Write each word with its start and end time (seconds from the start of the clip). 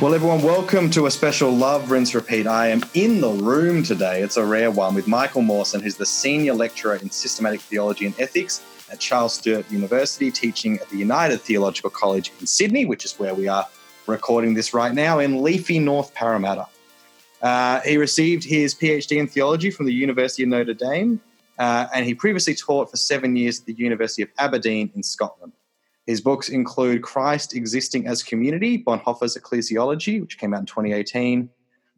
Well, 0.00 0.14
everyone, 0.14 0.42
welcome 0.42 0.90
to 0.90 1.06
a 1.06 1.10
special 1.10 1.50
Love, 1.50 1.90
Rinse, 1.90 2.14
Repeat. 2.14 2.46
I 2.46 2.68
am 2.68 2.84
in 2.94 3.20
the 3.20 3.30
room 3.30 3.82
today. 3.82 4.22
It's 4.22 4.36
a 4.36 4.44
rare 4.44 4.70
one 4.70 4.94
with 4.94 5.08
Michael 5.08 5.42
Mawson, 5.42 5.80
who's 5.80 5.96
the 5.96 6.06
Senior 6.06 6.54
Lecturer 6.54 6.94
in 6.94 7.10
Systematic 7.10 7.60
Theology 7.60 8.06
and 8.06 8.14
Ethics 8.20 8.62
at 8.92 9.00
Charles 9.00 9.34
Sturt 9.34 9.68
University, 9.72 10.30
teaching 10.30 10.78
at 10.78 10.88
the 10.90 10.96
United 10.96 11.40
Theological 11.40 11.90
College 11.90 12.30
in 12.38 12.46
Sydney, 12.46 12.84
which 12.84 13.04
is 13.04 13.18
where 13.18 13.34
we 13.34 13.48
are 13.48 13.66
recording 14.06 14.54
this 14.54 14.72
right 14.72 14.94
now 14.94 15.18
in 15.18 15.42
leafy 15.42 15.80
North 15.80 16.14
Parramatta. 16.14 16.68
Uh, 17.42 17.80
he 17.80 17.96
received 17.96 18.44
his 18.44 18.76
PhD 18.76 19.16
in 19.16 19.26
theology 19.26 19.72
from 19.72 19.86
the 19.86 19.92
University 19.92 20.44
of 20.44 20.50
Notre 20.50 20.74
Dame, 20.74 21.20
uh, 21.58 21.88
and 21.92 22.06
he 22.06 22.14
previously 22.14 22.54
taught 22.54 22.88
for 22.88 22.96
seven 22.96 23.34
years 23.34 23.58
at 23.58 23.66
the 23.66 23.74
University 23.74 24.22
of 24.22 24.28
Aberdeen 24.38 24.92
in 24.94 25.02
Scotland. 25.02 25.52
His 26.08 26.22
books 26.22 26.48
include 26.48 27.02
Christ 27.02 27.54
Existing 27.54 28.06
as 28.06 28.22
Community, 28.22 28.82
Bonhoeffer's 28.82 29.36
Ecclesiology, 29.36 30.22
which 30.22 30.38
came 30.38 30.54
out 30.54 30.60
in 30.60 30.64
2018, 30.64 31.50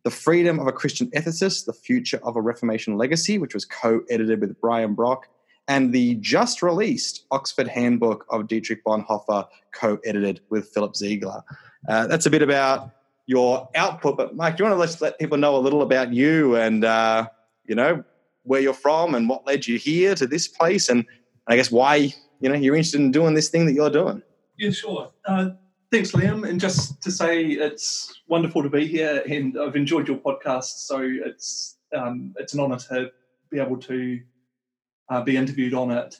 The 0.03 0.11
Freedom 0.11 0.59
of 0.59 0.67
a 0.67 0.73
Christian 0.73 1.09
Ethicist, 1.13 1.65
The 1.65 1.73
Future 1.73 2.19
of 2.25 2.35
a 2.35 2.43
Reformation 2.43 2.97
Legacy, 2.97 3.39
which 3.39 3.55
was 3.55 3.65
co 3.65 4.01
edited 4.11 4.41
with 4.41 4.61
Brian 4.61 4.95
Brock, 4.95 5.29
and 5.69 5.93
the 5.93 6.17
just 6.17 6.61
released 6.61 7.25
Oxford 7.31 7.69
Handbook 7.69 8.27
of 8.31 8.49
Dietrich 8.49 8.83
Bonhoeffer, 8.85 9.47
co 9.73 10.01
edited 10.05 10.41
with 10.51 10.67
Philip 10.71 10.97
Ziegler. 10.97 11.45
Uh, 11.89 12.09
that's 12.09 12.27
a 12.27 12.31
bit 12.31 12.43
about 12.43 12.91
your 13.27 13.69
output, 13.77 14.17
but 14.17 14.35
Mike, 14.35 14.57
do 14.57 14.65
you 14.65 14.71
want 14.71 14.91
to 14.91 15.05
let, 15.05 15.21
people 15.21 15.39
know 15.39 15.55
a 15.55 15.63
little 15.63 15.83
about 15.83 16.13
you 16.13 16.57
and, 16.57 16.85
uh, 16.85 17.29
you 17.65 17.77
know, 17.77 18.03
where 18.43 18.61
you're 18.61 18.75
from 18.75 19.15
and 19.15 19.29
what 19.29 19.47
led 19.47 19.69
you 19.69 19.79
here 19.79 20.17
to 20.17 20.27
this 20.27 20.49
place 20.49 20.89
and 20.89 21.07
I 21.47 21.55
guess 21.55 21.71
why 21.71 22.13
you 22.41 22.49
know 22.49 22.55
you're 22.57 22.75
interested 22.75 23.01
in 23.01 23.11
doing 23.11 23.35
this 23.35 23.49
thing 23.49 23.67
that 23.67 23.73
you're 23.73 23.91
doing. 23.91 24.23
Yeah, 24.59 24.71
sure. 24.71 25.11
Uh, 25.25 25.51
thanks, 25.91 26.13
Liam. 26.13 26.49
And 26.49 26.61
just 26.61 27.03
to 27.03 27.11
say, 27.11 27.45
it's 27.47 28.21
wonderful 28.29 28.63
to 28.63 28.71
be 28.71 28.87
here, 28.87 29.23
and 29.29 29.59
I've 29.59 29.77
enjoyed 29.77 30.09
your 30.09 30.19
podcast. 30.19 30.87
So 30.87 31.01
it's 31.03 31.79
um, 31.97 32.35
it's 32.39 32.55
an 32.55 32.61
honour 32.61 32.79
to 32.91 33.11
be 33.51 33.59
able 33.59 33.79
to 33.79 34.21
uh, 35.11 35.23
be 35.23 35.37
interviewed 35.37 35.75
on 35.75 35.91
it. 35.91 36.17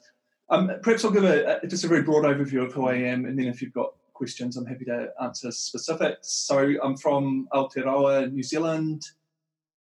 Um, 0.51 0.71
perhaps 0.83 1.05
I'll 1.05 1.13
give 1.13 1.25
a, 1.25 1.61
a, 1.63 1.67
just 1.67 1.85
a 1.85 1.89
very 1.89 2.03
broad 2.03 2.25
overview 2.25 2.65
of 2.65 2.73
who 2.73 2.89
I 2.89 2.95
am, 2.95 3.25
and 3.25 3.39
then 3.39 3.47
if 3.47 3.63
you've 3.63 3.73
got 3.73 3.93
questions, 4.13 4.57
I'm 4.57 4.67
happy 4.67 4.85
to 4.87 5.09
answer 5.23 5.51
specifics. 5.51 6.33
So 6.47 6.75
I'm 6.83 6.97
from 6.97 7.49
Aotearoa, 7.55 8.31
New 8.33 8.43
Zealand. 8.43 9.03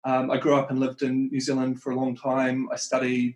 Um, 0.04 0.30
I 0.30 0.38
grew 0.38 0.56
up 0.56 0.70
and 0.70 0.80
lived 0.80 1.04
in 1.04 1.30
New 1.30 1.40
Zealand 1.40 1.82
for 1.82 1.92
a 1.92 1.96
long 1.96 2.16
time. 2.16 2.68
I 2.72 2.76
studied 2.76 3.36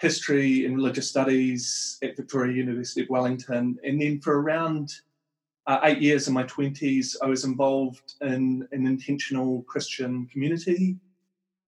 history 0.00 0.64
and 0.64 0.76
religious 0.76 1.08
studies 1.08 1.98
at 2.02 2.16
Victoria 2.16 2.54
University 2.54 3.02
of 3.02 3.08
Wellington. 3.08 3.78
And 3.84 4.00
then 4.00 4.20
for 4.20 4.40
around 4.40 4.92
uh, 5.66 5.80
eight 5.84 5.98
years 5.98 6.28
in 6.28 6.34
my 6.34 6.44
20s, 6.44 7.16
I 7.22 7.26
was 7.26 7.44
involved 7.44 8.14
in 8.20 8.66
an 8.72 8.86
intentional 8.86 9.62
Christian 9.62 10.26
community, 10.26 10.96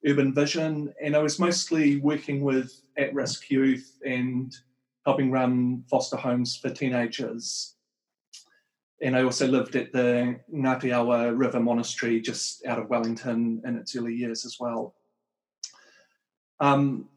Urban 0.07 0.33
Vision, 0.33 0.95
and 1.03 1.15
I 1.17 1.19
was 1.19 1.39
mostly 1.39 1.99
working 1.99 2.43
with 2.43 2.83
at 2.97 3.13
risk 3.13 3.51
youth 3.51 3.99
and 4.07 4.57
helping 5.05 5.31
run 5.31 5.85
foster 5.91 6.17
homes 6.17 6.57
for 6.57 6.71
teenagers. 6.71 7.75
And 9.03 9.17
I 9.17 9.23
also 9.23 9.47
lived 9.49 9.77
at 9.77 9.93
the 9.93 10.39
Ngatiawa 10.55 11.37
River 11.37 11.59
Monastery 11.59 12.21
just 12.21 12.65
out 12.67 12.79
of 12.79 12.91
Wellington 12.91 13.63
in 13.65 13.77
its 13.77 13.97
early 13.97 14.15
years 14.15 14.45
as 14.45 14.59
well. 14.61 14.95
Um, 16.61 17.09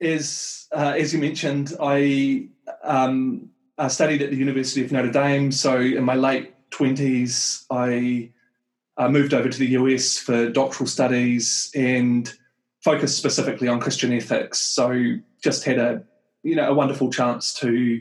is, 0.00 0.66
uh, 0.72 0.94
as 0.96 1.12
you 1.12 1.20
mentioned, 1.20 1.74
I, 1.80 2.48
um, 2.82 3.50
I 3.78 3.88
studied 3.88 4.22
at 4.22 4.30
the 4.30 4.36
University 4.36 4.84
of 4.84 4.92
Notre 4.92 5.10
Dame. 5.10 5.52
So 5.52 5.78
in 5.80 6.04
my 6.04 6.14
late 6.14 6.54
20s, 6.70 7.64
I 7.70 8.30
uh, 8.96 9.08
moved 9.08 9.34
over 9.34 9.48
to 9.48 9.58
the 9.58 9.68
US 9.68 10.18
for 10.18 10.50
doctoral 10.50 10.86
studies 10.86 11.70
and 11.74 12.32
focused 12.82 13.18
specifically 13.18 13.68
on 13.68 13.80
Christian 13.80 14.12
ethics. 14.12 14.58
So 14.58 15.16
just 15.42 15.64
had 15.64 15.78
a 15.78 16.02
you 16.42 16.56
know 16.56 16.70
a 16.70 16.74
wonderful 16.74 17.10
chance 17.10 17.54
to 17.54 18.00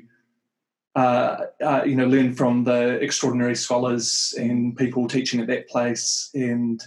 uh, 0.96 1.38
uh, 1.64 1.84
you 1.86 1.96
know 1.96 2.06
learn 2.06 2.34
from 2.34 2.64
the 2.64 3.00
extraordinary 3.02 3.56
scholars 3.56 4.34
and 4.38 4.76
people 4.76 5.08
teaching 5.08 5.40
at 5.40 5.48
that 5.48 5.68
place 5.70 6.30
and 6.34 6.84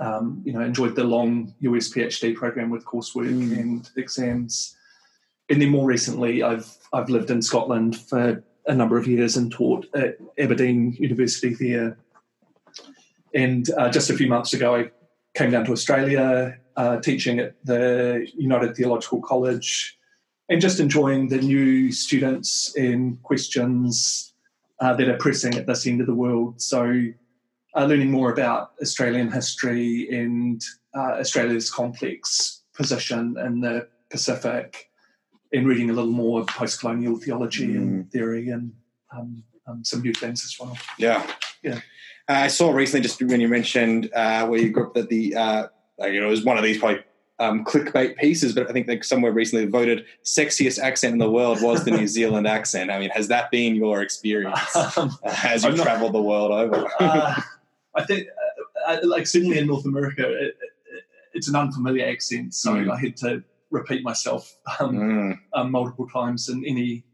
um, 0.00 0.42
you 0.44 0.52
know, 0.52 0.60
enjoyed 0.60 0.94
the 0.94 1.04
long 1.04 1.54
US 1.60 1.88
PhD 1.88 2.34
program 2.34 2.70
with 2.70 2.84
coursework 2.84 3.28
mm. 3.28 3.58
and 3.58 3.90
exams. 3.96 4.76
And 5.48 5.62
then 5.62 5.70
more 5.70 5.86
recently, 5.86 6.42
I've 6.42 6.76
I've 6.92 7.08
lived 7.08 7.30
in 7.30 7.42
Scotland 7.42 7.96
for 7.96 8.42
a 8.66 8.74
number 8.74 8.98
of 8.98 9.06
years 9.06 9.36
and 9.36 9.50
taught 9.52 9.86
at 9.94 10.18
Aberdeen 10.38 10.96
University 10.98 11.54
there. 11.54 11.98
And 13.34 13.68
uh, 13.76 13.90
just 13.90 14.10
a 14.10 14.14
few 14.14 14.28
months 14.28 14.52
ago, 14.52 14.74
I 14.74 14.90
came 15.34 15.50
down 15.50 15.64
to 15.66 15.72
Australia, 15.72 16.58
uh, 16.76 17.00
teaching 17.00 17.38
at 17.38 17.54
the 17.64 18.26
United 18.36 18.76
Theological 18.76 19.20
College, 19.20 19.98
and 20.48 20.60
just 20.60 20.80
enjoying 20.80 21.28
the 21.28 21.38
new 21.38 21.92
students 21.92 22.74
and 22.76 23.22
questions 23.22 24.32
uh, 24.80 24.94
that 24.94 25.08
are 25.08 25.16
pressing 25.16 25.54
at 25.54 25.66
this 25.66 25.86
end 25.86 26.00
of 26.00 26.06
the 26.06 26.14
world. 26.14 26.60
So 26.60 27.08
uh, 27.76 27.84
learning 27.84 28.10
more 28.10 28.32
about 28.32 28.72
Australian 28.80 29.30
history 29.30 30.08
and 30.10 30.64
uh, 30.96 31.18
Australia's 31.20 31.70
complex 31.70 32.62
position 32.74 33.36
in 33.38 33.60
the 33.60 33.86
Pacific, 34.10 34.90
and 35.52 35.66
reading 35.66 35.90
a 35.90 35.92
little 35.92 36.10
more 36.10 36.40
of 36.40 36.46
post-colonial 36.48 37.16
theology 37.16 37.68
mm. 37.68 37.76
and 37.76 38.10
theory 38.10 38.48
and 38.48 38.72
um, 39.16 39.42
um, 39.66 39.84
some 39.84 40.00
new 40.00 40.12
things 40.12 40.44
as 40.44 40.56
well. 40.58 40.76
Yeah, 40.98 41.26
yeah. 41.62 41.80
Uh, 42.28 42.32
I 42.32 42.48
saw 42.48 42.70
recently, 42.70 43.02
just 43.02 43.22
when 43.22 43.40
you 43.40 43.48
mentioned 43.48 44.10
uh, 44.14 44.46
where 44.46 44.60
you 44.60 44.70
grew 44.70 44.86
up, 44.86 44.94
that 44.94 45.08
the 45.08 45.34
uh, 45.34 45.66
you 46.00 46.20
know 46.20 46.26
it 46.26 46.30
was 46.30 46.44
one 46.44 46.56
of 46.56 46.64
these 46.64 46.78
probably 46.78 47.02
um, 47.38 47.64
clickbait 47.64 48.16
pieces, 48.16 48.54
but 48.54 48.68
I 48.68 48.72
think 48.72 49.04
somewhere 49.04 49.32
recently 49.32 49.66
voted 49.66 50.04
sexiest 50.24 50.78
accent 50.78 51.12
in 51.12 51.18
the 51.18 51.30
world 51.30 51.60
was 51.62 51.84
the 51.84 51.90
New 51.90 52.06
Zealand 52.06 52.46
accent. 52.46 52.90
I 52.90 52.98
mean, 52.98 53.10
has 53.10 53.28
that 53.28 53.50
been 53.50 53.74
your 53.74 54.02
experience 54.02 54.74
um, 54.96 55.16
as 55.24 55.64
you 55.64 55.76
traveled 55.76 56.14
the 56.14 56.22
world 56.22 56.52
over? 56.52 56.88
uh, 57.00 57.40
I 57.96 58.04
think, 58.04 58.28
uh, 58.86 58.92
uh, 58.92 58.98
like 59.04 59.26
certainly 59.26 59.58
in 59.58 59.66
North 59.66 59.86
America, 59.86 60.30
it, 60.30 60.56
it, 60.60 61.04
it's 61.32 61.48
an 61.48 61.56
unfamiliar 61.56 62.06
accent, 62.06 62.54
so 62.54 62.74
mm. 62.74 62.90
I 62.90 62.98
had 62.98 63.16
to 63.18 63.42
repeat 63.70 64.02
myself 64.02 64.56
um, 64.78 64.96
mm. 64.96 65.38
um, 65.54 65.70
multiple 65.70 66.08
times, 66.08 66.48
and 66.48 66.64
any 66.64 67.04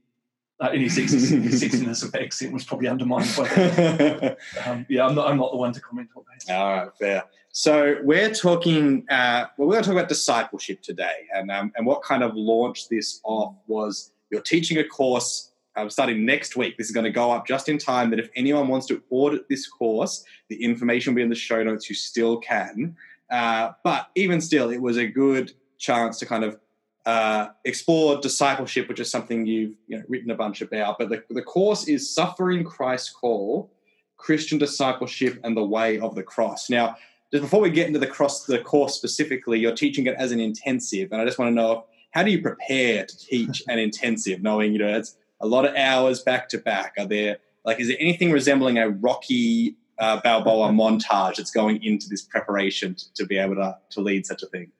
uh, 0.61 0.69
any 0.69 0.85
sexiness 0.87 2.05
of 2.05 2.15
accent 2.15 2.53
was 2.53 2.65
probably 2.65 2.89
undermined 2.89 3.33
by 3.37 3.49
that. 3.49 4.39
um, 4.67 4.87
yeah, 4.89 5.07
I'm 5.07 5.15
not, 5.15 5.29
I'm 5.29 5.37
not 5.37 5.51
the 5.51 5.57
one 5.57 5.73
to 5.73 5.81
comment 5.81 6.09
on 6.17 6.25
that. 6.47 6.57
All 6.57 6.77
right, 6.77 6.89
fair. 6.99 7.25
So 7.55 7.97
we're 8.03 8.33
talking, 8.33 9.05
uh, 9.11 9.47
well, 9.57 9.69
we're 9.69 9.75
going 9.75 9.85
to 9.85 9.91
talk 9.91 9.99
about 9.99 10.09
discipleship 10.09 10.83
today, 10.83 11.27
and 11.35 11.51
um, 11.51 11.73
and 11.77 11.87
what 11.87 12.03
kind 12.03 12.23
of 12.23 12.35
launched 12.35 12.91
this 12.91 13.21
off 13.25 13.55
was 13.67 14.13
you're 14.31 14.41
teaching 14.41 14.79
a 14.79 14.85
course 14.85 15.52
um, 15.77 15.91
starting 15.91 16.25
next 16.25 16.57
week. 16.57 16.77
This 16.77 16.87
is 16.87 16.93
going 16.93 17.05
to 17.05 17.11
go 17.11 17.31
up 17.31 17.47
just 17.47 17.69
in 17.69 17.79
time 17.79 18.11
that 18.11 18.19
if 18.19 18.31
anyone 18.37 18.69
wants 18.69 18.87
to 18.87 19.03
audit 19.11 19.49
this 19.49 19.67
course, 19.67 20.25
the 20.49 20.63
information 20.63 21.13
will 21.13 21.17
be 21.17 21.23
in 21.23 21.29
the 21.29 21.35
show 21.35 21.63
notes. 21.63 21.89
You 21.89 21.95
still 21.95 22.39
can. 22.39 22.97
Uh, 23.31 23.73
but 23.83 24.09
even 24.15 24.41
still, 24.41 24.71
it 24.71 24.81
was 24.81 24.99
a 24.99 25.07
good 25.07 25.53
chance 25.79 26.19
to 26.19 26.27
kind 26.27 26.45
of 26.45 26.59
uh, 27.07 27.49
explore 27.65 28.21
discipleship, 28.21 28.89
which 28.89 29.01
is 29.01 29.11
something 29.11 29.47
you've 29.47 29.75
you 29.89 29.99
know, 29.99 30.05
written 30.09 30.31
a 30.31 30.35
bunch 30.35 30.61
about. 30.61 30.99
But 30.99 31.09
the, 31.09 31.25
the 31.31 31.43
course 31.43 31.89
is 31.89 32.15
Suffering 32.15 32.63
Christ's 32.65 33.11
Call 33.11 33.71
Christian 34.19 34.59
Discipleship 34.59 35.41
and 35.43 35.57
the 35.57 35.65
Way 35.65 35.99
of 35.99 36.15
the 36.15 36.23
Cross. 36.23 36.71
Now, 36.71 36.97
just 37.33 37.43
before 37.43 37.61
we 37.61 37.71
get 37.71 37.87
into 37.87 37.99
the 37.99 38.07
cross, 38.07 38.45
the 38.45 38.59
course 38.59 38.95
specifically, 38.95 39.59
you're 39.59 39.75
teaching 39.75 40.07
it 40.07 40.15
as 40.19 40.33
an 40.33 40.41
intensive, 40.41 41.11
and 41.11 41.21
I 41.21 41.25
just 41.25 41.39
want 41.39 41.51
to 41.51 41.55
know 41.55 41.87
how 42.11 42.23
do 42.23 42.31
you 42.31 42.43
prepare 42.43 43.07
to 43.07 43.19
teach 43.19 43.63
an 43.69 43.79
intensive, 43.79 44.43
knowing 44.43 44.75
you 44.75 44.79
know 44.79 44.97
it's 44.97 45.17
a 45.43 45.47
lot 45.47 45.67
of 45.67 45.75
hours 45.75 46.23
back 46.23 46.49
to 46.51 46.59
back? 46.59 46.95
Are 46.99 47.07
there 47.07 47.39
like 47.65 47.81
is 47.81 47.89
there 47.89 47.97
anything 48.01 48.33
resembling 48.33 48.79
a 48.79 48.89
Rocky 48.89 49.77
uh, 49.99 50.21
Balboa 50.23 50.71
montage 50.71 51.37
that's 51.37 51.51
going 51.51 51.83
into 51.85 52.09
this 52.09 52.23
preparation 52.23 52.95
to, 52.95 53.13
to, 53.15 53.27
be 53.27 53.37
able 53.37 53.57
to 53.57 53.77
to 53.91 54.01
lead 54.01 54.25
such 54.25 54.43
a 54.43 54.47
thing? 54.47 54.71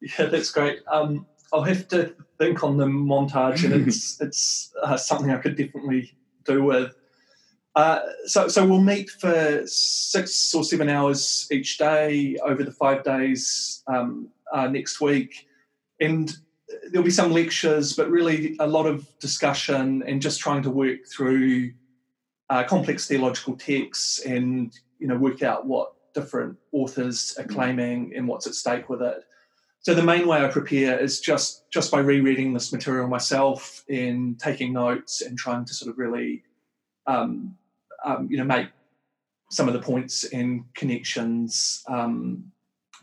Yeah, 0.00 0.26
that's 0.26 0.50
great. 0.50 0.80
Um, 0.90 1.26
I'll 1.52 1.62
have 1.62 1.88
to 1.88 2.14
think 2.38 2.62
on 2.62 2.76
the 2.76 2.86
montage, 2.86 3.64
and 3.64 3.86
it's 3.86 4.20
it's 4.20 4.72
uh, 4.82 4.96
something 4.96 5.30
I 5.30 5.38
could 5.38 5.56
definitely 5.56 6.12
do 6.44 6.64
with. 6.64 6.94
Uh, 7.74 8.00
so, 8.24 8.48
so 8.48 8.66
we'll 8.66 8.80
meet 8.80 9.08
for 9.08 9.62
six 9.66 10.52
or 10.52 10.64
seven 10.64 10.88
hours 10.88 11.46
each 11.52 11.78
day 11.78 12.36
over 12.42 12.64
the 12.64 12.72
five 12.72 13.04
days 13.04 13.84
um, 13.86 14.28
uh, 14.52 14.66
next 14.66 15.00
week, 15.00 15.46
and 16.00 16.36
there'll 16.90 17.04
be 17.04 17.10
some 17.10 17.32
lectures, 17.32 17.94
but 17.94 18.10
really 18.10 18.56
a 18.58 18.66
lot 18.66 18.86
of 18.86 19.06
discussion 19.18 20.02
and 20.06 20.20
just 20.20 20.40
trying 20.40 20.62
to 20.62 20.70
work 20.70 21.06
through 21.06 21.72
uh, 22.50 22.64
complex 22.64 23.06
theological 23.06 23.56
texts 23.56 24.20
and 24.20 24.72
you 24.98 25.06
know 25.06 25.16
work 25.16 25.42
out 25.42 25.66
what 25.66 25.92
different 26.14 26.56
authors 26.72 27.36
are 27.38 27.44
mm. 27.44 27.50
claiming 27.50 28.12
and 28.16 28.26
what's 28.26 28.46
at 28.46 28.54
stake 28.54 28.88
with 28.88 29.02
it. 29.02 29.22
So 29.80 29.94
the 29.94 30.02
main 30.02 30.26
way 30.26 30.44
I 30.44 30.48
prepare 30.48 30.98
is 30.98 31.20
just 31.20 31.70
just 31.70 31.90
by 31.90 32.00
rereading 32.00 32.52
this 32.52 32.72
material 32.72 33.08
myself 33.08 33.84
and 33.88 34.38
taking 34.38 34.72
notes 34.72 35.22
and 35.22 35.38
trying 35.38 35.64
to 35.66 35.74
sort 35.74 35.90
of 35.90 35.98
really 35.98 36.42
um, 37.06 37.56
um, 38.04 38.28
you 38.30 38.38
know 38.38 38.44
make 38.44 38.68
some 39.50 39.66
of 39.66 39.72
the 39.72 39.80
points 39.80 40.24
and 40.24 40.62
connections, 40.74 41.82
um, 41.88 42.52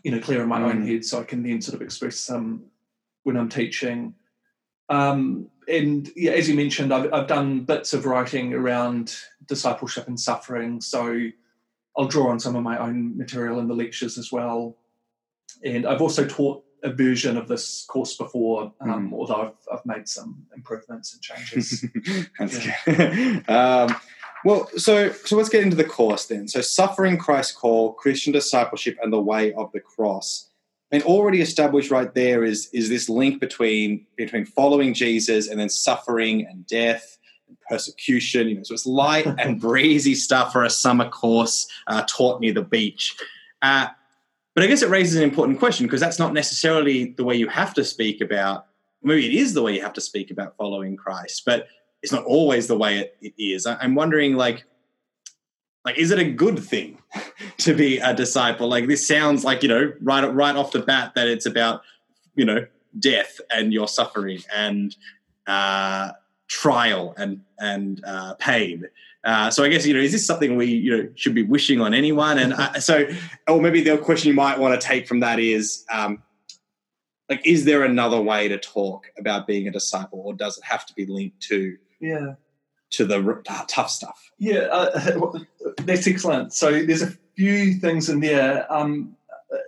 you 0.04 0.12
know, 0.12 0.20
clear 0.20 0.42
in 0.42 0.48
my 0.48 0.60
mm. 0.60 0.70
own 0.70 0.86
head, 0.86 1.04
so 1.04 1.20
I 1.20 1.24
can 1.24 1.42
then 1.42 1.60
sort 1.60 1.74
of 1.74 1.82
express 1.82 2.26
them 2.26 2.70
when 3.26 3.36
I'm 3.36 3.48
teaching. 3.48 4.14
Um, 4.88 5.48
and 5.68 6.08
yeah, 6.14 6.30
as 6.30 6.48
you 6.48 6.54
mentioned, 6.54 6.94
I've, 6.94 7.12
I've 7.12 7.26
done 7.26 7.64
bits 7.64 7.92
of 7.92 8.06
writing 8.06 8.54
around 8.54 9.16
discipleship 9.46 10.06
and 10.06 10.18
suffering, 10.18 10.80
so 10.80 11.28
I'll 11.98 12.06
draw 12.06 12.30
on 12.30 12.38
some 12.38 12.54
of 12.54 12.62
my 12.62 12.78
own 12.78 13.18
material 13.18 13.58
in 13.58 13.66
the 13.66 13.74
lectures 13.74 14.16
as 14.16 14.30
well. 14.30 14.76
And 15.64 15.86
I've 15.86 16.00
also 16.00 16.24
taught 16.24 16.62
a 16.84 16.92
version 16.92 17.36
of 17.36 17.48
this 17.48 17.84
course 17.88 18.16
before, 18.16 18.72
um, 18.80 19.10
mm. 19.10 19.12
although 19.12 19.46
I've, 19.46 19.78
I've 19.78 19.86
made 19.86 20.06
some 20.06 20.46
improvements 20.54 21.12
and 21.12 21.22
changes. 21.22 21.84
um, 23.48 23.96
well, 24.44 24.68
so 24.76 25.10
so 25.10 25.36
let's 25.36 25.48
get 25.48 25.64
into 25.64 25.74
the 25.74 25.82
course 25.82 26.26
then. 26.26 26.46
So, 26.46 26.60
suffering 26.60 27.18
Christ's 27.18 27.52
call, 27.56 27.94
Christian 27.94 28.32
discipleship, 28.32 28.96
and 29.02 29.12
the 29.12 29.20
way 29.20 29.52
of 29.54 29.72
the 29.72 29.80
cross. 29.80 30.50
And 30.92 31.02
already 31.02 31.40
established 31.40 31.90
right 31.90 32.12
there 32.14 32.44
is 32.44 32.68
is 32.72 32.88
this 32.88 33.08
link 33.08 33.40
between 33.40 34.06
between 34.16 34.46
following 34.46 34.94
Jesus 34.94 35.48
and 35.48 35.58
then 35.58 35.68
suffering 35.68 36.46
and 36.46 36.66
death 36.66 37.18
and 37.48 37.56
persecution. 37.68 38.48
You 38.48 38.56
know, 38.56 38.62
so 38.62 38.74
it's 38.74 38.86
light 38.86 39.26
and 39.26 39.60
breezy 39.68 40.14
stuff 40.14 40.52
for 40.52 40.64
a 40.64 40.70
summer 40.70 41.08
course 41.08 41.66
uh, 41.88 42.04
taught 42.08 42.40
near 42.40 42.52
the 42.52 42.62
beach. 42.62 43.16
Uh, 43.62 43.88
but 44.54 44.64
I 44.64 44.68
guess 44.68 44.82
it 44.82 44.88
raises 44.88 45.16
an 45.16 45.22
important 45.22 45.58
question 45.58 45.86
because 45.86 46.00
that's 46.00 46.18
not 46.18 46.32
necessarily 46.32 47.12
the 47.16 47.24
way 47.24 47.34
you 47.34 47.48
have 47.48 47.74
to 47.74 47.84
speak 47.84 48.20
about. 48.20 48.66
Maybe 49.02 49.26
it 49.26 49.34
is 49.34 49.54
the 49.54 49.62
way 49.62 49.74
you 49.74 49.82
have 49.82 49.92
to 49.94 50.00
speak 50.00 50.30
about 50.30 50.56
following 50.56 50.96
Christ, 50.96 51.42
but 51.44 51.68
it's 52.02 52.12
not 52.12 52.24
always 52.24 52.66
the 52.66 52.78
way 52.78 52.98
it, 52.98 53.16
it 53.20 53.34
is. 53.38 53.66
I'm 53.66 53.94
wondering, 53.94 54.36
like, 54.36 54.64
like 55.86 55.96
is 55.96 56.10
it 56.10 56.18
a 56.18 56.24
good 56.24 56.58
thing 56.58 56.98
to 57.58 57.74
be 57.74 57.98
a 57.98 58.12
disciple? 58.12 58.68
Like 58.68 58.88
this 58.88 59.06
sounds 59.06 59.44
like 59.44 59.62
you 59.62 59.68
know 59.68 59.92
right 60.02 60.26
right 60.26 60.56
off 60.56 60.72
the 60.72 60.80
bat 60.80 61.12
that 61.14 61.28
it's 61.28 61.46
about 61.46 61.80
you 62.34 62.44
know 62.44 62.66
death 62.98 63.40
and 63.54 63.72
your 63.72 63.88
suffering 63.88 64.40
and 64.54 64.94
uh, 65.46 66.10
trial 66.48 67.14
and 67.16 67.40
and 67.58 68.04
uh, 68.04 68.34
pain. 68.34 68.84
Uh, 69.24 69.50
so 69.50 69.64
I 69.64 69.68
guess 69.68 69.86
you 69.86 69.94
know, 69.94 70.00
is 70.00 70.12
this 70.12 70.26
something 70.26 70.56
we 70.56 70.66
you 70.66 70.96
know 70.96 71.08
should 71.14 71.34
be 71.34 71.44
wishing 71.44 71.80
on 71.80 71.94
anyone? 71.94 72.38
And 72.38 72.52
uh, 72.52 72.80
so, 72.80 73.08
or 73.48 73.60
maybe 73.60 73.80
the 73.80 73.96
question 73.96 74.28
you 74.28 74.34
might 74.34 74.58
want 74.58 74.78
to 74.80 74.84
take 74.86 75.06
from 75.06 75.20
that 75.20 75.38
is, 75.38 75.84
um, 75.90 76.22
like, 77.28 77.44
is 77.46 77.64
there 77.64 77.84
another 77.84 78.20
way 78.20 78.48
to 78.48 78.58
talk 78.58 79.06
about 79.18 79.46
being 79.46 79.68
a 79.68 79.70
disciple, 79.70 80.20
or 80.24 80.34
does 80.34 80.58
it 80.58 80.64
have 80.64 80.84
to 80.86 80.94
be 80.94 81.06
linked 81.06 81.40
to 81.42 81.76
yeah 82.00 82.34
to 82.90 83.04
the 83.04 83.64
tough 83.68 83.90
stuff? 83.90 84.30
Yeah, 84.38 84.68
uh, 84.70 85.10
that's 85.84 86.06
excellent. 86.06 86.52
So 86.52 86.84
there's 86.84 87.02
a 87.02 87.12
few 87.36 87.74
things 87.74 88.08
in 88.08 88.20
there. 88.20 88.70
Um, 88.72 89.16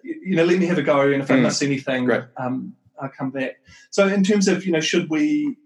you 0.02 0.37
know, 0.37 0.44
let 0.44 0.58
me 0.58 0.66
have 0.66 0.78
a 0.78 0.82
go, 0.82 1.00
and 1.00 1.22
if 1.22 1.31
I 1.31 1.34
mm. 1.34 1.43
miss 1.43 1.62
anything, 1.62 2.10
um, 2.37 2.75
I'll 3.00 3.08
come 3.08 3.31
back. 3.31 3.60
So 3.90 4.06
in 4.06 4.25
terms 4.25 4.49
of 4.49 4.66
you 4.66 4.72
know, 4.72 4.81
should 4.81 5.08
we 5.08 5.56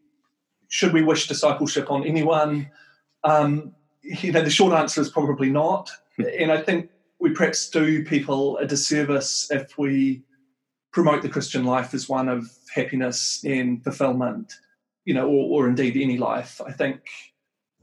should 0.69 0.93
we 0.93 1.03
wish 1.03 1.29
discipleship 1.29 1.91
on 1.91 2.05
anyone? 2.07 2.71
Um, 3.25 3.75
you 4.03 4.33
know, 4.33 4.43
the 4.43 4.51
short 4.51 4.73
answer 4.73 5.01
is 5.01 5.11
probably 5.11 5.51
not. 5.51 5.91
Hmm. 6.17 6.25
and 6.39 6.53
I 6.53 6.61
think 6.61 6.91
we 7.21 7.31
perhaps 7.31 7.71
do 7.71 8.05
people 8.05 8.59
a 8.59 8.67
disservice 8.67 9.49
if 9.51 9.79
we 9.79 10.23
promote 10.93 11.23
the 11.23 11.29
Christian 11.29 11.65
life 11.65 11.95
as 11.95 12.09
one 12.09 12.29
of 12.29 12.51
happiness 12.75 13.43
and 13.45 13.83
fulfillment, 13.83 14.53
you 15.05 15.15
know, 15.15 15.27
or, 15.27 15.63
or 15.63 15.69
indeed 15.69 15.97
any 15.97 16.19
life. 16.19 16.61
I 16.67 16.73
think, 16.73 17.01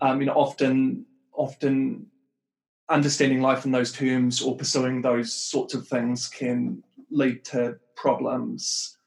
um, 0.02 0.20
you 0.20 0.28
know, 0.28 0.34
often, 0.34 1.06
often 1.34 2.06
understanding 2.90 3.42
life 3.42 3.66
in 3.66 3.72
those 3.72 3.92
terms 3.92 4.42
or 4.42 4.56
pursuing 4.58 5.02
those 5.02 5.34
sorts 5.34 5.74
of 5.74 5.88
things 5.88 6.28
can 6.28 6.84
lead 7.12 7.44
to 7.46 7.78
problems 7.96 8.98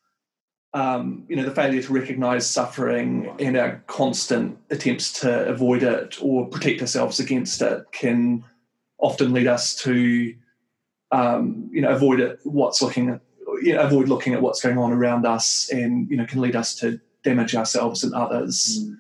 um, 0.75 1.25
you 1.29 1.37
know, 1.37 1.44
the 1.44 1.55
failure 1.55 1.82
to 1.82 1.93
recognize 1.93 2.49
suffering 2.49 3.34
and 3.38 3.56
our 3.56 3.82
constant 3.87 4.58
attempts 4.70 5.20
to 5.20 5.46
avoid 5.46 5.82
it 5.82 6.17
or 6.23 6.46
protect 6.46 6.81
ourselves 6.81 7.20
against 7.20 7.61
it 7.61 7.84
can 7.93 8.44
often 8.99 9.32
lead 9.32 9.46
us 9.46 9.75
to, 9.76 10.34
um, 11.11 11.69
you 11.73 11.82
know, 11.82 11.90
avoid 11.90 12.20
it, 12.20 12.40
what's 12.44 12.81
looking 12.81 13.11
at, 13.11 13.20
you 13.62 13.75
know, 13.75 13.82
avoid 13.82 14.08
looking 14.08 14.32
at 14.32 14.40
what's 14.40 14.62
going 14.62 14.79
on 14.79 14.93
around 14.93 15.26
us 15.26 15.69
and, 15.70 16.11
you 16.11 16.17
know, 16.17 16.25
can 16.25 16.40
lead 16.40 16.56
us 16.56 16.75
to 16.76 16.99
damage 17.23 17.55
ourselves 17.55 18.02
and 18.02 18.14
others. 18.14 18.81
Mm. 18.81 18.96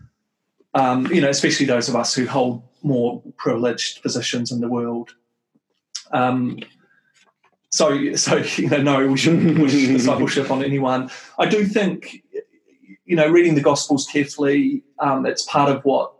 Um, 0.74 1.06
you 1.06 1.20
know, 1.20 1.30
especially 1.30 1.66
those 1.66 1.88
of 1.88 1.96
us 1.96 2.14
who 2.14 2.26
hold 2.26 2.62
more 2.82 3.22
privileged 3.36 4.02
positions 4.02 4.50
in 4.52 4.60
the 4.60 4.68
world. 4.68 5.14
Um, 6.12 6.58
so, 7.70 8.14
so 8.14 8.36
you 8.56 8.68
know, 8.68 8.82
no, 8.82 9.06
we 9.06 9.16
shouldn't 9.16 9.56
push 9.56 9.72
discipleship 9.72 10.50
on 10.50 10.62
anyone. 10.62 11.10
I 11.38 11.46
do 11.46 11.64
think, 11.64 12.22
you 13.04 13.16
know, 13.16 13.28
reading 13.28 13.54
the 13.54 13.62
Gospels 13.62 14.06
carefully, 14.06 14.84
um, 14.98 15.26
it's 15.26 15.42
part 15.42 15.70
of 15.70 15.82
what 15.84 16.12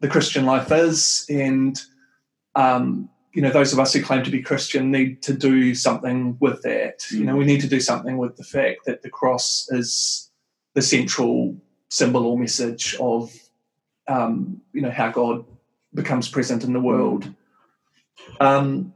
the 0.00 0.08
Christian 0.08 0.44
life 0.44 0.70
is, 0.72 1.24
and 1.28 1.80
um, 2.54 3.08
you 3.32 3.42
know, 3.42 3.50
those 3.50 3.72
of 3.72 3.78
us 3.78 3.92
who 3.92 4.02
claim 4.02 4.24
to 4.24 4.30
be 4.30 4.42
Christian 4.42 4.90
need 4.90 5.22
to 5.22 5.32
do 5.32 5.74
something 5.74 6.36
with 6.40 6.62
that. 6.62 7.04
You 7.10 7.24
know, 7.24 7.36
we 7.36 7.44
need 7.44 7.60
to 7.60 7.68
do 7.68 7.80
something 7.80 8.16
with 8.16 8.36
the 8.36 8.44
fact 8.44 8.80
that 8.86 9.02
the 9.02 9.10
cross 9.10 9.68
is 9.70 10.30
the 10.74 10.82
central 10.82 11.56
symbol 11.88 12.26
or 12.26 12.38
message 12.38 12.96
of, 12.98 13.32
um, 14.08 14.60
you 14.72 14.80
know, 14.80 14.90
how 14.90 15.10
God 15.10 15.44
becomes 15.98 16.28
present 16.28 16.64
in 16.64 16.72
the 16.72 16.80
world. 16.80 17.34
Um, 18.40 18.94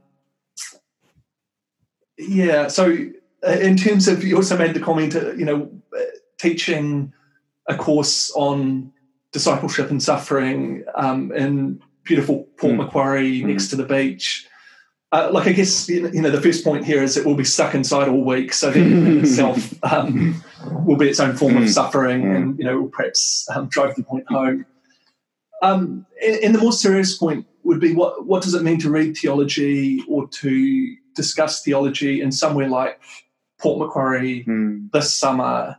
yeah. 2.17 2.67
So, 2.67 2.97
uh, 3.45 3.51
in 3.51 3.77
terms 3.77 4.07
of, 4.07 4.23
you 4.23 4.35
also 4.35 4.57
made 4.57 4.73
the 4.73 4.79
comment, 4.79 5.15
uh, 5.15 5.33
you 5.33 5.45
know, 5.45 5.69
uh, 5.95 6.01
teaching 6.39 7.13
a 7.67 7.75
course 7.75 8.31
on 8.31 8.91
discipleship 9.31 9.89
and 9.89 10.01
suffering 10.01 10.83
um, 10.95 11.31
in 11.33 11.81
beautiful 12.03 12.47
Port 12.57 12.73
mm. 12.73 12.77
Macquarie 12.77 13.41
mm. 13.41 13.45
next 13.45 13.67
to 13.69 13.75
the 13.75 13.85
beach. 13.85 14.47
Uh, 15.11 15.29
like 15.31 15.47
I 15.47 15.51
guess 15.51 15.87
you 15.87 16.09
know 16.09 16.31
the 16.31 16.41
first 16.41 16.63
point 16.63 16.85
here 16.85 17.03
is 17.03 17.17
it 17.17 17.23
will 17.23 17.35
be 17.35 17.43
stuck 17.43 17.75
inside 17.75 18.07
all 18.07 18.23
week, 18.23 18.51
so 18.51 18.71
that 18.71 18.77
itself 19.21 19.71
um, 19.83 20.43
will 20.87 20.97
be 20.97 21.07
its 21.07 21.19
own 21.19 21.35
form 21.35 21.55
of 21.55 21.63
hmm. 21.63 21.69
suffering, 21.69 22.23
mm. 22.23 22.35
and 22.35 22.57
you 22.57 22.65
know 22.65 22.77
it 22.77 22.81
will 22.81 22.89
perhaps 22.89 23.47
um, 23.53 23.67
drive 23.67 23.93
the 23.93 24.01
point 24.01 24.25
home. 24.27 24.65
Um, 25.63 26.05
and, 26.21 26.35
and, 26.43 26.55
the 26.55 26.59
more 26.59 26.73
serious 26.73 27.17
point 27.17 27.47
would 27.63 27.79
be 27.79 27.95
what 27.95 28.25
what 28.25 28.43
does 28.43 28.53
it 28.53 28.63
mean 28.63 28.79
to 28.79 28.89
read 28.89 29.15
theology 29.15 30.03
or 30.09 30.27
to 30.27 30.95
discuss 31.15 31.63
theology 31.63 32.21
in 32.21 32.33
somewhere 32.33 32.67
like 32.67 32.99
Port 33.59 33.79
Macquarie 33.79 34.43
mm. 34.43 34.91
this 34.91 35.17
summer. 35.17 35.77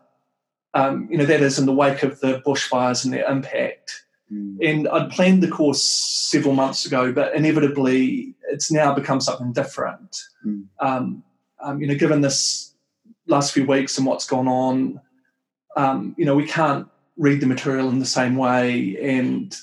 Um, 0.73 1.07
you 1.11 1.19
know, 1.19 1.27
that 1.27 1.43
is 1.43 1.59
in 1.59 1.67
the 1.67 1.73
wake 1.73 2.03
of 2.03 2.19
the 2.21 2.43
bushfires 2.47 3.05
and 3.05 3.13
their 3.13 3.31
impact. 3.31 4.07
Mm. 4.33 4.57
And 4.67 4.89
I'd 4.89 5.11
planned 5.11 5.43
the 5.43 5.49
course 5.49 5.83
several 5.83 6.55
months 6.55 6.87
ago, 6.87 7.13
but 7.13 7.35
inevitably 7.35 8.35
it's 8.51 8.73
now 8.73 8.95
become 8.95 9.21
something 9.21 9.53
different. 9.53 10.17
Mm. 10.45 10.65
Um, 10.81 11.23
um, 11.63 11.81
you 11.81 11.87
know, 11.87 11.95
given 11.95 12.23
this 12.23 12.75
last 13.27 13.53
few 13.53 13.67
weeks 13.67 13.99
and 13.99 14.07
what's 14.07 14.27
gone 14.27 14.49
on, 14.49 15.01
um, 15.77 16.15
you 16.17 16.25
know, 16.25 16.35
we 16.35 16.47
can't 16.47 16.89
read 17.17 17.41
the 17.41 17.47
material 17.47 17.89
in 17.91 17.99
the 17.99 18.07
same 18.07 18.37
way. 18.37 18.97
And, 19.01 19.55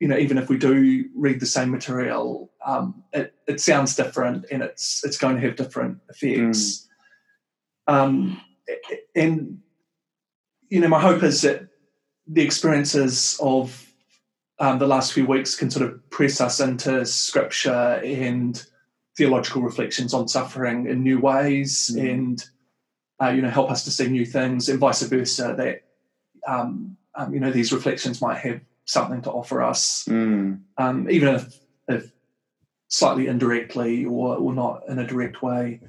you 0.00 0.08
know, 0.08 0.16
even 0.16 0.38
if 0.38 0.48
we 0.48 0.58
do 0.58 1.08
read 1.14 1.40
the 1.40 1.46
same 1.46 1.70
material, 1.70 2.50
um, 2.64 3.02
it, 3.12 3.34
it 3.46 3.60
sounds 3.60 3.96
different 3.96 4.44
and 4.50 4.62
it's 4.62 5.04
it's 5.04 5.16
going 5.16 5.36
to 5.36 5.42
have 5.42 5.56
different 5.56 5.98
effects. 6.08 6.86
Mm. 7.88 7.94
Um, 7.94 8.40
and 9.14 9.60
you 10.68 10.80
know, 10.80 10.88
my 10.88 11.00
hope 11.00 11.22
is 11.22 11.42
that 11.42 11.68
the 12.26 12.42
experiences 12.42 13.38
of 13.40 13.90
um, 14.58 14.78
the 14.78 14.86
last 14.86 15.12
few 15.12 15.26
weeks 15.26 15.54
can 15.54 15.70
sort 15.70 15.88
of 15.88 16.10
press 16.10 16.40
us 16.40 16.60
into 16.60 17.06
scripture 17.06 18.00
and 18.04 18.62
theological 19.16 19.62
reflections 19.62 20.12
on 20.12 20.28
suffering 20.28 20.86
in 20.86 21.02
new 21.02 21.18
ways, 21.18 21.90
mm. 21.94 22.10
and 22.10 22.44
uh, 23.22 23.30
you 23.30 23.40
know, 23.40 23.50
help 23.50 23.70
us 23.70 23.84
to 23.84 23.90
see 23.90 24.08
new 24.08 24.26
things, 24.26 24.68
and 24.68 24.78
vice 24.78 25.02
versa. 25.02 25.54
That 25.56 25.82
um, 26.46 26.96
um, 27.14 27.34
you 27.34 27.40
know, 27.40 27.50
these 27.50 27.72
reflections 27.72 28.20
might 28.20 28.38
have 28.38 28.60
something 28.84 29.22
to 29.22 29.30
offer 29.30 29.62
us, 29.62 30.04
mm. 30.08 30.60
Um, 30.78 31.10
even 31.10 31.34
if, 31.34 31.58
if 31.88 32.12
slightly 32.88 33.26
indirectly 33.26 34.04
or, 34.04 34.36
or 34.36 34.54
not 34.54 34.82
in 34.88 34.98
a 34.98 35.06
direct 35.06 35.42
way. 35.42 35.80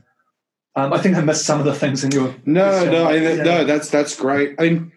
Um, 0.76 0.94
I 0.94 1.00
think 1.00 1.16
I 1.16 1.22
missed 1.22 1.46
some 1.46 1.60
of 1.60 1.66
the 1.66 1.74
things 1.74 2.04
in 2.04 2.12
your. 2.12 2.36
No, 2.46 2.90
no, 2.90 3.08
I 3.08 3.14
mean, 3.14 3.38
yeah. 3.38 3.44
no. 3.44 3.64
That's 3.66 3.90
that's 3.90 4.16
great. 4.16 4.56
I 4.60 4.64
mean, 4.70 4.92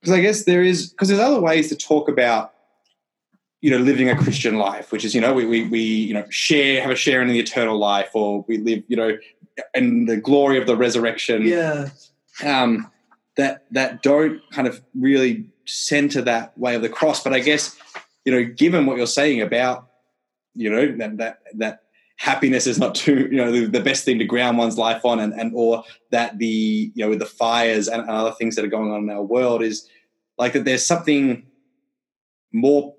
because 0.00 0.16
I 0.16 0.20
guess 0.20 0.44
there 0.44 0.62
is 0.62 0.90
because 0.90 1.08
there's 1.08 1.20
other 1.20 1.40
ways 1.40 1.68
to 1.68 1.76
talk 1.76 2.08
about, 2.08 2.54
you 3.60 3.70
know, 3.70 3.78
living 3.78 4.08
a 4.08 4.16
Christian 4.16 4.56
life, 4.56 4.92
which 4.92 5.04
is 5.04 5.14
you 5.14 5.20
know 5.20 5.34
we 5.34 5.44
we 5.44 5.68
we 5.68 5.80
you 5.80 6.14
know 6.14 6.24
share 6.30 6.80
have 6.80 6.90
a 6.90 6.96
share 6.96 7.20
in 7.20 7.28
the 7.28 7.38
eternal 7.38 7.76
life, 7.78 8.10
or 8.14 8.44
we 8.48 8.58
live 8.58 8.82
you 8.86 8.96
know 8.96 9.18
in 9.74 10.06
the 10.06 10.16
glory 10.16 10.58
of 10.58 10.66
the 10.66 10.76
resurrection. 10.76 11.42
Yeah. 11.42 11.90
Um, 12.44 12.90
that 13.36 13.64
that 13.70 14.02
don't 14.02 14.40
kind 14.50 14.66
of 14.66 14.82
really 14.94 15.46
center 15.66 16.22
that 16.22 16.56
way 16.58 16.74
of 16.74 16.82
the 16.82 16.88
cross, 16.88 17.22
but 17.22 17.32
I 17.32 17.40
guess 17.40 17.76
you 18.24 18.32
know, 18.32 18.44
given 18.44 18.86
what 18.86 18.96
you're 18.96 19.06
saying 19.06 19.40
about 19.40 19.88
you 20.54 20.70
know 20.70 20.96
that 20.98 21.16
that 21.18 21.38
that 21.54 21.82
happiness 22.16 22.66
is 22.66 22.78
not 22.78 22.94
too 22.94 23.28
you 23.30 23.36
know 23.36 23.50
the, 23.50 23.66
the, 23.66 23.80
best 23.80 24.04
thing 24.04 24.18
to 24.18 24.24
ground 24.24 24.58
one's 24.58 24.76
life 24.76 25.04
on 25.06 25.20
and, 25.20 25.32
and 25.32 25.52
or 25.54 25.82
that 26.10 26.36
the 26.38 26.92
you 26.94 27.02
know 27.02 27.08
with 27.08 27.18
the 27.18 27.26
fires 27.26 27.88
and, 27.88 28.02
and 28.02 28.10
other 28.10 28.32
things 28.32 28.56
that 28.56 28.64
are 28.64 28.68
going 28.68 28.92
on 28.92 29.04
in 29.04 29.10
our 29.10 29.22
world 29.22 29.62
is 29.62 29.88
like 30.36 30.52
that 30.52 30.64
there's 30.64 30.84
something 30.84 31.46
more 32.52 32.94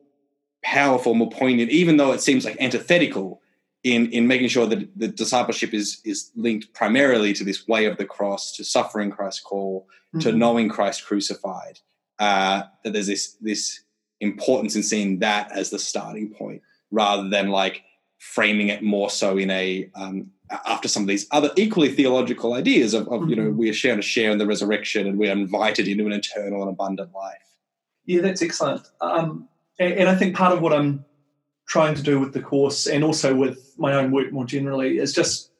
powerful 0.63 1.13
more 1.13 1.29
poignant 1.29 1.69
even 1.69 1.97
though 1.97 2.11
it 2.11 2.21
seems 2.21 2.45
like 2.45 2.57
antithetical 2.59 3.40
in 3.83 4.11
in 4.11 4.27
making 4.27 4.47
sure 4.47 4.65
that 4.65 4.87
the 4.95 5.07
discipleship 5.07 5.73
is 5.73 6.01
is 6.05 6.31
linked 6.35 6.73
primarily 6.73 7.33
to 7.33 7.43
this 7.43 7.67
way 7.67 7.85
of 7.85 7.97
the 7.97 8.05
cross 8.05 8.55
to 8.55 8.63
suffering 8.63 9.09
christ's 9.09 9.41
call 9.41 9.87
mm-hmm. 10.13 10.19
to 10.19 10.31
knowing 10.31 10.69
christ 10.69 11.05
crucified 11.05 11.79
uh, 12.19 12.63
that 12.83 12.93
there's 12.93 13.07
this 13.07 13.37
this 13.41 13.81
importance 14.19 14.75
in 14.75 14.83
seeing 14.83 15.19
that 15.19 15.51
as 15.51 15.71
the 15.71 15.79
starting 15.79 16.31
point 16.31 16.61
rather 16.91 17.27
than 17.29 17.49
like 17.49 17.83
framing 18.19 18.67
it 18.67 18.83
more 18.83 19.09
so 19.09 19.37
in 19.37 19.49
a 19.49 19.89
um, 19.95 20.29
after 20.67 20.87
some 20.87 21.03
of 21.03 21.07
these 21.07 21.25
other 21.31 21.49
equally 21.55 21.89
theological 21.89 22.53
ideas 22.53 22.93
of, 22.93 23.07
of 23.07 23.21
mm-hmm. 23.21 23.29
you 23.29 23.35
know 23.35 23.43
mm-hmm. 23.43 23.57
we 23.57 23.69
are 23.69 23.73
sharing 23.73 23.97
a 23.97 24.03
share 24.03 24.29
in 24.29 24.37
the 24.37 24.45
resurrection 24.45 25.07
and 25.07 25.17
we 25.17 25.27
are 25.27 25.31
invited 25.31 25.87
into 25.87 26.05
an 26.05 26.11
eternal 26.11 26.61
and 26.61 26.69
abundant 26.69 27.11
life 27.13 27.57
yeah 28.05 28.21
that's 28.21 28.43
excellent 28.43 28.87
um, 29.01 29.47
and, 29.79 29.93
and, 29.93 30.09
i 30.09 30.13
think 30.13 30.35
part 30.35 30.53
of 30.53 30.61
what 30.61 30.71
i'm 30.71 31.03
trying 31.67 31.95
to 31.95 32.03
do 32.03 32.19
with 32.19 32.33
the 32.33 32.41
course 32.41 32.87
and 32.87 33.03
also 33.03 33.33
with 33.33 33.73
my 33.77 33.93
own 33.93 34.11
work 34.11 34.31
more 34.31 34.45
generally 34.45 34.97
is 34.97 35.13
just 35.13 35.51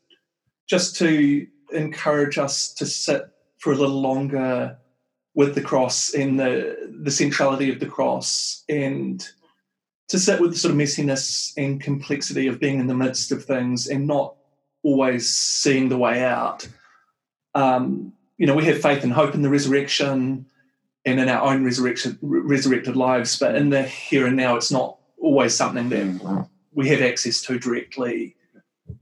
just 0.67 0.95
to 0.97 1.47
encourage 1.71 2.37
us 2.37 2.73
to 2.73 2.85
sit 2.85 3.29
for 3.59 3.71
a 3.71 3.75
little 3.75 4.01
longer 4.01 4.77
with 5.33 5.55
the 5.55 5.61
cross 5.61 6.13
and 6.13 6.39
the 6.39 6.77
the 7.01 7.11
centrality 7.11 7.71
of 7.71 7.79
the 7.79 7.85
cross 7.85 8.63
and 8.67 9.29
to 10.09 10.19
sit 10.19 10.41
with 10.41 10.51
the 10.51 10.57
sort 10.57 10.73
of 10.73 10.77
messiness 10.77 11.53
and 11.55 11.79
complexity 11.79 12.47
of 12.47 12.59
being 12.59 12.81
in 12.81 12.87
the 12.87 12.93
midst 12.93 13.31
of 13.31 13.45
things 13.45 13.87
and 13.87 14.05
not 14.05 14.35
always 14.83 15.33
seeing 15.33 15.87
the 15.87 15.97
way 15.97 16.21
out. 16.21 16.67
Um, 17.55 18.11
you 18.37 18.45
know, 18.45 18.55
we 18.55 18.65
have 18.65 18.81
faith 18.81 19.05
and 19.05 19.13
hope 19.13 19.35
in 19.35 19.41
the 19.41 19.49
resurrection 19.49 20.45
and 21.05 21.19
in 21.19 21.29
our 21.29 21.41
own 21.41 21.63
resurrection, 21.63 22.17
resurrected 22.21 22.97
lives, 22.97 23.39
but 23.39 23.55
in 23.55 23.69
the 23.69 23.83
here 23.83 24.27
and 24.27 24.35
now, 24.35 24.57
it's 24.57 24.71
not 24.71 24.97
always 25.21 25.55
something 25.55 25.89
that 25.89 26.47
we 26.73 26.87
have 26.89 27.01
access 27.01 27.41
to 27.43 27.59
directly. 27.59 28.35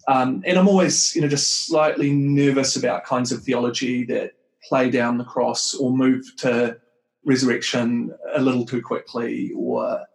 Um, 0.08 0.44
and 0.46 0.58
I'm 0.58 0.68
always, 0.68 1.16
you 1.16 1.22
know, 1.22 1.28
just 1.28 1.66
slightly 1.68 2.12
nervous 2.12 2.76
about 2.76 3.06
kinds 3.06 3.32
of 3.32 3.44
theology 3.44 4.04
that 4.06 4.34
play 4.68 4.90
down 4.90 5.18
the 5.18 5.24
cross 5.24 5.74
or 5.74 5.92
move 5.92 6.26
to 6.38 6.78
resurrection 7.26 8.14
a 8.34 8.42
little 8.42 8.66
too 8.66 8.82
quickly 8.82 9.52
or 9.56 10.06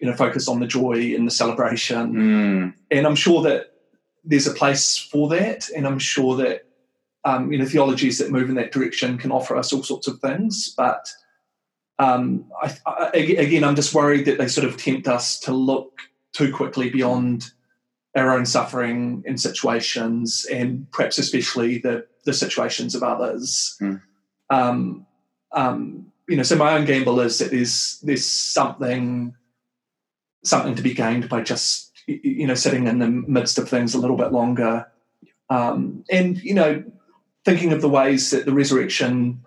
you 0.00 0.08
know 0.08 0.16
focus 0.16 0.48
on 0.48 0.60
the 0.60 0.66
joy 0.66 1.14
and 1.14 1.26
the 1.26 1.30
celebration 1.30 2.12
mm. 2.12 2.74
and 2.90 3.06
i'm 3.06 3.14
sure 3.14 3.42
that 3.42 3.72
there's 4.24 4.46
a 4.46 4.54
place 4.54 4.96
for 4.98 5.28
that 5.28 5.68
and 5.76 5.86
i'm 5.86 5.98
sure 5.98 6.36
that 6.36 6.66
um, 7.24 7.50
you 7.50 7.58
know 7.58 7.64
theologies 7.64 8.18
that 8.18 8.30
move 8.30 8.48
in 8.48 8.54
that 8.54 8.72
direction 8.72 9.18
can 9.18 9.32
offer 9.32 9.56
us 9.56 9.72
all 9.72 9.82
sorts 9.82 10.06
of 10.06 10.18
things 10.20 10.74
but 10.76 11.08
um, 11.98 12.44
I, 12.62 12.76
I, 12.86 13.10
again 13.16 13.64
i'm 13.64 13.76
just 13.76 13.94
worried 13.94 14.24
that 14.26 14.38
they 14.38 14.48
sort 14.48 14.66
of 14.66 14.76
tempt 14.76 15.08
us 15.08 15.38
to 15.40 15.52
look 15.52 16.00
too 16.32 16.52
quickly 16.52 16.90
beyond 16.90 17.52
our 18.16 18.32
own 18.36 18.46
suffering 18.46 19.22
and 19.26 19.40
situations 19.40 20.46
and 20.50 20.90
perhaps 20.90 21.18
especially 21.18 21.78
the 21.78 22.06
the 22.24 22.32
situations 22.32 22.94
of 22.94 23.02
others 23.02 23.76
mm. 23.80 24.00
um, 24.50 25.06
um, 25.52 26.06
you 26.28 26.36
know 26.36 26.42
so 26.42 26.56
my 26.56 26.74
own 26.74 26.84
gamble 26.84 27.20
is 27.20 27.38
that 27.38 27.50
there's 27.50 28.00
there's 28.02 28.24
something 28.24 29.34
something 30.42 30.74
to 30.74 30.82
be 30.82 30.94
gained 30.94 31.28
by 31.28 31.40
just 31.40 31.92
you 32.06 32.46
know 32.46 32.54
sitting 32.54 32.86
in 32.86 32.98
the 32.98 33.08
midst 33.08 33.58
of 33.58 33.68
things 33.68 33.94
a 33.94 33.98
little 33.98 34.16
bit 34.16 34.32
longer 34.32 34.86
um, 35.50 36.04
and 36.10 36.42
you 36.42 36.54
know 36.54 36.82
thinking 37.44 37.72
of 37.72 37.82
the 37.82 37.88
ways 37.88 38.30
that 38.30 38.46
the 38.46 38.52
resurrection 38.52 39.42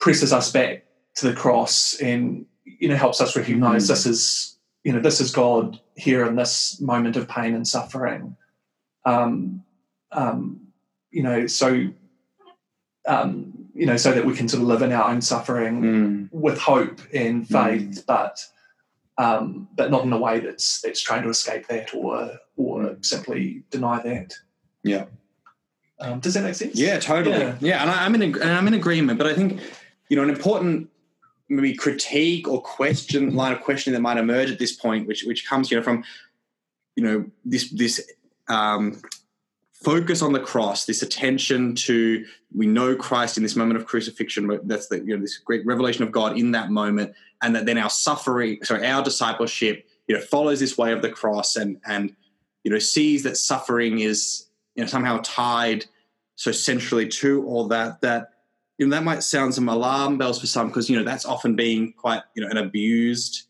presses 0.00 0.32
us 0.32 0.50
back 0.50 0.83
to 1.16 1.28
the 1.28 1.34
cross 1.34 1.94
and 2.00 2.46
you 2.64 2.88
know 2.88 2.96
helps 2.96 3.20
us 3.20 3.36
recognize 3.36 3.84
mm. 3.84 3.88
this 3.88 4.06
is 4.06 4.56
you 4.82 4.92
know 4.92 5.00
this 5.00 5.20
is 5.20 5.30
god 5.30 5.80
here 5.96 6.26
in 6.26 6.36
this 6.36 6.80
moment 6.80 7.16
of 7.16 7.28
pain 7.28 7.54
and 7.54 7.66
suffering 7.66 8.36
um, 9.06 9.62
um, 10.12 10.60
you 11.10 11.22
know 11.22 11.46
so 11.46 11.86
um, 13.06 13.68
you 13.74 13.86
know 13.86 13.96
so 13.96 14.12
that 14.12 14.24
we 14.24 14.34
can 14.34 14.48
sort 14.48 14.62
of 14.62 14.68
live 14.68 14.82
in 14.82 14.92
our 14.92 15.10
own 15.10 15.20
suffering 15.20 15.82
mm. 15.82 16.28
with 16.32 16.58
hope 16.58 17.00
and 17.12 17.46
faith 17.48 17.82
mm. 17.82 18.06
but 18.06 18.44
um, 19.18 19.68
but 19.76 19.90
not 19.90 20.04
in 20.04 20.12
a 20.12 20.18
way 20.18 20.40
that's 20.40 20.80
that's 20.80 21.00
trying 21.00 21.22
to 21.22 21.28
escape 21.28 21.66
that 21.68 21.94
or 21.94 22.38
or 22.56 22.80
mm. 22.80 23.04
simply 23.04 23.62
deny 23.70 24.02
that. 24.02 24.34
Yeah. 24.82 25.06
Um, 26.00 26.20
does 26.20 26.34
that 26.34 26.42
make 26.42 26.54
sense? 26.54 26.74
Yeah, 26.74 26.98
totally. 26.98 27.38
Yeah, 27.38 27.56
yeah 27.60 27.82
and 27.82 27.90
I, 27.90 28.04
am 28.04 28.14
in 28.14 28.22
and 28.22 28.42
I'm 28.42 28.66
in 28.66 28.74
agreement. 28.74 29.18
But 29.18 29.28
I 29.28 29.34
think 29.34 29.60
you 30.08 30.16
know 30.16 30.22
an 30.22 30.30
important 30.30 30.90
maybe 31.48 31.74
critique 31.74 32.48
or 32.48 32.60
question 32.62 33.34
line 33.34 33.52
of 33.52 33.60
questioning 33.60 33.94
that 33.94 34.02
might 34.02 34.18
emerge 34.18 34.50
at 34.50 34.58
this 34.58 34.74
point, 34.74 35.06
which 35.06 35.24
which 35.24 35.48
comes 35.48 35.70
you 35.70 35.76
know 35.76 35.82
from 35.82 36.04
you 36.96 37.04
know 37.04 37.24
this 37.44 37.70
this 37.70 38.00
um, 38.48 39.00
focus 39.72 40.22
on 40.22 40.32
the 40.32 40.40
cross, 40.40 40.86
this 40.86 41.02
attention 41.02 41.74
to 41.74 42.24
we 42.54 42.66
know 42.66 42.96
Christ 42.96 43.36
in 43.36 43.42
this 43.42 43.56
moment 43.56 43.78
of 43.78 43.86
crucifixion. 43.86 44.60
That's 44.64 44.88
the 44.88 44.98
you 44.98 45.16
know 45.16 45.20
this 45.20 45.38
great 45.38 45.64
revelation 45.66 46.02
of 46.02 46.12
God 46.12 46.38
in 46.38 46.52
that 46.52 46.70
moment, 46.70 47.14
and 47.42 47.54
that 47.54 47.66
then 47.66 47.78
our 47.78 47.90
suffering, 47.90 48.58
sorry, 48.62 48.86
our 48.86 49.02
discipleship, 49.02 49.86
you 50.08 50.14
know, 50.14 50.20
follows 50.22 50.60
this 50.60 50.78
way 50.78 50.92
of 50.92 51.02
the 51.02 51.10
cross 51.10 51.56
and 51.56 51.80
and 51.86 52.14
you 52.64 52.70
know 52.70 52.78
sees 52.78 53.22
that 53.24 53.36
suffering 53.36 54.00
is 54.00 54.46
you 54.74 54.82
know 54.82 54.88
somehow 54.88 55.20
tied 55.22 55.84
so 56.36 56.50
centrally 56.50 57.08
to 57.08 57.44
all 57.46 57.68
that 57.68 58.00
that 58.00 58.30
you 58.78 58.86
know 58.86 58.96
that 58.96 59.04
might 59.04 59.22
sound 59.22 59.54
some 59.54 59.68
alarm 59.68 60.18
bells 60.18 60.40
for 60.40 60.46
some 60.46 60.68
because 60.68 60.90
you 60.90 60.96
know 60.96 61.04
that's 61.04 61.24
often 61.24 61.54
being 61.54 61.92
quite 61.92 62.22
you 62.34 62.42
know 62.42 62.48
an 62.50 62.56
abused 62.56 63.44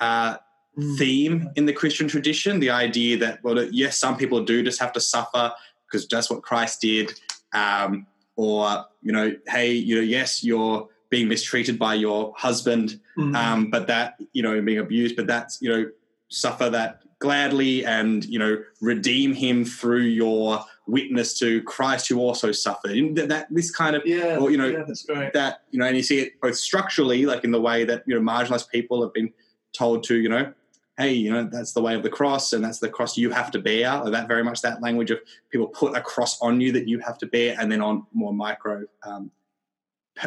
uh, 0.00 0.36
mm. 0.78 0.98
theme 0.98 1.50
in 1.56 1.66
the 1.66 1.72
Christian 1.72 2.08
tradition. 2.08 2.60
The 2.60 2.70
idea 2.70 3.16
that 3.18 3.42
well, 3.42 3.62
yes, 3.64 3.98
some 3.98 4.16
people 4.16 4.44
do 4.44 4.62
just 4.62 4.80
have 4.80 4.92
to 4.92 5.00
suffer 5.00 5.52
because 5.86 6.06
that's 6.06 6.30
what 6.30 6.42
Christ 6.42 6.80
did. 6.80 7.18
Um, 7.52 8.06
or 8.36 8.84
you 9.02 9.12
know, 9.12 9.34
hey, 9.48 9.72
you 9.72 9.96
know, 9.96 10.02
yes, 10.02 10.44
you're 10.44 10.88
being 11.10 11.28
mistreated 11.28 11.78
by 11.78 11.94
your 11.94 12.34
husband, 12.36 13.00
mm-hmm. 13.16 13.34
um, 13.34 13.70
but 13.70 13.86
that 13.86 14.16
you 14.32 14.42
know, 14.42 14.60
being 14.60 14.78
abused, 14.78 15.16
but 15.16 15.26
that's 15.26 15.60
you 15.62 15.70
know, 15.70 15.90
suffer 16.28 16.68
that 16.70 17.00
gladly 17.20 17.84
and 17.84 18.24
you 18.26 18.38
know, 18.38 18.62
redeem 18.80 19.32
him 19.32 19.64
through 19.64 20.02
your 20.02 20.60
witness 20.88 21.38
to 21.38 21.62
Christ 21.62 22.08
who 22.08 22.18
also 22.18 22.50
suffered. 22.50 22.92
And 22.92 23.16
that, 23.16 23.46
this 23.50 23.70
kind 23.70 23.94
of, 23.94 24.02
yeah, 24.06 24.38
or, 24.38 24.50
you 24.50 24.56
know, 24.56 24.66
yeah, 24.66 25.30
that 25.34 25.62
you 25.70 25.78
know, 25.78 25.86
and 25.86 25.96
you 25.96 26.02
see 26.02 26.18
it 26.20 26.40
both 26.40 26.56
structurally, 26.56 27.26
like 27.26 27.44
in 27.44 27.50
the 27.50 27.60
way 27.60 27.84
that 27.84 28.02
you 28.06 28.18
know, 28.18 28.20
marginalized 28.20 28.70
people 28.70 29.02
have 29.02 29.12
been 29.12 29.32
told 29.72 30.02
to, 30.04 30.16
you 30.16 30.28
know, 30.28 30.52
hey, 30.96 31.12
you 31.12 31.30
know, 31.30 31.44
that's 31.44 31.72
the 31.72 31.80
way 31.80 31.94
of 31.94 32.02
the 32.02 32.10
cross 32.10 32.54
and 32.54 32.64
that's 32.64 32.80
the 32.80 32.88
cross 32.88 33.16
you 33.16 33.30
have 33.30 33.50
to 33.52 33.58
bear. 33.58 34.00
Or 34.00 34.10
that 34.10 34.26
very 34.26 34.42
much 34.42 34.62
that 34.62 34.82
language 34.82 35.10
of 35.10 35.20
people 35.50 35.68
put 35.68 35.96
a 35.96 36.00
cross 36.00 36.40
on 36.40 36.60
you 36.60 36.72
that 36.72 36.88
you 36.88 36.98
have 37.00 37.18
to 37.18 37.26
bear 37.26 37.54
and 37.60 37.70
then 37.70 37.80
on 37.80 38.06
more 38.12 38.32
micro 38.32 38.84
um, 39.04 39.30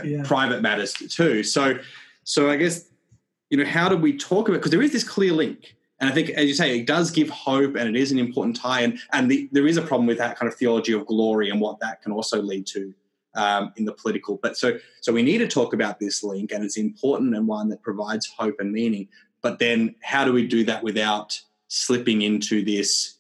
yeah. 0.04 0.22
private 0.24 0.62
matters 0.62 0.94
too. 0.94 1.44
So, 1.44 1.78
so 2.24 2.50
I 2.50 2.56
guess, 2.56 2.88
you 3.50 3.58
know, 3.58 3.66
how 3.66 3.90
do 3.90 3.98
we 3.98 4.16
talk 4.16 4.48
about, 4.48 4.60
because 4.60 4.72
there 4.72 4.82
is 4.82 4.94
this 4.94 5.04
clear 5.04 5.34
link. 5.34 5.76
And 6.02 6.10
I 6.10 6.14
think, 6.14 6.32
as 6.32 6.46
you 6.46 6.56
say, 6.56 6.80
it 6.80 6.88
does 6.88 7.12
give 7.12 7.30
hope 7.30 7.76
and 7.76 7.88
it 7.88 7.96
is 7.96 8.12
an 8.12 8.18
important 8.18 8.56
tie. 8.56 8.82
And, 8.82 9.00
and 9.14 9.30
the, 9.30 9.48
there 9.52 9.68
is 9.68 9.78
a 9.78 9.84
problem 9.84 10.08
with 10.08 10.18
that 10.18 10.38
kind 10.38 10.52
of 10.52 10.58
theology 10.58 10.94
of 10.94 11.06
glory 11.06 11.52
and 11.52 11.62
what 11.62 11.80
that 11.80 12.02
can 12.02 12.12
also 12.12 12.42
lead 12.42 12.66
to 12.68 12.94
um, 13.36 13.72
in 13.78 13.86
the 13.86 13.94
political. 13.94 14.40
But 14.42 14.58
so, 14.58 14.80
so 15.02 15.14
we 15.14 15.22
need 15.22 15.38
to 15.38 15.48
talk 15.48 15.74
about 15.74 16.00
this 16.00 16.24
link, 16.24 16.52
and 16.52 16.66
it's 16.66 16.76
important 16.76 17.36
and 17.36 17.48
one 17.48 17.70
that 17.70 17.84
provides 17.84 18.28
hope 18.36 18.56
and 18.60 18.72
meaning. 18.72 19.08
But 19.44 19.60
then 19.60 19.96
how 20.02 20.26
do 20.26 20.34
we 20.34 20.48
do 20.48 20.64
that 20.66 20.84
without 20.84 21.40
slipping 21.68 22.24
into 22.24 22.66
this, 22.66 23.20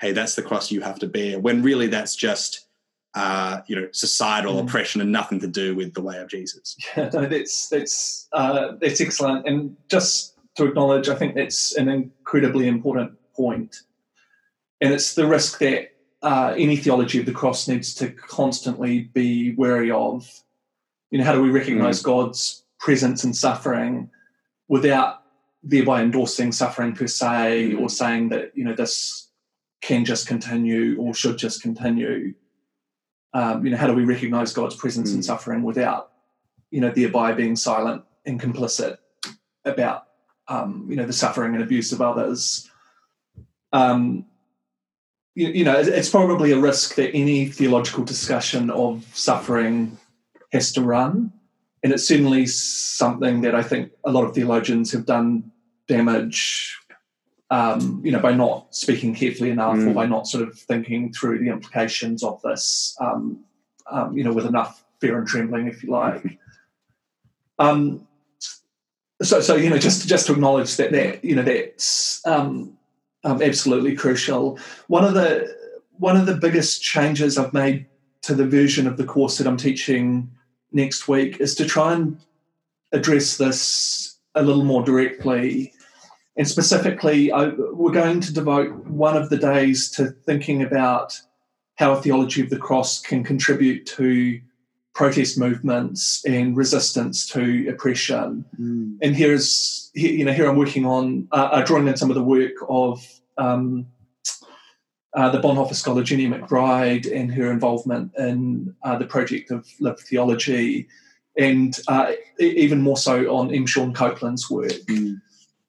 hey, 0.00 0.12
that's 0.12 0.36
the 0.36 0.42
cross 0.42 0.70
you 0.70 0.82
have 0.82 1.00
to 1.00 1.08
bear, 1.08 1.40
when 1.40 1.62
really 1.62 1.88
that's 1.88 2.14
just 2.14 2.66
uh, 3.14 3.60
you 3.66 3.76
know, 3.76 3.88
societal 3.92 4.54
mm. 4.54 4.64
oppression 4.64 5.00
and 5.00 5.12
nothing 5.12 5.38
to 5.38 5.46
do 5.46 5.74
with 5.74 5.94
the 5.94 6.02
way 6.02 6.18
of 6.18 6.28
Jesus. 6.28 6.76
Yeah, 6.96 7.10
no, 7.12 7.26
that's 7.26 7.68
that's 7.68 8.28
uh, 8.32 8.72
that's 8.80 9.00
excellent. 9.00 9.46
And 9.46 9.76
just 9.88 10.33
to 10.56 10.66
acknowledge, 10.66 11.08
I 11.08 11.14
think 11.14 11.34
that's 11.34 11.74
an 11.76 11.88
incredibly 11.88 12.68
important 12.68 13.12
point. 13.34 13.76
And 14.80 14.92
it's 14.92 15.14
the 15.14 15.26
risk 15.26 15.58
that 15.58 15.90
uh, 16.22 16.54
any 16.56 16.76
theology 16.76 17.20
of 17.20 17.26
the 17.26 17.32
cross 17.32 17.68
needs 17.68 17.94
to 17.96 18.10
constantly 18.10 19.02
be 19.02 19.54
wary 19.54 19.90
of. 19.90 20.28
You 21.10 21.18
know, 21.18 21.24
how 21.24 21.32
do 21.32 21.42
we 21.42 21.50
recognize 21.50 22.00
mm. 22.00 22.04
God's 22.04 22.64
presence 22.78 23.24
and 23.24 23.36
suffering 23.36 24.10
without 24.68 25.22
thereby 25.64 26.02
endorsing 26.02 26.52
suffering 26.52 26.94
per 26.94 27.06
se 27.06 27.74
or 27.74 27.88
saying 27.88 28.28
that 28.28 28.52
you 28.54 28.64
know 28.64 28.74
this 28.74 29.28
can 29.80 30.04
just 30.04 30.26
continue 30.26 30.98
or 31.00 31.14
should 31.14 31.38
just 31.38 31.62
continue 31.62 32.34
um, 33.32 33.64
you 33.64 33.70
know 33.70 33.78
how 33.78 33.86
do 33.86 33.94
we 33.94 34.04
recognize 34.04 34.52
god's 34.52 34.76
presence 34.76 35.10
mm. 35.10 35.16
in 35.16 35.22
suffering 35.22 35.62
without 35.62 36.12
you 36.70 36.80
know 36.80 36.90
thereby 36.90 37.32
being 37.32 37.56
silent 37.56 38.02
and 38.26 38.40
complicit 38.40 38.98
about 39.64 40.04
um, 40.48 40.86
you 40.88 40.96
know 40.96 41.06
the 41.06 41.12
suffering 41.12 41.54
and 41.54 41.62
abuse 41.62 41.92
of 41.92 42.00
others 42.00 42.70
um, 43.72 44.26
you, 45.34 45.48
you 45.48 45.64
know, 45.64 45.76
it's 45.76 46.08
probably 46.08 46.52
a 46.52 46.58
risk 46.58 46.94
that 46.94 47.14
any 47.14 47.46
theological 47.46 48.04
discussion 48.04 48.70
of 48.70 49.04
suffering 49.14 49.98
has 50.52 50.72
to 50.72 50.82
run. 50.82 51.32
And 51.82 51.92
it's 51.92 52.06
certainly 52.06 52.46
something 52.46 53.42
that 53.42 53.54
I 53.54 53.62
think 53.62 53.92
a 54.04 54.10
lot 54.10 54.24
of 54.24 54.34
theologians 54.34 54.92
have 54.92 55.04
done 55.04 55.50
damage, 55.86 56.78
um, 57.50 58.00
you 58.04 58.12
know, 58.12 58.20
by 58.20 58.32
not 58.32 58.74
speaking 58.74 59.14
carefully 59.14 59.50
enough 59.50 59.76
mm. 59.76 59.90
or 59.90 59.94
by 59.94 60.06
not 60.06 60.26
sort 60.26 60.48
of 60.48 60.58
thinking 60.58 61.12
through 61.12 61.40
the 61.40 61.50
implications 61.50 62.22
of 62.22 62.40
this, 62.42 62.96
um, 63.00 63.44
um, 63.90 64.16
you 64.16 64.24
know, 64.24 64.32
with 64.32 64.46
enough 64.46 64.84
fear 65.00 65.18
and 65.18 65.26
trembling, 65.26 65.66
if 65.66 65.82
you 65.82 65.90
like. 65.90 66.38
Um, 67.56 68.08
so, 69.24 69.40
so 69.40 69.56
you 69.56 69.70
know, 69.70 69.78
just 69.78 70.06
just 70.06 70.26
to 70.26 70.32
acknowledge 70.32 70.76
that 70.76 70.92
that 70.92 71.24
you 71.24 71.34
know 71.34 71.42
that's 71.42 72.24
um, 72.26 72.76
um, 73.24 73.42
absolutely 73.42 73.96
crucial. 73.96 74.58
One 74.88 75.04
of 75.04 75.14
the 75.14 75.54
one 75.98 76.16
of 76.16 76.26
the 76.26 76.36
biggest 76.36 76.82
changes 76.82 77.38
I've 77.38 77.52
made 77.52 77.86
to 78.22 78.34
the 78.34 78.46
version 78.46 78.86
of 78.86 78.96
the 78.96 79.04
course 79.04 79.38
that 79.38 79.46
I'm 79.46 79.56
teaching 79.56 80.30
next 80.72 81.08
week 81.08 81.40
is 81.40 81.54
to 81.56 81.64
try 81.64 81.92
and 81.92 82.18
address 82.92 83.36
this 83.36 84.18
a 84.34 84.42
little 84.42 84.64
more 84.64 84.82
directly. 84.82 85.72
And 86.36 86.48
specifically, 86.48 87.30
I, 87.30 87.48
we're 87.48 87.92
going 87.92 88.20
to 88.20 88.32
devote 88.32 88.74
one 88.86 89.16
of 89.16 89.30
the 89.30 89.36
days 89.36 89.88
to 89.92 90.06
thinking 90.26 90.62
about 90.62 91.20
how 91.76 91.92
a 91.92 92.02
theology 92.02 92.42
of 92.42 92.50
the 92.50 92.58
cross 92.58 93.00
can 93.00 93.22
contribute 93.22 93.86
to 93.86 94.40
protest 94.94 95.36
movements 95.36 96.24
and 96.24 96.56
resistance 96.56 97.28
to 97.28 97.68
oppression. 97.68 98.44
Mm. 98.58 98.96
And 99.02 99.16
here's, 99.16 99.90
you 99.94 100.24
know, 100.24 100.32
here 100.32 100.48
I'm 100.48 100.56
working 100.56 100.86
on 100.86 101.28
uh, 101.32 101.48
uh, 101.52 101.64
drawing 101.64 101.88
in 101.88 101.96
some 101.96 102.10
of 102.10 102.14
the 102.14 102.22
work 102.22 102.54
of 102.68 103.04
um, 103.36 103.86
uh, 105.14 105.30
the 105.30 105.40
Bonhoeffer 105.40 105.74
scholar 105.74 106.02
Jenny 106.02 106.28
McBride 106.28 107.12
and 107.12 107.32
her 107.34 107.50
involvement 107.50 108.12
in 108.16 108.74
uh, 108.84 108.96
the 108.96 109.06
project 109.06 109.50
of 109.50 109.66
Lived 109.80 110.00
Theology, 110.00 110.88
and 111.36 111.78
uh, 111.88 112.12
even 112.38 112.80
more 112.80 112.96
so 112.96 113.34
on 113.34 113.52
M. 113.52 113.66
Shawn 113.66 113.92
Copeland's 113.92 114.48
work. 114.48 114.72
Mm. 114.72 115.20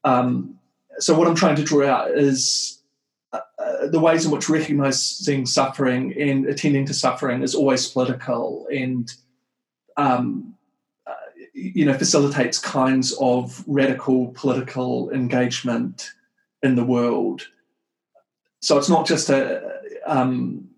Um, 0.03 0.59
so, 0.99 1.17
what 1.17 1.27
I'm 1.27 1.35
trying 1.35 1.55
to 1.57 1.63
draw 1.63 1.87
out 1.87 2.11
is 2.11 2.81
uh, 3.65 3.87
the 3.87 3.99
ways 3.99 4.25
in 4.25 4.31
which 4.31 4.47
recognizing 4.47 5.45
suffering 5.45 6.13
and 6.19 6.45
attending 6.45 6.85
to 6.85 6.93
suffering 6.93 7.41
is 7.41 7.55
always 7.55 7.87
political 7.87 8.67
and 8.71 9.11
um, 9.97 10.53
uh, 11.07 11.13
you 11.53 11.85
know 11.85 11.97
facilitates 11.97 12.59
kinds 12.59 13.15
of 13.19 13.63
radical 13.65 14.27
political 14.35 15.09
engagement 15.11 16.11
in 16.61 16.75
the 16.75 16.85
world. 16.85 17.47
So 18.61 18.77
it's 18.77 18.89
not 18.89 19.07
just 19.07 19.29
a 19.29 19.79
um, 20.05 20.69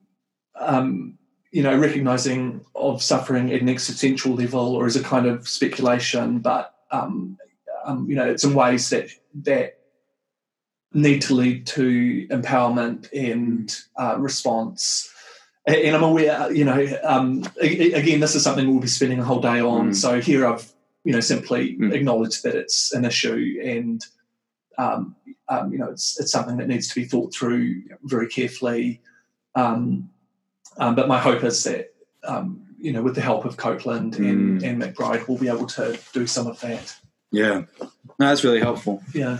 um, 0.55 1.17
you 1.51 1.63
know 1.63 1.77
recognizing 1.77 2.63
of 2.73 3.03
suffering 3.03 3.51
at 3.51 3.61
an 3.61 3.69
existential 3.69 4.33
level 4.33 4.75
or 4.75 4.85
as 4.85 4.95
a 4.95 5.03
kind 5.03 5.25
of 5.25 5.47
speculation 5.47 6.39
but 6.39 6.75
um, 6.91 7.37
um, 7.85 8.09
you 8.09 8.15
know 8.15 8.29
it's 8.29 8.43
in 8.43 8.53
ways 8.53 8.89
that 8.89 9.09
that 9.33 9.76
need 10.93 11.21
to 11.23 11.33
lead 11.33 11.67
to 11.67 12.27
empowerment 12.29 13.09
and 13.13 13.75
uh, 13.97 14.15
response. 14.17 15.13
And 15.65 15.95
I'm 15.95 16.03
aware, 16.03 16.51
you 16.51 16.63
know, 16.63 16.87
um, 17.03 17.43
again, 17.59 18.21
this 18.21 18.35
is 18.35 18.43
something 18.43 18.69
we'll 18.69 18.79
be 18.79 18.87
spending 18.87 19.19
a 19.19 19.23
whole 19.25 19.41
day 19.41 19.59
on. 19.59 19.89
Mm. 19.89 19.95
So 19.95 20.21
here 20.21 20.47
I've, 20.47 20.71
you 21.03 21.11
know, 21.11 21.19
simply 21.19 21.75
mm. 21.75 21.93
acknowledged 21.93 22.43
that 22.43 22.55
it's 22.55 22.93
an 22.93 23.03
issue 23.03 23.59
and, 23.61 24.01
um, 24.77 25.15
um, 25.49 25.71
you 25.71 25.77
know, 25.77 25.89
it's, 25.89 26.19
it's 26.19 26.31
something 26.31 26.57
that 26.57 26.69
needs 26.69 26.87
to 26.87 26.95
be 26.95 27.03
thought 27.03 27.33
through 27.33 27.83
very 28.03 28.27
carefully. 28.27 29.01
Um, 29.55 30.09
um, 30.77 30.95
but 30.95 31.09
my 31.09 31.19
hope 31.19 31.43
is 31.43 31.63
that, 31.65 31.93
um, 32.23 32.63
you 32.79 32.93
know, 32.93 33.01
with 33.01 33.15
the 33.15 33.21
help 33.21 33.43
of 33.43 33.57
Copeland 33.57 34.13
mm. 34.13 34.29
and, 34.29 34.63
and 34.63 34.81
McBride, 34.81 35.27
we'll 35.27 35.37
be 35.37 35.49
able 35.49 35.67
to 35.67 35.99
do 36.13 36.27
some 36.27 36.47
of 36.47 36.61
that. 36.61 36.95
Yeah, 37.31 37.63
no, 37.81 37.89
that's 38.19 38.45
really 38.45 38.61
helpful. 38.61 39.03
Yeah. 39.13 39.39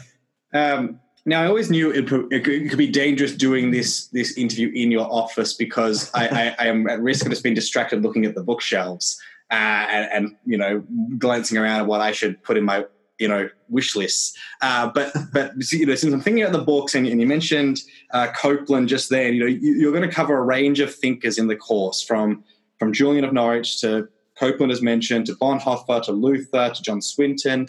Um, 0.54 1.00
now, 1.28 1.44
I 1.44 1.48
always 1.48 1.70
knew 1.70 1.92
it, 1.92 2.10
it, 2.32 2.70
could 2.70 2.78
be 2.78 2.88
dangerous 2.88 3.34
doing 3.34 3.70
this 3.70 4.08
this 4.08 4.38
interview 4.38 4.72
in 4.74 4.92
your 4.92 5.12
office 5.12 5.54
because 5.54 6.10
I, 6.14 6.28
I, 6.28 6.56
I 6.58 6.68
am 6.68 6.88
at 6.88 7.02
risk 7.02 7.26
of 7.26 7.32
just 7.32 7.44
being 7.44 7.54
distracted 7.54 8.02
looking 8.02 8.26
at 8.26 8.34
the 8.34 8.42
bookshelves 8.42 9.20
uh, 9.52 9.54
and, 9.54 10.10
and, 10.14 10.36
you 10.46 10.58
know 10.58 10.82
glancing 11.18 11.58
around 11.58 11.82
at 11.82 11.86
what 11.86 12.00
I 12.00 12.14
should 12.14 12.42
put 12.44 12.56
in 12.56 12.64
my 12.64 12.86
you 13.20 13.28
know 13.28 13.50
wish 13.68 13.94
lists. 13.94 14.38
Uh, 14.62 14.90
but 14.96 15.12
but 15.34 15.52
you 15.74 15.86
know 15.86 15.96
since 15.96 16.14
I'm 16.14 16.22
thinking 16.22 16.44
about 16.44 16.58
the 16.58 16.64
books 16.64 16.96
and, 16.96 17.06
and 17.06 17.20
you 17.20 17.28
mentioned 17.28 17.82
uh, 18.12 18.28
Copeland 18.28 18.88
just 18.88 19.10
then, 19.10 19.34
you 19.34 19.42
know 19.42 19.48
you, 19.48 19.90
are 19.90 19.92
going 19.92 20.10
to 20.10 20.16
cover 20.16 20.38
a 20.38 20.44
range 20.44 20.80
of 20.80 20.96
thinkers 20.96 21.38
in 21.38 21.48
the 21.48 21.58
course 21.58 22.02
from 22.02 22.42
from 22.80 22.94
Julian 22.94 23.26
of 23.26 23.34
Norwich 23.34 23.82
to 23.82 24.08
Copeland 24.40 24.72
as 24.72 24.82
mentioned 24.82 25.26
to 25.26 25.36
Bonhoeffer 25.36 26.02
to 26.04 26.14
Luther 26.14 26.72
to 26.74 26.82
John 26.82 27.02
Swinton. 27.02 27.68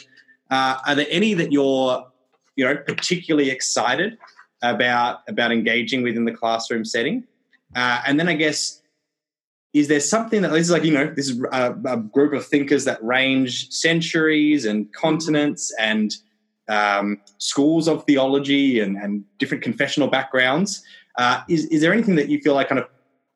Uh, 0.49 0.79
are 0.87 0.95
there 0.95 1.07
any 1.11 1.35
that 1.35 1.51
you're 1.51 2.07
you 2.59 2.65
know 2.65 2.77
particularly 2.77 3.51
excited 3.51 4.19
about 4.63 5.21
about 5.29 5.53
engaging 5.53 6.03
within 6.03 6.25
the 6.25 6.33
classroom 6.33 6.85
setting. 6.85 7.25
Uh, 7.75 8.03
and 8.07 8.19
then 8.19 8.29
I 8.29 8.35
guess 8.35 8.83
is 9.73 9.87
there 9.87 10.01
something 10.01 10.43
that 10.43 10.51
this 10.51 10.63
is 10.63 10.71
like 10.71 10.83
you 10.83 10.93
know 10.93 11.07
this 11.07 11.31
is 11.31 11.41
a, 11.53 11.73
a 11.87 11.97
group 11.99 12.33
of 12.33 12.45
thinkers 12.45 12.85
that 12.85 13.03
range 13.03 13.71
centuries 13.71 14.67
and 14.67 14.93
continents 14.93 15.73
and 15.79 16.17
um, 16.69 17.19
schools 17.39 17.89
of 17.89 18.05
theology 18.05 18.81
and, 18.81 18.97
and 18.97 19.25
different 19.39 19.63
confessional 19.63 20.09
backgrounds. 20.09 20.83
Uh, 21.17 21.43
is 21.49 21.67
is 21.67 21.81
there 21.81 21.93
anything 21.93 22.17
that 22.17 22.29
you 22.29 22.41
feel 22.41 22.55
like 22.55 22.69
kind 22.69 22.81
of 22.81 22.89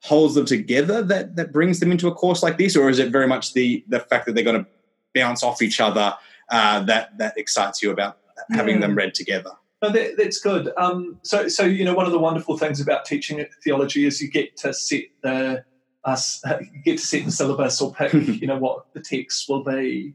holds 0.03 0.35
them 0.35 0.47
together 0.47 1.01
that 1.01 1.37
that 1.37 1.53
brings 1.53 1.79
them 1.79 1.93
into 1.93 2.09
a 2.09 2.15
course 2.15 2.43
like 2.43 2.59
this, 2.59 2.75
or 2.75 2.91
is 2.91 2.99
it 2.99 3.13
very 3.13 3.29
much 3.29 3.53
the 3.53 3.85
the 3.87 4.01
fact 4.01 4.27
that 4.27 4.35
they're 4.35 4.43
going 4.43 4.65
to 4.65 4.71
bounce 5.15 5.45
off 5.45 5.63
each 5.63 5.81
other 5.81 6.13
uh, 6.51 6.83
that 6.83 7.17
that 7.19 7.35
excites 7.37 7.83
you 7.83 7.93
about 7.93 8.19
having 8.51 8.81
them 8.81 8.95
read 8.95 9.15
together. 9.15 9.51
No, 9.83 9.91
that, 9.91 10.17
that's 10.17 10.39
good. 10.39 10.73
Um, 10.77 11.19
so, 11.23 11.49
so 11.49 11.65
you 11.65 11.85
know, 11.85 11.95
one 11.95 12.07
of 12.07 12.13
the 12.13 12.19
wonderful 12.19 12.57
things 12.57 12.81
about 12.81 13.05
teaching 13.05 13.45
theology 13.65 14.07
is 14.07 14.23
you 14.23 14.31
get 14.31 14.57
to 14.59 14.73
set 14.73 15.05
the 15.23 15.65
us 16.05 16.45
uh, 16.45 16.59
get 16.85 16.99
to 16.99 17.05
set 17.05 17.25
the 17.25 17.31
syllabus 17.31 17.81
or 17.81 17.93
pick, 17.93 18.13
you 18.13 18.47
know, 18.47 18.59
what 18.59 18.93
the 18.95 19.01
text 19.01 19.49
will 19.49 19.65
be. 19.65 20.15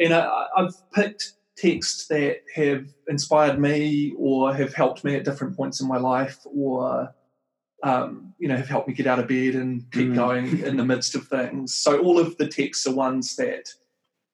And 0.00 0.14
I, 0.14 0.46
I've 0.56 0.74
picked 0.92 1.32
texts 1.56 2.06
that 2.08 2.38
have 2.54 2.86
inspired 3.08 3.60
me 3.60 4.14
or 4.18 4.54
have 4.54 4.74
helped 4.74 5.04
me 5.04 5.14
at 5.14 5.24
different 5.24 5.56
points 5.56 5.80
in 5.80 5.88
my 5.88 5.98
life, 5.98 6.38
or 6.44 7.14
um, 7.82 8.34
you 8.38 8.48
know, 8.48 8.56
have 8.56 8.68
helped 8.68 8.88
me 8.88 8.94
get 8.94 9.06
out 9.06 9.18
of 9.18 9.28
bed 9.28 9.54
and 9.54 9.90
keep 9.92 10.08
mm. 10.08 10.14
going 10.14 10.60
in 10.60 10.76
the 10.76 10.84
midst 10.84 11.14
of 11.14 11.28
things. 11.28 11.74
So 11.74 12.00
all 12.00 12.18
of 12.18 12.36
the 12.38 12.48
texts 12.48 12.86
are 12.86 12.94
ones 12.94 13.36
that 13.36 13.68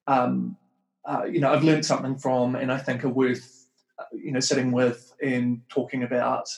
um, 0.07 0.57
uh, 1.05 1.25
you 1.25 1.41
know 1.41 1.53
I've 1.53 1.65
learned 1.65 1.87
something 1.87 2.17
from, 2.17 2.55
and 2.55 2.73
I 2.73 2.79
think 2.79 3.05
are 3.05 3.09
worth 3.09 3.67
uh, 3.99 4.05
you 4.13 4.33
know 4.33 4.41
sitting 4.41 4.73
with 4.73 5.13
and 5.23 5.63
talking 5.69 6.03
about. 6.03 6.49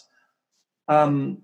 Um, 0.89 1.43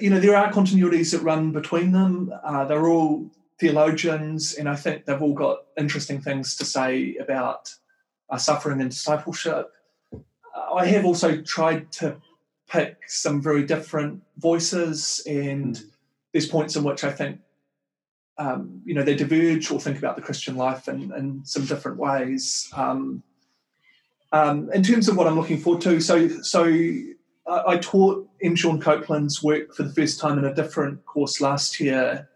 you 0.00 0.10
know 0.10 0.20
there 0.20 0.36
are 0.36 0.52
continuities 0.52 1.12
that 1.12 1.22
run 1.22 1.52
between 1.52 1.92
them. 1.92 2.32
Uh, 2.42 2.64
they're 2.64 2.88
all 2.88 3.30
theologians, 3.58 4.54
and 4.54 4.68
I 4.68 4.76
think 4.76 5.04
they've 5.04 5.20
all 5.20 5.34
got 5.34 5.64
interesting 5.78 6.20
things 6.20 6.56
to 6.56 6.64
say 6.64 7.16
about 7.16 7.74
uh, 8.30 8.38
suffering 8.38 8.80
and 8.80 8.90
discipleship. 8.90 9.70
I 10.72 10.86
have 10.86 11.04
also 11.04 11.40
tried 11.42 11.92
to 11.92 12.16
pick 12.68 12.96
some 13.08 13.42
very 13.42 13.64
different 13.64 14.22
voices, 14.38 15.22
and 15.26 15.80
there's 16.32 16.46
points 16.46 16.76
in 16.76 16.84
which 16.84 17.04
I 17.04 17.10
think 17.10 17.40
um, 18.40 18.80
you 18.86 18.94
know, 18.94 19.02
they 19.02 19.14
diverge 19.14 19.70
or 19.70 19.78
think 19.78 19.98
about 19.98 20.16
the 20.16 20.22
Christian 20.22 20.56
life 20.56 20.88
in, 20.88 21.12
in 21.12 21.42
some 21.44 21.66
different 21.66 21.98
ways. 21.98 22.70
Um, 22.74 23.22
um, 24.32 24.72
in 24.72 24.82
terms 24.82 25.08
of 25.08 25.16
what 25.16 25.26
I'm 25.26 25.36
looking 25.36 25.58
forward 25.58 25.82
to, 25.82 26.00
so 26.00 26.28
so 26.40 26.64
I, 27.46 27.62
I, 27.66 27.78
taught 27.78 28.26
M. 28.42 28.56
Shawn 28.56 28.80
Copeland's 28.80 29.42
work 29.42 29.74
for 29.74 29.82
the 29.82 29.92
first 29.92 30.20
time 30.20 30.38
in 30.38 30.46
a 30.46 30.54
different 30.54 31.04
course 31.04 31.40
last 31.42 31.80
year, 31.80 32.30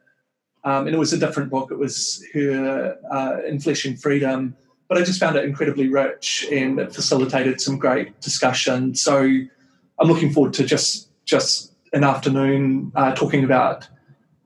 um, 0.65 0.87
and 0.87 0.95
it 0.95 0.99
was 0.99 1.15
a 1.15 1.19
different 1.19 1.51
book. 1.51 1.71
It 1.71 1.79
was 1.79 2.23
her 2.35 2.99
uh, 3.11 3.39
In 3.47 3.59
Flesh 3.59 3.87
and 3.87 3.99
Freedom, 4.01 4.57
but 4.89 4.99
I 4.99 5.05
just 5.05 5.21
found 5.21 5.37
it 5.37 5.45
incredibly 5.45 5.89
rich 5.89 6.47
and 6.53 6.79
it 6.81 6.95
facilitated 6.95 7.63
some 7.63 7.79
great 7.79 8.21
discussion. 8.21 8.95
So 8.95 9.21
I'm 9.21 10.09
looking 10.09 10.33
forward 10.33 10.53
to 10.55 10.65
just 10.65 11.09
just 11.25 11.73
an 11.95 12.05
afternoon 12.05 12.93
uh, 12.95 13.15
talking 13.15 13.45
about 13.45 13.89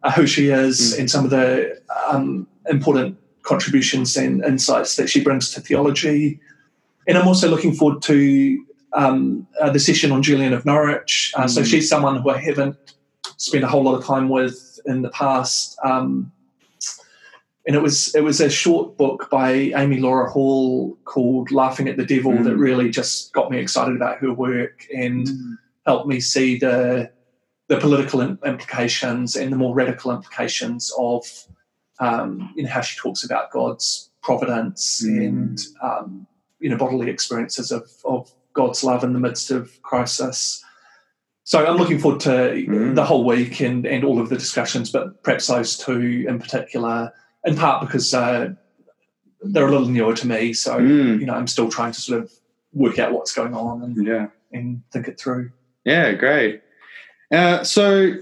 uh, 0.02 0.12
who 0.12 0.26
she 0.26 0.48
is 0.48 0.94
mm. 0.94 1.00
and 1.00 1.10
some 1.10 1.24
of 1.24 1.30
the 1.30 1.80
um, 2.08 2.46
important 2.68 3.16
contributions 3.42 4.16
and 4.16 4.44
insights 4.44 4.96
that 4.96 5.08
she 5.08 5.22
brings 5.22 5.50
to 5.52 5.60
theology. 5.60 6.40
And 7.06 7.16
I'm 7.16 7.26
also 7.26 7.48
looking 7.48 7.72
forward 7.74 8.02
to 8.02 8.64
um, 8.92 9.46
uh, 9.60 9.70
the 9.70 9.78
session 9.78 10.12
on 10.12 10.22
Julian 10.22 10.52
of 10.52 10.64
Norwich. 10.66 11.32
Uh, 11.34 11.44
mm. 11.44 11.50
So 11.50 11.62
she's 11.62 11.88
someone 11.88 12.20
who 12.20 12.30
I 12.30 12.38
haven't 12.38 12.76
spent 13.36 13.64
a 13.64 13.68
whole 13.68 13.82
lot 13.82 13.94
of 13.94 14.04
time 14.04 14.28
with 14.28 14.78
in 14.86 15.02
the 15.02 15.10
past. 15.10 15.78
Um, 15.84 16.32
and 17.66 17.76
it 17.76 17.82
was 17.82 18.14
it 18.14 18.22
was 18.22 18.40
a 18.40 18.48
short 18.48 18.96
book 18.96 19.28
by 19.30 19.52
Amy 19.52 19.98
Laura 19.98 20.30
Hall 20.30 20.96
called 21.04 21.50
"Laughing 21.50 21.86
at 21.86 21.98
the 21.98 22.04
Devil" 22.04 22.32
mm. 22.32 22.44
that 22.44 22.56
really 22.56 22.88
just 22.88 23.34
got 23.34 23.50
me 23.50 23.58
excited 23.58 23.94
about 23.96 24.18
her 24.18 24.32
work 24.32 24.86
and. 24.94 25.26
Mm 25.26 25.58
helped 25.88 26.06
me 26.06 26.20
see 26.20 26.58
the 26.58 27.10
the 27.68 27.78
political 27.78 28.20
implications 28.20 29.36
and 29.36 29.52
the 29.52 29.56
more 29.56 29.74
radical 29.74 30.10
implications 30.10 30.92
of 30.98 31.24
um, 32.00 32.52
you 32.56 32.62
know 32.62 32.70
how 32.70 32.80
she 32.80 32.98
talks 32.98 33.24
about 33.24 33.50
God's 33.50 34.10
providence 34.22 35.02
mm. 35.04 35.26
and 35.26 35.60
um, 35.82 36.26
you 36.60 36.70
know 36.70 36.76
bodily 36.76 37.10
experiences 37.10 37.70
of, 37.70 37.90
of 38.04 38.30
God's 38.54 38.82
love 38.82 39.04
in 39.04 39.12
the 39.12 39.20
midst 39.20 39.50
of 39.50 39.80
crisis. 39.82 40.64
So 41.44 41.64
I'm 41.64 41.76
looking 41.76 41.98
forward 41.98 42.20
to 42.22 42.30
mm. 42.30 42.94
the 42.94 43.04
whole 43.04 43.24
week 43.24 43.60
and, 43.60 43.86
and 43.86 44.04
all 44.04 44.20
of 44.20 44.28
the 44.28 44.36
discussions, 44.36 44.90
but 44.90 45.22
perhaps 45.22 45.46
those 45.46 45.78
two 45.78 46.26
in 46.28 46.38
particular, 46.38 47.10
in 47.44 47.56
part 47.56 47.86
because 47.86 48.12
uh, 48.12 48.50
they're 49.40 49.66
a 49.66 49.70
little 49.70 49.88
newer 49.88 50.14
to 50.14 50.26
me. 50.26 50.52
So 50.52 50.78
mm. 50.78 51.20
you 51.20 51.26
know 51.26 51.34
I'm 51.34 51.46
still 51.46 51.68
trying 51.68 51.92
to 51.92 52.00
sort 52.00 52.22
of 52.22 52.32
work 52.72 52.98
out 52.98 53.12
what's 53.12 53.34
going 53.34 53.54
on 53.54 53.82
and 53.82 54.06
yeah. 54.06 54.26
and 54.52 54.82
think 54.90 55.08
it 55.08 55.20
through. 55.20 55.50
Yeah, 55.84 56.12
great. 56.12 56.62
Uh, 57.30 57.62
so 57.62 58.14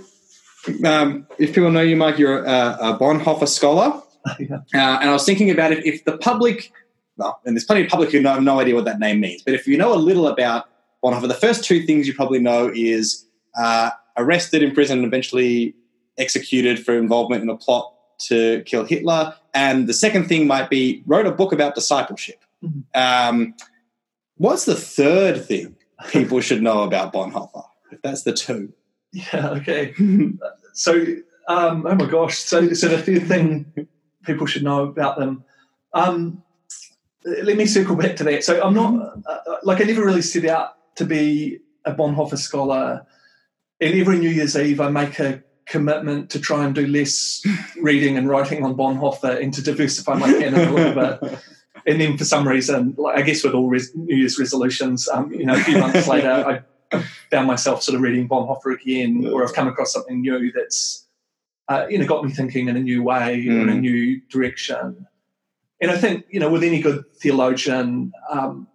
um, 0.84 1.26
if 1.38 1.54
people 1.54 1.70
know 1.70 1.82
you, 1.82 1.96
Mike, 1.96 2.18
you're 2.18 2.44
a, 2.44 2.78
a 2.80 2.98
Bonhoeffer 2.98 3.48
scholar. 3.48 4.02
yeah. 4.40 4.56
uh, 4.74 4.98
and 5.00 5.10
I 5.10 5.12
was 5.12 5.24
thinking 5.24 5.50
about 5.50 5.72
if, 5.72 5.84
if 5.84 6.04
the 6.04 6.18
public, 6.18 6.72
well, 7.16 7.40
and 7.44 7.56
there's 7.56 7.64
plenty 7.64 7.84
of 7.84 7.88
public 7.88 8.10
who 8.10 8.20
have 8.22 8.42
no 8.42 8.58
idea 8.60 8.74
what 8.74 8.84
that 8.84 8.98
name 8.98 9.20
means, 9.20 9.42
but 9.42 9.54
if 9.54 9.66
you 9.66 9.76
know 9.76 9.94
a 9.94 9.96
little 9.96 10.26
about 10.26 10.68
Bonhoeffer, 11.04 11.28
the 11.28 11.34
first 11.34 11.64
two 11.64 11.82
things 11.84 12.06
you 12.06 12.14
probably 12.14 12.40
know 12.40 12.70
is 12.74 13.26
uh, 13.56 13.90
arrested, 14.16 14.62
imprisoned, 14.62 14.98
and 14.98 15.06
eventually 15.06 15.74
executed 16.18 16.84
for 16.84 16.96
involvement 16.96 17.42
in 17.42 17.48
a 17.48 17.56
plot 17.56 17.92
to 18.18 18.62
kill 18.62 18.84
Hitler. 18.84 19.34
And 19.54 19.86
the 19.86 19.94
second 19.94 20.26
thing 20.26 20.46
might 20.46 20.70
be 20.70 21.02
wrote 21.06 21.26
a 21.26 21.30
book 21.30 21.52
about 21.52 21.74
discipleship. 21.74 22.42
Mm-hmm. 22.62 22.80
Um, 22.94 23.54
what's 24.36 24.64
the 24.64 24.74
third 24.74 25.44
thing 25.44 25.76
people 26.10 26.40
should 26.40 26.62
know 26.62 26.82
about 26.82 27.12
Bonhoeffer? 27.12 27.64
If 27.92 28.02
that's 28.02 28.22
the 28.22 28.32
two. 28.32 28.72
Yeah. 29.16 29.48
Okay. 29.50 29.94
so, 30.74 30.92
um, 31.48 31.86
oh 31.86 31.94
my 31.94 32.06
gosh. 32.06 32.36
So, 32.38 32.74
so 32.74 32.88
the 32.88 32.98
third 32.98 33.26
thing 33.26 33.88
people 34.24 34.46
should 34.46 34.62
know 34.62 34.82
about 34.82 35.18
them. 35.18 35.44
Um, 35.94 36.42
let 37.24 37.56
me 37.56 37.64
circle 37.64 37.96
back 37.96 38.16
to 38.16 38.24
that. 38.24 38.44
So, 38.44 38.62
I'm 38.62 38.74
not 38.74 39.22
uh, 39.26 39.30
uh, 39.30 39.56
like 39.62 39.80
I 39.80 39.84
never 39.84 40.04
really 40.04 40.22
set 40.22 40.44
out 40.44 40.74
to 40.96 41.06
be 41.06 41.60
a 41.86 41.94
Bonhoeffer 41.94 42.36
scholar. 42.36 43.06
And 43.80 43.94
every 43.94 44.18
New 44.18 44.28
Year's 44.28 44.56
Eve, 44.56 44.80
I 44.80 44.90
make 44.90 45.18
a 45.18 45.42
commitment 45.66 46.30
to 46.30 46.38
try 46.38 46.64
and 46.64 46.74
do 46.74 46.86
less 46.86 47.42
reading 47.80 48.18
and 48.18 48.28
writing 48.28 48.64
on 48.64 48.74
Bonhoeffer 48.74 49.42
and 49.42 49.52
to 49.54 49.62
diversify 49.62 50.14
my 50.14 50.30
canon 50.30 50.68
a 50.68 50.72
little 50.72 50.94
bit. 50.94 51.38
And 51.86 52.00
then, 52.00 52.18
for 52.18 52.24
some 52.24 52.46
reason, 52.46 52.94
like 52.98 53.16
I 53.16 53.22
guess 53.22 53.42
with 53.44 53.54
all 53.54 53.68
res- 53.68 53.94
New 53.94 54.16
Year's 54.16 54.38
resolutions, 54.38 55.08
um, 55.08 55.32
you 55.32 55.46
know, 55.46 55.54
a 55.54 55.60
few 55.60 55.78
months 55.78 56.06
later, 56.06 56.30
I 56.30 56.60
found 57.30 57.46
myself 57.46 57.82
sort 57.82 57.96
of 57.96 58.02
reading 58.02 58.28
Bonhoeffer 58.28 58.74
again, 58.74 59.26
or 59.32 59.44
I've 59.44 59.54
come 59.54 59.68
across 59.68 59.92
something 59.92 60.20
new 60.20 60.52
that's 60.52 61.06
uh, 61.68 61.86
you 61.88 61.98
know 61.98 62.06
got 62.06 62.24
me 62.24 62.30
thinking 62.30 62.68
in 62.68 62.76
a 62.76 62.80
new 62.80 63.02
way 63.02 63.44
mm. 63.44 63.62
in 63.62 63.68
a 63.68 63.72
mm. 63.72 63.80
new 63.80 64.20
direction. 64.30 65.06
And 65.80 65.90
I 65.90 65.96
think 65.96 66.26
you 66.30 66.40
know 66.40 66.50
with 66.50 66.62
any 66.62 66.80
good 66.80 67.04
theologian, 67.16 68.12
um, 68.30 68.66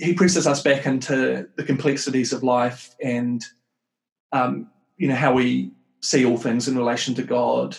he 0.00 0.14
presses 0.14 0.46
us 0.46 0.62
back 0.62 0.86
into 0.86 1.48
the 1.56 1.64
complexities 1.64 2.32
of 2.32 2.42
life 2.42 2.94
and 3.02 3.44
um, 4.32 4.70
you 4.96 5.08
know 5.08 5.16
how 5.16 5.32
we 5.32 5.72
see 6.00 6.24
all 6.24 6.36
things 6.36 6.68
in 6.68 6.76
relation 6.76 7.14
to 7.14 7.22
God. 7.22 7.76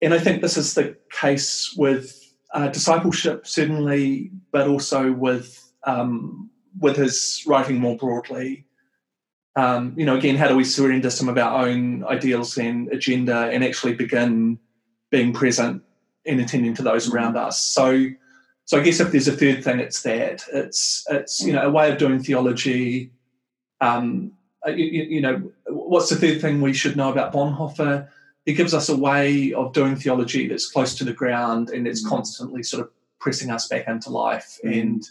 And 0.00 0.12
I 0.12 0.18
think 0.18 0.42
this 0.42 0.56
is 0.56 0.74
the 0.74 0.96
case 1.12 1.74
with 1.76 2.18
uh, 2.52 2.68
discipleship, 2.68 3.46
certainly, 3.46 4.30
but 4.50 4.68
also 4.68 5.12
with 5.12 5.72
um, 5.84 6.50
with 6.78 6.96
his 6.96 7.42
writing 7.46 7.78
more 7.78 7.96
broadly. 7.96 8.66
Um, 9.54 9.94
you 9.96 10.06
know, 10.06 10.16
again, 10.16 10.36
how 10.36 10.48
do 10.48 10.56
we 10.56 10.64
surrender 10.64 11.10
some 11.10 11.28
of 11.28 11.36
our 11.36 11.66
own 11.66 12.04
ideals 12.04 12.56
and 12.56 12.88
agenda 12.88 13.50
and 13.52 13.62
actually 13.62 13.94
begin 13.94 14.58
being 15.10 15.32
present 15.32 15.82
and 16.24 16.40
attending 16.40 16.74
to 16.74 16.82
those 16.82 17.12
around 17.12 17.36
us? 17.36 17.60
So, 17.60 18.06
so 18.64 18.78
I 18.78 18.82
guess 18.82 19.00
if 19.00 19.12
there's 19.12 19.28
a 19.28 19.36
third 19.36 19.62
thing, 19.62 19.80
it's 19.80 20.02
that 20.02 20.44
it's 20.52 21.04
it's 21.10 21.42
you 21.42 21.52
know 21.52 21.62
a 21.62 21.70
way 21.70 21.90
of 21.90 21.98
doing 21.98 22.22
theology. 22.22 23.12
Um, 23.80 24.32
uh, 24.66 24.70
you, 24.70 25.02
you 25.02 25.20
know, 25.20 25.50
what's 25.66 26.08
the 26.08 26.16
third 26.16 26.40
thing 26.40 26.60
we 26.60 26.72
should 26.72 26.96
know 26.96 27.10
about 27.10 27.32
Bonhoeffer? 27.32 28.08
He 28.46 28.54
gives 28.54 28.74
us 28.74 28.88
a 28.88 28.96
way 28.96 29.52
of 29.52 29.72
doing 29.72 29.96
theology 29.96 30.48
that's 30.48 30.70
close 30.70 30.94
to 30.96 31.04
the 31.04 31.12
ground 31.12 31.70
and 31.70 31.86
it's 31.86 32.04
mm. 32.04 32.08
constantly 32.08 32.62
sort 32.62 32.82
of 32.82 32.90
pressing 33.20 33.50
us 33.50 33.68
back 33.68 33.86
into 33.86 34.10
life 34.10 34.58
mm. 34.64 34.80
and 34.80 35.08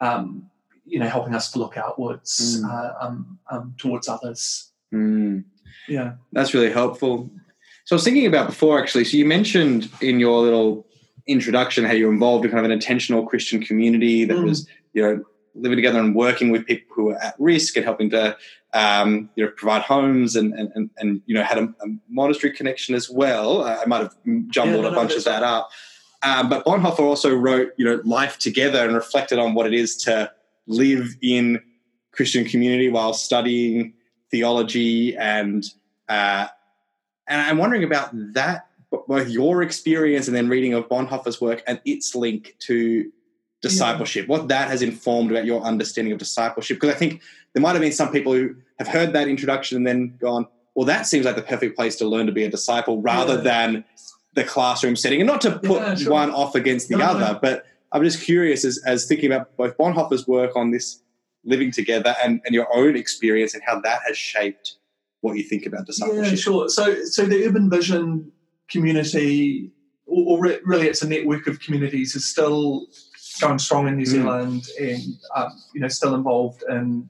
um, 0.00 0.50
you 0.88 0.98
know, 0.98 1.08
helping 1.08 1.34
us 1.34 1.50
to 1.52 1.58
look 1.58 1.76
outwards 1.76 2.60
mm. 2.60 2.68
uh, 2.68 2.94
um, 3.00 3.38
um, 3.50 3.74
towards 3.78 4.08
others. 4.08 4.72
Mm. 4.92 5.44
Yeah, 5.86 6.14
that's 6.32 6.54
really 6.54 6.70
helpful. 6.70 7.30
So 7.84 7.94
I 7.94 7.96
was 7.96 8.04
thinking 8.04 8.26
about 8.26 8.46
before 8.46 8.78
actually. 8.80 9.04
So 9.04 9.16
you 9.16 9.24
mentioned 9.24 9.90
in 10.00 10.20
your 10.20 10.40
little 10.42 10.86
introduction 11.26 11.84
how 11.84 11.92
you're 11.92 12.12
involved 12.12 12.44
in 12.44 12.50
kind 12.50 12.60
of 12.60 12.64
an 12.64 12.72
intentional 12.72 13.26
Christian 13.26 13.62
community 13.62 14.24
that 14.24 14.36
mm. 14.36 14.44
was, 14.44 14.66
you 14.92 15.02
know, 15.02 15.24
living 15.54 15.76
together 15.76 15.98
and 15.98 16.14
working 16.14 16.50
with 16.50 16.66
people 16.66 16.86
who 16.94 17.10
are 17.10 17.16
at 17.16 17.34
risk 17.38 17.76
and 17.76 17.84
helping 17.84 18.10
to, 18.10 18.36
um, 18.74 19.28
you 19.34 19.44
know, 19.44 19.50
provide 19.56 19.82
homes 19.82 20.36
and 20.36 20.52
and, 20.54 20.70
and, 20.74 20.90
and 20.98 21.22
you 21.26 21.34
know 21.34 21.42
had 21.42 21.58
a, 21.58 21.64
a, 21.64 21.86
monastery 22.08 22.52
connection 22.52 22.94
as 22.94 23.08
well. 23.08 23.62
I 23.62 23.84
might 23.86 24.02
have 24.02 24.16
jumbled 24.48 24.84
yeah, 24.84 24.90
no, 24.90 24.92
a 24.92 24.94
bunch 24.94 25.10
no, 25.10 25.16
of 25.16 25.24
that 25.24 25.42
up. 25.42 25.70
Um, 26.22 26.48
but 26.48 26.64
Bonhoeffer 26.64 27.00
also 27.00 27.34
wrote, 27.34 27.72
you 27.76 27.84
know, 27.84 28.00
life 28.04 28.38
together 28.38 28.84
and 28.84 28.94
reflected 28.94 29.38
on 29.38 29.54
what 29.54 29.66
it 29.66 29.74
is 29.74 29.96
to 29.98 30.32
live 30.68 31.16
in 31.20 31.60
Christian 32.12 32.44
community 32.44 32.88
while 32.88 33.12
studying 33.12 33.94
theology 34.30 35.16
and 35.16 35.64
uh, 36.08 36.46
and 37.26 37.40
I'm 37.42 37.58
wondering 37.58 37.84
about 37.84 38.10
that 38.34 38.68
both 38.90 39.28
your 39.28 39.62
experience 39.62 40.28
and 40.28 40.36
then 40.36 40.48
reading 40.48 40.72
of 40.72 40.88
Bonhoeffer's 40.88 41.40
work 41.40 41.62
and 41.66 41.80
its 41.84 42.14
link 42.14 42.56
to 42.60 43.10
discipleship, 43.60 44.26
yeah. 44.26 44.36
what 44.36 44.48
that 44.48 44.68
has 44.68 44.82
informed 44.82 45.30
about 45.30 45.44
your 45.44 45.62
understanding 45.62 46.12
of 46.12 46.18
discipleship. 46.18 46.76
Because 46.80 46.94
I 46.94 46.98
think 46.98 47.20
there 47.52 47.60
might 47.60 47.72
have 47.72 47.82
been 47.82 47.92
some 47.92 48.10
people 48.10 48.32
who 48.32 48.54
have 48.78 48.88
heard 48.88 49.12
that 49.12 49.28
introduction 49.28 49.76
and 49.76 49.86
then 49.86 50.16
gone, 50.18 50.46
well, 50.74 50.86
that 50.86 51.06
seems 51.06 51.26
like 51.26 51.36
the 51.36 51.42
perfect 51.42 51.76
place 51.76 51.96
to 51.96 52.06
learn 52.06 52.26
to 52.26 52.32
be 52.32 52.44
a 52.44 52.50
disciple 52.50 53.02
rather 53.02 53.34
yeah. 53.34 53.40
than 53.40 53.84
the 54.34 54.44
classroom 54.44 54.96
setting. 54.96 55.20
And 55.20 55.26
not 55.26 55.40
to 55.42 55.58
put 55.58 55.82
yeah, 55.82 55.94
sure. 55.96 56.12
one 56.12 56.30
off 56.30 56.54
against 56.54 56.88
the 56.88 56.96
no, 56.96 57.04
other, 57.04 57.32
no. 57.32 57.38
but 57.42 57.66
I'm 57.92 58.04
just 58.04 58.22
curious 58.22 58.64
as, 58.64 58.80
as 58.84 59.06
thinking 59.06 59.32
about 59.32 59.56
both 59.56 59.76
Bonhoeffer's 59.78 60.26
work 60.26 60.56
on 60.56 60.70
this 60.70 61.02
living 61.44 61.70
together 61.70 62.14
and, 62.22 62.40
and 62.44 62.54
your 62.54 62.66
own 62.74 62.96
experience 62.96 63.54
and 63.54 63.62
how 63.64 63.80
that 63.80 64.00
has 64.06 64.18
shaped 64.18 64.74
what 65.20 65.36
you 65.36 65.42
think 65.42 65.66
about 65.66 65.86
discipleship. 65.86 66.32
Yeah, 66.32 66.36
sure. 66.36 66.68
So, 66.68 67.04
so 67.04 67.24
the 67.24 67.46
Urban 67.46 67.70
Vision 67.70 68.30
community, 68.68 69.70
or, 70.06 70.38
or 70.38 70.60
really 70.64 70.86
it's 70.86 71.02
a 71.02 71.08
network 71.08 71.46
of 71.46 71.60
communities, 71.60 72.14
is 72.14 72.28
still 72.28 72.86
going 73.40 73.58
strong 73.58 73.88
in 73.88 73.96
New 73.96 74.04
mm. 74.04 74.08
Zealand 74.08 74.68
and 74.80 75.02
um, 75.34 75.62
you 75.74 75.80
know 75.80 75.88
still 75.88 76.14
involved 76.14 76.62
in 76.68 77.08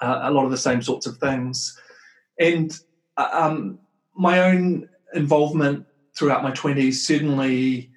uh, 0.00 0.20
a 0.22 0.30
lot 0.30 0.44
of 0.44 0.50
the 0.50 0.56
same 0.56 0.82
sorts 0.82 1.06
of 1.06 1.18
things. 1.18 1.78
And 2.38 2.76
uh, 3.16 3.28
um, 3.32 3.78
my 4.14 4.40
own 4.40 4.88
involvement 5.14 5.86
throughout 6.16 6.42
my 6.42 6.52
twenties 6.52 7.06
certainly 7.06 7.90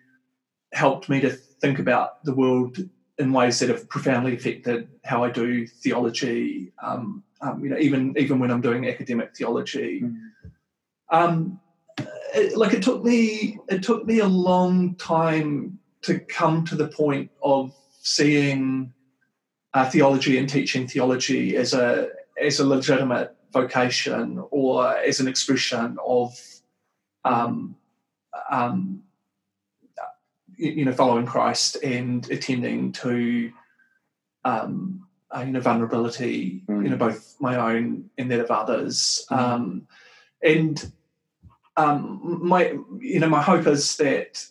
helped 0.74 1.10
me 1.10 1.22
to 1.22 1.38
think 1.64 1.80
about 1.80 2.24
the 2.26 2.36
world 2.36 2.78
in 3.18 3.32
ways 3.32 3.58
that 3.60 3.70
have 3.70 3.88
profoundly 3.88 4.36
affected 4.36 4.90
how 5.06 5.24
I 5.24 5.30
do 5.32 5.66
theology. 5.66 6.74
Um, 6.84 7.24
um, 7.42 7.64
you 7.64 7.70
know, 7.70 7.78
even 7.78 8.14
even 8.18 8.38
when 8.40 8.52
I'm 8.52 8.60
doing 8.62 8.88
academic 8.88 9.36
theology, 9.36 10.02
mm. 10.02 10.16
um, 11.10 11.60
it, 12.36 12.58
like 12.58 12.74
it 12.74 12.84
took 12.84 13.02
me 13.04 13.60
it 13.70 13.82
took 13.82 14.06
me 14.06 14.20
a 14.20 14.28
long 14.28 14.96
time 14.96 15.80
to 16.02 16.20
come 16.20 16.66
to 16.66 16.76
the 16.76 16.90
point 16.90 17.32
of 17.42 17.74
seeing 18.02 18.92
uh, 19.74 19.90
theology 19.90 20.38
and 20.38 20.50
teaching 20.50 20.86
theology 20.86 21.56
as 21.56 21.74
a 21.74 22.10
as 22.42 22.60
a 22.60 22.68
legitimate 22.68 23.36
vocation 23.54 24.44
or 24.52 24.98
as 24.98 25.22
an 25.22 25.28
expression 25.30 25.98
of 26.06 26.38
um, 27.24 27.76
um, 28.52 29.04
you 30.64 30.86
know, 30.86 30.94
following 30.94 31.26
Christ 31.26 31.78
and 31.84 32.30
attending 32.32 32.92
to, 32.94 33.52
um, 34.46 35.08
uh, 35.36 35.42
you 35.42 35.52
know, 35.52 35.60
vulnerability, 35.60 36.64
mm. 36.68 36.84
you 36.84 36.90
know, 36.90 36.98
both 36.98 37.36
my 37.40 37.56
own 37.56 38.10
and 38.18 38.32
that 38.32 38.40
of 38.40 38.52
others. 38.52 39.26
Mm. 39.30 39.38
Um, 39.38 39.88
and 40.44 40.92
um, 41.78 42.40
my, 42.42 42.78
you 43.00 43.20
know, 43.20 43.30
my 43.30 43.42
hope 43.42 43.68
is 43.68 43.98
that 43.98 44.46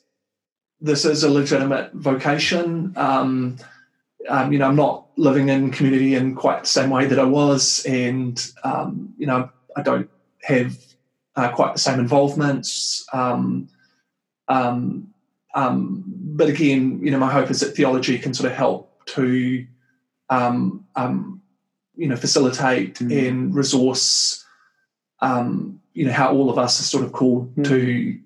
this 0.81 1.05
is 1.05 1.23
a 1.23 1.31
legitimate 1.31 1.93
vocation. 1.93 2.93
Um, 2.97 3.59
um, 4.29 4.53
you 4.53 4.59
know, 4.59 4.67
I'm 4.67 4.77
not 4.77 5.07
living 5.17 5.49
in 5.49 5.71
community 5.71 6.15
in 6.15 6.35
quite 6.35 6.63
the 6.63 6.69
same 6.69 6.91
way 6.91 7.07
that 7.07 7.19
I 7.19 7.25
was, 7.25 7.85
and 7.87 8.45
um, 8.65 9.15
you 9.19 9.27
know, 9.27 9.51
I 9.77 9.83
don't 9.83 10.09
have 10.43 10.77
uh, 11.37 11.51
quite 11.51 11.75
the 11.75 11.81
same 11.81 11.99
involvements. 11.99 13.07
Um, 13.13 13.69
um, 14.49 15.12
um, 15.55 16.03
but 16.07 16.49
again, 16.49 17.01
you 17.03 17.11
know, 17.11 17.19
my 17.19 17.31
hope 17.31 17.51
is 17.51 17.61
that 17.61 17.77
theology 17.77 18.19
can 18.19 18.33
sort 18.35 18.51
of 18.51 18.57
help 18.57 19.05
to, 19.07 19.67
um, 20.31 20.87
um, 20.97 21.41
you 21.95 22.09
know 22.09 22.17
facilitate 22.17 22.95
Mm. 22.95 23.29
and 23.29 23.55
resource 23.55 24.45
um, 25.21 25.79
you 25.93 26.07
know 26.07 26.13
how 26.13 26.33
all 26.33 26.49
of 26.51 26.59
us 26.59 26.81
are 26.81 26.85
sort 26.85 27.05
of 27.05 27.13
called 27.13 27.55
Mm. 27.57 27.65
to 27.69 28.19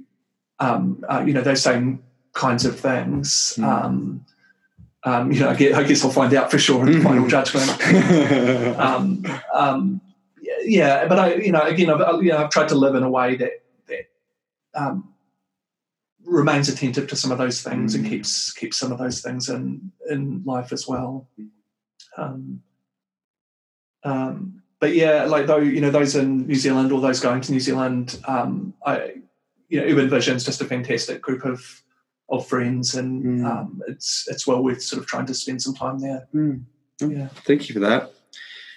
um, 0.60 1.04
uh, 1.08 1.22
you 1.26 1.32
know 1.34 1.40
those 1.42 1.62
same 1.62 2.02
kinds 2.32 2.64
of 2.64 2.78
things. 2.78 3.54
Mm. 3.58 3.64
Um, 3.64 4.24
um, 5.04 5.30
you 5.32 5.40
know, 5.40 5.50
I 5.50 5.54
guess, 5.54 5.74
I 5.74 5.82
guess 5.84 6.04
I'll 6.04 6.10
find 6.10 6.32
out 6.34 6.50
for 6.50 6.58
sure 6.58 6.84
in 6.86 6.98
the 6.98 7.00
final 7.00 7.26
judgment. 7.28 7.70
Um, 8.78 9.24
um, 9.54 10.00
yeah, 10.40 10.54
yeah, 10.64 11.06
but 11.08 11.18
I, 11.18 11.34
you 11.34 11.52
know, 11.52 11.62
again, 11.62 11.90
I've, 11.90 12.00
I- 12.00 12.20
you 12.20 12.30
know, 12.30 12.38
I've 12.38 12.50
tried 12.50 12.68
to 12.68 12.74
live 12.74 12.94
in 12.94 13.02
a 13.02 13.10
way 13.10 13.36
that 13.36 13.52
that 13.88 14.04
um, 14.74 15.12
remains 16.26 16.68
attentive 16.68 17.06
to 17.08 17.16
some 17.16 17.30
of 17.32 17.38
those 17.38 17.62
things 17.62 17.94
and 17.94 18.04
Mm. 18.04 18.08
keeps 18.10 18.52
keeps 18.52 18.76
some 18.76 18.92
of 18.92 18.98
those 18.98 19.20
things 19.22 19.48
in 19.48 19.92
in 20.10 20.42
life 20.44 20.72
as 20.72 20.86
well. 20.86 21.28
Um, 22.18 22.62
um, 24.04 24.62
but 24.80 24.94
yeah, 24.94 25.24
like 25.24 25.46
though 25.46 25.58
you 25.58 25.80
know 25.80 25.90
those 25.90 26.14
in 26.16 26.46
New 26.46 26.54
Zealand 26.54 26.92
or 26.92 27.00
those 27.00 27.20
going 27.20 27.40
to 27.42 27.52
New 27.52 27.60
Zealand, 27.60 28.18
um, 28.26 28.74
I 28.84 29.14
you 29.68 29.80
know 29.80 29.86
Urban 29.86 30.10
Vision's 30.10 30.44
just 30.44 30.60
a 30.60 30.64
fantastic 30.64 31.22
group 31.22 31.44
of 31.44 31.82
of 32.28 32.46
friends, 32.46 32.94
and 32.94 33.24
Mm. 33.24 33.46
um, 33.46 33.82
it's 33.88 34.26
it's 34.28 34.46
well 34.46 34.62
worth 34.62 34.82
sort 34.82 35.00
of 35.00 35.06
trying 35.08 35.26
to 35.26 35.34
spend 35.34 35.62
some 35.62 35.74
time 35.74 35.98
there. 36.00 36.26
Mm. 36.34 36.64
Yeah. 37.00 37.28
Thank 37.46 37.68
you 37.68 37.72
for 37.74 37.80
that. 37.80 38.12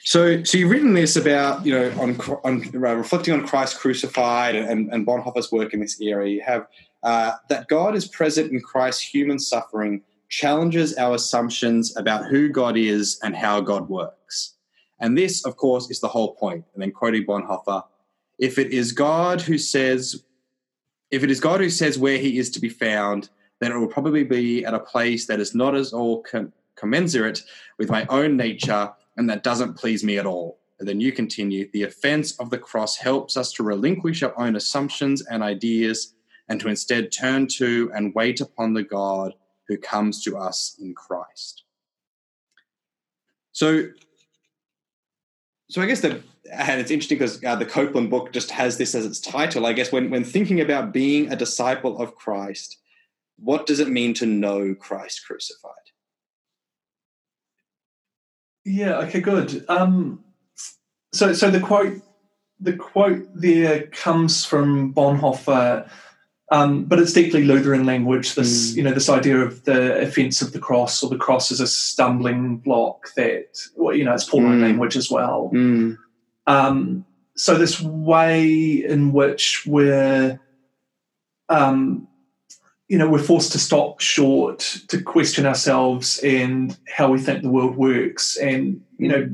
So, 0.06 0.44
so 0.44 0.58
you've 0.58 0.72
written 0.72 0.94
this 0.94 1.16
about 1.18 1.66
you 1.66 1.74
know 1.74 1.92
on, 2.00 2.20
on 2.44 2.64
uh, 2.76 2.96
reflecting 2.96 3.34
on 3.34 3.46
Christ 3.46 3.78
crucified 3.80 4.56
and, 4.56 4.92
and 4.94 5.06
Bonhoeffer's 5.06 5.52
work 5.52 5.74
in 5.74 5.80
this 5.82 6.00
area. 6.02 6.34
You 6.36 6.42
have 6.46 6.68
uh, 7.04 7.34
that 7.50 7.68
God 7.68 7.96
is 7.96 8.08
present 8.08 8.52
in 8.52 8.62
Christ's 8.62 9.02
human 9.02 9.40
suffering 9.40 10.02
challenges 10.30 10.96
our 10.98 11.16
assumptions 11.16 11.96
about 11.98 12.26
who 12.26 12.50
God 12.50 12.78
is 12.78 13.20
and 13.24 13.36
how 13.36 13.62
God 13.62 13.90
works. 13.90 14.56
And 15.00 15.18
this, 15.18 15.46
of 15.46 15.58
course, 15.58 15.90
is 15.90 16.00
the 16.00 16.08
whole 16.08 16.36
point. 16.36 16.66
And 16.74 16.84
then 16.84 16.92
quoting 16.92 17.26
Bonhoeffer, 17.26 17.84
if 18.38 18.58
it 18.60 18.72
is 18.72 18.92
God 18.92 19.42
who 19.42 19.58
says, 19.58 20.24
if 21.12 21.24
it 21.24 21.32
is 21.32 21.40
God 21.40 21.62
who 21.62 21.70
says 21.70 21.98
where 21.98 22.18
he 22.18 22.38
is 22.38 22.50
to 22.52 22.60
be 22.60 22.70
found, 22.70 23.30
then 23.60 23.72
it 23.72 23.78
will 23.78 23.88
probably 23.88 24.24
be 24.24 24.64
at 24.66 24.74
a 24.74 24.80
place 24.80 25.26
that 25.26 25.40
is 25.40 25.56
not 25.56 25.76
as 25.76 25.94
all 25.94 26.22
com- 26.24 26.54
commensurate 26.76 27.44
with 27.78 27.90
my 27.90 28.06
own 28.08 28.38
nature 28.38 28.92
and 29.18 29.30
that 29.30 29.44
doesn't 29.44 29.76
please 29.76 30.04
me 30.04 30.18
at 30.18 30.26
all. 30.26 30.60
And 30.80 30.88
then 30.88 31.02
you 31.02 31.12
continue 31.12 31.70
the 31.74 31.84
offense 31.84 32.40
of 32.40 32.50
the 32.50 32.58
cross 32.58 32.96
helps 32.96 33.36
us 33.36 33.52
to 33.54 33.64
relinquish 33.64 34.24
our 34.24 34.38
own 34.40 34.56
assumptions 34.56 35.26
and 35.26 35.44
ideas 35.44 36.14
and 36.50 36.60
to 36.60 36.68
instead 36.68 37.12
turn 37.12 37.48
to 37.48 37.92
and 37.96 38.14
wait 38.16 38.42
upon 38.42 38.74
the 38.74 38.84
God 38.84 39.34
who 39.68 39.78
comes 39.78 40.24
to 40.24 40.38
us 40.38 40.76
in 40.82 40.96
Christ. 40.96 41.64
So, 43.52 43.90
so 45.70 45.82
I 45.82 45.86
guess 45.86 46.02
that, 46.02 46.22
and 46.52 46.82
it's 46.82 46.92
interesting 46.92 47.20
because 47.20 47.44
uh, 47.44 47.56
the 47.56 47.66
Copeland 47.66 48.10
book 48.10 48.34
just 48.34 48.50
has 48.52 48.78
this 48.78 48.96
as 48.96 49.06
its 49.06 49.20
title. 49.20 49.68
I 49.68 49.74
guess 49.74 49.92
when, 49.92 50.10
when 50.10 50.24
thinking 50.24 50.60
about 50.60 50.92
being 50.92 51.32
a 51.32 51.36
disciple 51.36 52.02
of 52.02 52.16
Christ, 52.16 52.78
what 53.38 53.68
does 53.68 53.80
it 53.80 53.90
mean 53.90 54.14
to 54.16 54.26
know 54.26 54.74
Christ 54.74 55.26
crucified? 55.26 55.74
Yeah. 58.66 58.98
Okay. 59.00 59.22
Good. 59.22 59.66
Um, 59.70 60.24
so, 61.14 61.34
so 61.34 61.50
the 61.50 61.60
quote, 61.60 62.02
the 62.60 62.74
quote 62.74 63.28
there 63.34 63.88
comes 63.88 64.46
from 64.46 64.94
Bonhoeffer, 64.94 65.90
um, 66.52 66.84
but 66.86 67.00
it's 67.00 67.14
deeply 67.14 67.44
Lutheran 67.44 67.86
language. 67.86 68.36
This, 68.36 68.72
Mm. 68.72 68.78
you 68.78 68.84
know, 68.84 68.94
this 68.94 69.10
idea 69.10 69.38
of 69.40 69.64
the 69.66 70.00
offence 70.02 70.42
of 70.42 70.52
the 70.52 70.60
cross, 70.60 71.04
or 71.04 71.10
the 71.10 71.16
cross 71.18 71.52
as 71.52 71.60
a 71.60 71.68
stumbling 71.68 72.58
block. 72.58 73.08
That, 73.16 73.46
well, 73.76 73.96
you 73.96 74.04
know, 74.04 74.14
it's 74.14 74.24
Pauline 74.26 74.60
Mm. 74.60 74.62
language 74.64 74.96
as 74.98 75.10
well. 75.12 75.52
Um, 76.48 77.06
so 77.36 77.56
this 77.56 77.80
way 77.82 78.84
in 78.84 79.14
which 79.14 79.64
we're, 79.66 80.40
um, 81.50 82.08
you 82.88 82.98
know, 82.98 83.08
we're 83.10 83.20
forced 83.20 83.52
to 83.52 83.60
stop 83.60 84.00
short 84.00 84.60
to 84.88 85.02
question 85.02 85.46
ourselves 85.46 86.20
and 86.24 86.76
how 86.88 87.12
we 87.12 87.20
think 87.20 87.44
the 87.44 87.50
world 87.50 87.76
works, 87.78 88.36
and 88.38 88.82
you 88.98 89.08
know, 89.08 89.30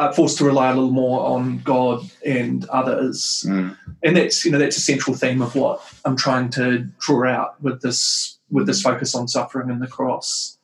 are 0.00 0.14
forced 0.14 0.38
to 0.38 0.44
rely 0.44 0.70
a 0.70 0.74
little 0.74 0.90
more 0.90 1.20
on 1.26 1.58
God 1.58 2.10
and 2.24 2.64
others. 2.70 3.44
Mm. 3.46 3.76
And 4.02 4.16
that's 4.16 4.44
you 4.46 4.50
know 4.50 4.58
that's 4.58 4.78
a 4.78 4.80
central 4.80 5.14
theme 5.14 5.42
of 5.42 5.54
what 5.54 5.82
I'm 6.06 6.16
trying 6.16 6.48
to 6.50 6.88
draw 7.00 7.28
out 7.28 7.62
with 7.62 7.82
this 7.82 8.38
with 8.50 8.66
this 8.66 8.80
focus 8.80 9.14
on 9.14 9.28
suffering 9.28 9.70
and 9.70 9.82
the 9.82 9.86
cross. 9.86 10.56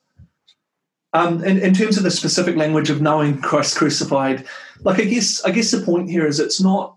Um, 1.12 1.44
in, 1.44 1.58
in 1.58 1.72
terms 1.74 1.96
of 1.96 2.02
the 2.02 2.10
specific 2.10 2.56
language 2.56 2.90
of 2.90 3.00
knowing 3.00 3.40
Christ 3.40 3.76
crucified, 3.76 4.46
like 4.80 4.98
I 4.98 5.04
guess 5.04 5.44
I 5.44 5.50
guess 5.50 5.70
the 5.70 5.82
point 5.82 6.08
here 6.08 6.26
is 6.26 6.40
it's 6.40 6.60
not 6.60 6.96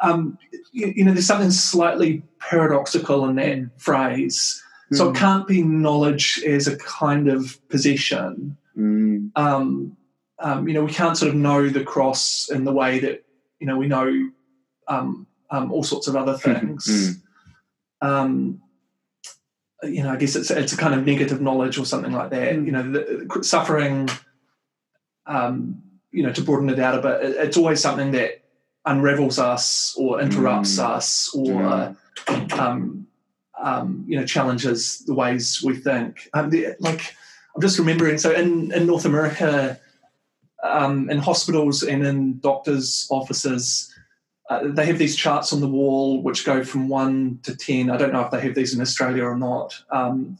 um, 0.00 0.38
you, 0.72 0.92
you 0.94 1.04
know 1.04 1.12
there's 1.12 1.26
something 1.26 1.50
slightly 1.50 2.22
paradoxical 2.38 3.28
in 3.28 3.34
that 3.36 3.70
phrase. 3.78 4.62
So 4.90 5.10
it 5.10 5.16
can't 5.16 5.46
be 5.46 5.62
knowledge 5.62 6.42
as 6.46 6.66
a 6.66 6.74
kind 6.78 7.28
of 7.28 7.60
possession. 7.68 8.56
Mm. 8.74 9.32
Um, 9.36 9.97
um, 10.40 10.68
you 10.68 10.74
know, 10.74 10.84
we 10.84 10.92
can't 10.92 11.16
sort 11.16 11.30
of 11.30 11.34
know 11.34 11.68
the 11.68 11.84
cross 11.84 12.48
in 12.50 12.64
the 12.64 12.72
way 12.72 12.98
that 13.00 13.24
you 13.60 13.66
know 13.66 13.76
we 13.76 13.86
know 13.88 14.30
um, 14.86 15.26
um, 15.50 15.72
all 15.72 15.82
sorts 15.82 16.06
of 16.06 16.16
other 16.16 16.36
things. 16.36 17.18
um, 18.00 18.60
you 19.82 20.02
know, 20.02 20.10
I 20.10 20.16
guess 20.16 20.36
it's 20.36 20.50
it's 20.50 20.72
a 20.72 20.76
kind 20.76 20.94
of 20.94 21.04
negative 21.06 21.40
knowledge 21.40 21.78
or 21.78 21.84
something 21.84 22.12
like 22.12 22.30
that. 22.30 22.54
Mm. 22.54 22.66
You 22.66 22.72
know, 22.72 22.92
the, 22.92 23.42
suffering. 23.44 24.08
Um, 25.26 25.82
you 26.10 26.22
know, 26.22 26.32
to 26.32 26.40
broaden 26.42 26.70
it 26.70 26.78
out 26.78 26.98
a 26.98 27.02
bit, 27.02 27.30
it, 27.30 27.36
it's 27.36 27.56
always 27.58 27.80
something 27.82 28.12
that 28.12 28.42
unravels 28.86 29.38
us 29.38 29.94
or 29.98 30.22
interrupts 30.22 30.78
Mm. 30.78 30.84
us 30.96 31.34
or 31.34 31.94
um, 32.58 33.06
um, 33.60 34.04
you 34.08 34.18
know 34.18 34.24
challenges 34.24 35.00
the 35.00 35.14
ways 35.14 35.62
we 35.62 35.76
think. 35.76 36.28
Um, 36.32 36.48
the, 36.48 36.76
like 36.80 37.14
I'm 37.54 37.60
just 37.60 37.78
remembering, 37.78 38.16
so 38.18 38.32
in 38.32 38.72
in 38.72 38.86
North 38.86 39.04
America, 39.04 39.78
um, 40.62 41.08
in 41.10 41.18
hospitals 41.18 41.82
and 41.82 42.04
in 42.06 42.38
doctors' 42.40 43.06
offices, 43.10 43.92
uh, 44.50 44.60
they 44.64 44.86
have 44.86 44.98
these 44.98 45.14
charts 45.16 45.52
on 45.52 45.60
the 45.60 45.68
wall 45.68 46.22
which 46.22 46.44
go 46.44 46.64
from 46.64 46.88
one 46.88 47.38
to 47.42 47.54
ten. 47.56 47.90
I 47.90 47.96
don't 47.96 48.12
know 48.12 48.22
if 48.22 48.30
they 48.30 48.40
have 48.40 48.54
these 48.54 48.74
in 48.74 48.80
Australia 48.80 49.24
or 49.24 49.36
not. 49.36 49.80
Um, 49.90 50.38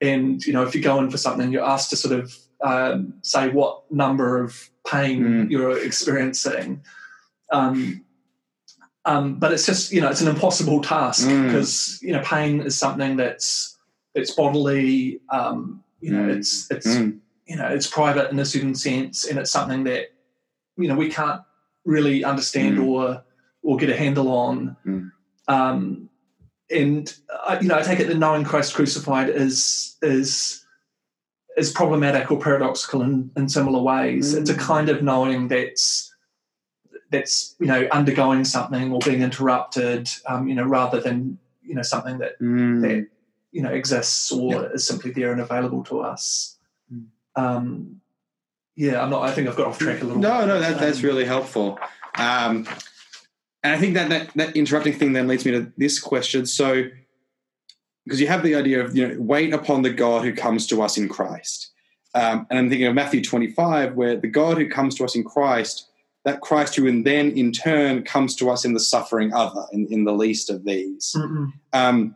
and 0.00 0.44
you 0.44 0.52
know, 0.52 0.62
if 0.64 0.74
you 0.74 0.82
go 0.82 0.98
in 0.98 1.10
for 1.10 1.16
something, 1.18 1.50
you're 1.52 1.64
asked 1.64 1.90
to 1.90 1.96
sort 1.96 2.18
of 2.20 2.34
um, 2.62 3.14
say 3.22 3.48
what 3.48 3.90
number 3.90 4.42
of 4.42 4.70
pain 4.86 5.22
Mm. 5.22 5.50
you're 5.50 5.78
experiencing. 5.78 6.82
Um, 7.52 8.04
um, 9.04 9.38
but 9.38 9.52
it's 9.52 9.64
just 9.66 9.92
you 9.92 10.00
know 10.00 10.10
it's 10.10 10.20
an 10.20 10.28
impossible 10.28 10.80
task 10.82 11.26
Mm. 11.26 11.46
because 11.46 12.00
you 12.02 12.12
know 12.12 12.22
pain 12.22 12.60
is 12.60 12.76
something 12.76 13.16
that's 13.16 13.76
it's 14.14 14.32
bodily. 14.32 15.20
Um, 15.30 15.82
you 16.00 16.10
know, 16.12 16.24
Mm. 16.28 16.36
it's 16.36 16.70
it's 16.70 16.86
Mm. 16.88 17.20
You 17.46 17.56
know 17.56 17.66
it's 17.68 17.86
private 17.86 18.30
in 18.30 18.38
a 18.38 18.44
certain 18.44 18.74
sense, 18.74 19.24
and 19.24 19.38
it's 19.38 19.50
something 19.50 19.84
that 19.84 20.06
you 20.76 20.88
know 20.88 20.96
we 20.96 21.08
can't 21.10 21.42
really 21.84 22.24
understand 22.24 22.78
Mm. 22.78 22.86
or 22.88 23.24
or 23.62 23.76
get 23.76 23.90
a 23.90 23.96
handle 23.96 24.28
on. 24.28 24.76
Mm. 24.86 25.10
Um, 25.48 26.08
and 26.70 27.14
I, 27.46 27.60
you 27.60 27.68
know, 27.68 27.76
I 27.78 27.82
take 27.82 28.00
it 28.00 28.08
that 28.08 28.18
knowing 28.18 28.44
Christ 28.44 28.74
crucified 28.74 29.28
is 29.28 29.96
is 30.02 30.64
is 31.56 31.70
problematic 31.72 32.30
or 32.30 32.38
paradoxical 32.38 33.00
in, 33.02 33.30
in 33.36 33.48
similar 33.48 33.80
ways. 33.82 34.34
It's 34.34 34.50
a 34.50 34.54
Mm. 34.54 34.58
kind 34.60 34.88
of 34.88 35.02
knowing 35.02 35.48
that's 35.48 36.12
that's 37.10 37.54
you 37.60 37.66
know 37.66 37.86
undergoing 37.92 38.44
something 38.44 38.92
or 38.92 38.98
being 39.04 39.22
interrupted, 39.22 40.08
um, 40.26 40.48
you 40.48 40.54
know, 40.54 40.64
rather 40.64 41.00
than 41.00 41.38
you 41.62 41.74
know 41.74 41.82
something 41.82 42.18
that 42.18 42.38
Mm. 42.40 42.82
that 42.82 43.06
you 43.52 43.62
know 43.62 43.70
exists 43.70 44.30
or 44.32 44.72
is 44.74 44.86
simply 44.86 45.12
there 45.12 45.32
and 45.32 45.40
available 45.40 45.82
to 45.84 46.00
us. 46.00 46.55
Um, 47.36 48.00
yeah, 48.76 49.02
I'm 49.02 49.10
not. 49.10 49.22
I 49.22 49.32
think 49.32 49.48
I've 49.48 49.56
got 49.56 49.68
off 49.68 49.78
track 49.78 50.02
a 50.02 50.04
little. 50.04 50.20
No, 50.20 50.40
bit. 50.40 50.46
no, 50.46 50.60
that, 50.60 50.78
that's 50.78 50.98
Um, 50.98 51.04
really 51.04 51.24
helpful. 51.24 51.78
Um, 52.16 52.66
and 53.62 53.74
I 53.74 53.78
think 53.78 53.94
that, 53.94 54.08
that 54.10 54.30
that 54.34 54.56
interrupting 54.56 54.92
thing 54.94 55.12
then 55.12 55.26
leads 55.28 55.44
me 55.44 55.52
to 55.52 55.72
this 55.76 55.98
question. 55.98 56.46
So, 56.46 56.84
because 58.04 58.20
you 58.20 58.26
have 58.28 58.42
the 58.42 58.54
idea 58.54 58.84
of 58.84 58.96
you 58.96 59.08
know 59.08 59.16
wait 59.18 59.52
upon 59.54 59.82
the 59.82 59.90
God 59.90 60.24
who 60.24 60.32
comes 60.34 60.66
to 60.68 60.82
us 60.82 60.96
in 60.98 61.08
Christ, 61.08 61.72
um, 62.14 62.46
and 62.50 62.58
I'm 62.58 62.68
thinking 62.70 62.86
of 62.86 62.94
Matthew 62.94 63.22
25, 63.22 63.94
where 63.94 64.16
the 64.16 64.28
God 64.28 64.58
who 64.58 64.68
comes 64.68 64.94
to 64.96 65.04
us 65.04 65.14
in 65.14 65.24
Christ, 65.24 65.88
that 66.24 66.40
Christ 66.40 66.76
who 66.76 66.86
and 66.86 67.04
then 67.06 67.30
in 67.32 67.52
turn 67.52 68.02
comes 68.02 68.34
to 68.36 68.50
us 68.50 68.64
in 68.64 68.72
the 68.74 68.80
suffering 68.80 69.32
other, 69.34 69.64
in, 69.72 69.86
in 69.90 70.04
the 70.04 70.12
least 70.12 70.48
of 70.50 70.64
these. 70.64 71.14
Um, 71.72 72.14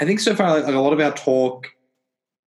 I 0.00 0.04
think 0.04 0.20
so 0.20 0.34
far, 0.34 0.60
like, 0.60 0.74
a 0.74 0.78
lot 0.78 0.92
of 0.92 1.00
our 1.00 1.12
talk, 1.12 1.68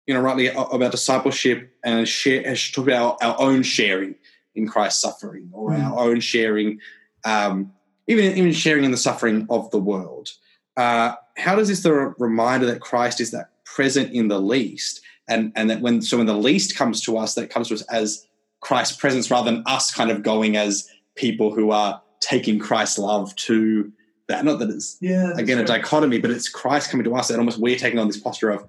you 0.07 0.14
know, 0.14 0.21
rightly 0.21 0.47
about 0.49 0.92
discipleship 0.92 1.71
and 1.85 2.07
share, 2.09 2.42
has 2.45 2.71
talked 2.71 2.88
about 2.88 3.19
our, 3.23 3.31
our 3.33 3.40
own 3.40 3.62
sharing 3.62 4.14
in 4.55 4.66
Christ's 4.69 5.01
suffering 5.03 5.51
or 5.53 5.71
Mm. 5.73 5.85
our 5.85 5.99
own 6.09 6.21
sharing, 6.21 6.81
um, 7.25 7.73
even 8.07 8.37
even 8.37 8.53
sharing 8.53 8.85
in 8.85 8.90
the 8.92 8.97
suffering 8.97 9.47
of 9.51 9.71
the 9.71 9.79
world. 9.79 10.31
Uh, 10.77 11.14
how 11.37 11.57
does 11.57 11.69
this 11.69 11.83
the 11.83 11.92
reminder 12.19 12.66
that 12.66 12.81
Christ 12.81 13.21
is 13.21 13.31
that 13.33 13.51
present 13.64 14.12
in 14.12 14.29
the 14.29 14.40
least, 14.40 15.01
and 15.29 15.53
and 15.57 15.69
that 15.71 15.81
when 15.81 16.01
so 16.03 16.19
when 16.19 16.27
the 16.27 16.35
least 16.37 16.77
comes 16.77 17.01
to 17.03 17.19
us, 17.19 17.35
that 17.35 17.51
comes 17.51 17.69
to 17.69 17.75
us 17.75 17.83
as 17.83 18.27
Christ's 18.61 18.97
presence 18.97 19.31
rather 19.31 19.51
than 19.51 19.62
us 19.66 19.92
kind 19.92 20.11
of 20.11 20.23
going 20.23 20.57
as 20.57 20.88
people 21.16 21.53
who 21.53 21.71
are 21.73 22.01
taking 22.21 22.59
Christ's 22.59 22.99
love 22.99 23.35
to 23.37 23.92
that. 24.29 24.45
Not 24.45 24.59
that 24.61 24.71
it's 24.71 24.97
Yeah. 25.01 25.33
again 25.37 25.59
a 25.59 25.64
dichotomy, 25.64 26.19
but 26.19 26.31
it's 26.31 26.49
Christ 26.49 26.90
coming 26.90 27.05
to 27.05 27.14
us, 27.16 27.29
and 27.31 27.38
almost 27.38 27.59
we're 27.59 27.77
taking 27.79 27.99
on 27.99 28.07
this 28.07 28.19
posture 28.21 28.51
of 28.51 28.69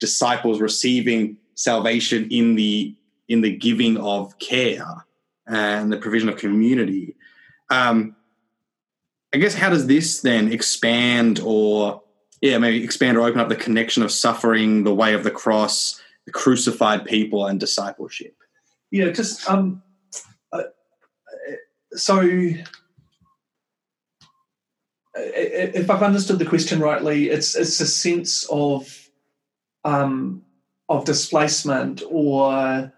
disciples 0.00 0.60
receiving 0.60 1.36
salvation 1.54 2.28
in 2.30 2.54
the 2.56 2.94
in 3.28 3.40
the 3.40 3.56
giving 3.56 3.96
of 3.96 4.38
care 4.38 5.06
and 5.46 5.92
the 5.92 5.96
provision 5.96 6.28
of 6.28 6.36
community. 6.36 7.16
Um, 7.70 8.16
I 9.34 9.38
guess 9.38 9.54
how 9.54 9.70
does 9.70 9.86
this 9.86 10.20
then 10.20 10.52
expand 10.52 11.40
or 11.42 12.02
yeah 12.40 12.58
maybe 12.58 12.84
expand 12.84 13.16
or 13.16 13.26
open 13.26 13.40
up 13.40 13.48
the 13.48 13.56
connection 13.56 14.02
of 14.02 14.12
suffering, 14.12 14.84
the 14.84 14.94
way 14.94 15.14
of 15.14 15.24
the 15.24 15.30
cross, 15.30 16.00
the 16.26 16.32
crucified 16.32 17.04
people, 17.04 17.46
and 17.46 17.58
discipleship? 17.58 18.36
Yeah, 18.90 19.10
just 19.10 19.48
um, 19.50 19.82
uh, 20.52 20.62
so 21.94 22.20
i- 22.20 22.64
if 25.16 25.90
I've 25.90 26.02
understood 26.02 26.38
the 26.38 26.44
question 26.44 26.80
rightly, 26.80 27.30
it's 27.30 27.54
it's 27.56 27.80
a 27.80 27.86
sense 27.86 28.46
of 28.50 29.03
um, 29.84 30.42
of 30.88 31.04
displacement 31.04 32.02
or 32.08 32.92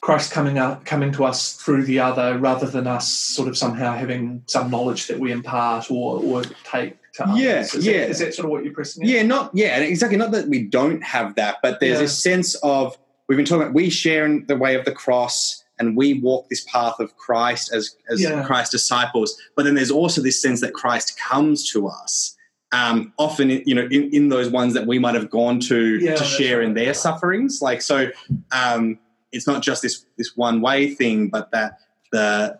Christ 0.00 0.32
coming 0.32 0.58
up 0.58 0.84
coming 0.84 1.10
to 1.12 1.24
us 1.24 1.54
through 1.54 1.84
the 1.84 1.98
other, 1.98 2.38
rather 2.38 2.66
than 2.66 2.86
us 2.86 3.12
sort 3.12 3.48
of 3.48 3.56
somehow 3.56 3.94
having 3.94 4.42
some 4.46 4.70
knowledge 4.70 5.08
that 5.08 5.18
we 5.18 5.32
impart 5.32 5.90
or 5.90 6.22
or 6.22 6.42
take 6.64 6.96
to 7.14 7.24
others. 7.24 7.40
Yeah, 7.40 7.60
is 7.60 7.74
yeah. 7.86 7.92
That, 8.00 8.10
is 8.10 8.18
that 8.20 8.34
sort 8.34 8.44
of 8.46 8.50
what 8.52 8.64
you're 8.64 8.72
pressing? 8.72 9.02
at? 9.02 9.08
Yeah, 9.08 9.22
not 9.22 9.50
yeah, 9.54 9.78
exactly. 9.78 10.16
Not 10.16 10.30
that 10.32 10.48
we 10.48 10.64
don't 10.64 11.02
have 11.02 11.34
that, 11.34 11.56
but 11.62 11.80
there's 11.80 11.94
Yeah. 11.94 12.02
this 12.02 12.22
sense 12.22 12.54
of 12.56 12.96
we've 13.28 13.36
been 13.36 13.44
talking 13.44 13.62
about 13.62 13.74
we 13.74 13.90
share 13.90 14.24
in 14.24 14.46
the 14.46 14.56
way 14.56 14.76
of 14.76 14.84
the 14.84 14.92
cross 14.92 15.64
and 15.80 15.96
we 15.96 16.14
walk 16.14 16.48
this 16.48 16.64
path 16.64 16.98
of 17.00 17.16
Christ 17.16 17.72
as 17.74 17.96
as 18.08 18.22
Yeah. 18.22 18.44
Christ's 18.44 18.70
disciples. 18.70 19.36
But 19.56 19.64
then 19.64 19.74
there's 19.74 19.90
also 19.90 20.20
this 20.22 20.40
sense 20.40 20.60
that 20.60 20.74
Christ 20.74 21.18
comes 21.18 21.68
to 21.72 21.88
us. 21.88 22.36
Um, 22.70 23.14
often, 23.16 23.48
you 23.48 23.74
know, 23.74 23.88
in, 23.90 24.10
in 24.12 24.28
those 24.28 24.50
ones 24.50 24.74
that 24.74 24.86
we 24.86 24.98
might 24.98 25.14
have 25.14 25.30
gone 25.30 25.58
to 25.60 25.98
Yeah, 25.98 26.16
to 26.16 26.24
share 26.24 26.60
in 26.60 26.74
their 26.74 26.92
sufferings, 26.92 27.62
like 27.62 27.80
so, 27.80 28.10
um, 28.52 28.98
it's 29.32 29.46
not 29.46 29.62
just 29.62 29.80
this 29.82 30.04
this 30.18 30.36
one 30.36 30.60
way 30.60 30.94
thing, 30.94 31.28
but 31.28 31.50
that 31.52 31.78
the 32.12 32.58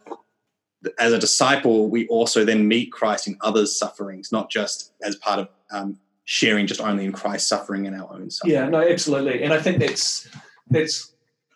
as 0.99 1.13
a 1.13 1.19
disciple, 1.19 1.89
we 1.91 2.07
also 2.09 2.45
then 2.45 2.69
meet 2.69 2.93
Christ 2.93 3.27
in 3.27 3.37
others' 3.43 3.77
sufferings, 3.77 4.31
not 4.33 4.49
just 4.49 4.93
as 5.03 5.17
part 5.17 5.41
of 5.41 5.49
um, 5.71 5.99
sharing 6.25 6.67
just 6.67 6.81
only 6.81 7.05
in 7.05 7.13
Christ's 7.13 7.49
suffering 7.49 7.87
and 7.87 7.97
our 8.01 8.11
own 8.13 8.31
suffering. 8.31 8.55
Yeah, 8.55 8.69
no, 8.69 8.81
absolutely, 8.89 9.43
and 9.43 9.53
I 9.53 9.61
think 9.61 9.79
that's 9.79 10.29
that's 10.71 11.13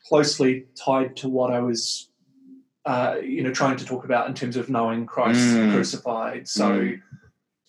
closely 0.09 0.67
tied 0.75 1.17
to 1.17 1.29
what 1.29 1.53
I 1.53 1.61
was, 1.61 2.09
uh, 2.85 3.17
you 3.23 3.43
know, 3.43 3.53
trying 3.53 3.77
to 3.77 3.85
talk 3.87 4.05
about 4.05 4.29
in 4.29 4.35
terms 4.35 4.57
of 4.57 4.69
knowing 4.69 5.07
Christ 5.07 5.39
Mm. 5.41 5.73
crucified. 5.73 6.49
So, 6.49 6.71
Mm. 6.71 7.01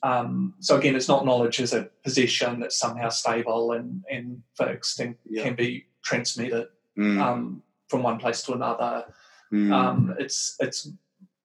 Um, 0.03 0.53
so 0.59 0.77
again, 0.77 0.95
it's 0.95 1.07
not 1.07 1.25
knowledge 1.25 1.59
as 1.61 1.73
a 1.73 1.83
possession 2.03 2.59
that's 2.59 2.75
somehow 2.77 3.09
stable 3.09 3.71
and 3.71 4.03
and 4.11 4.43
fixed 4.57 4.99
and 4.99 5.15
Yeah. 5.25 5.43
can 5.43 5.55
be 5.55 5.85
transmitted 6.03 6.67
Mm, 6.97 7.19
um, 7.19 7.63
from 7.89 8.03
one 8.03 8.19
place 8.19 8.43
to 8.43 8.53
another. 8.53 9.05
mm, 9.51 9.71
Um, 9.73 10.13
it's 10.19 10.55
it's 10.59 10.89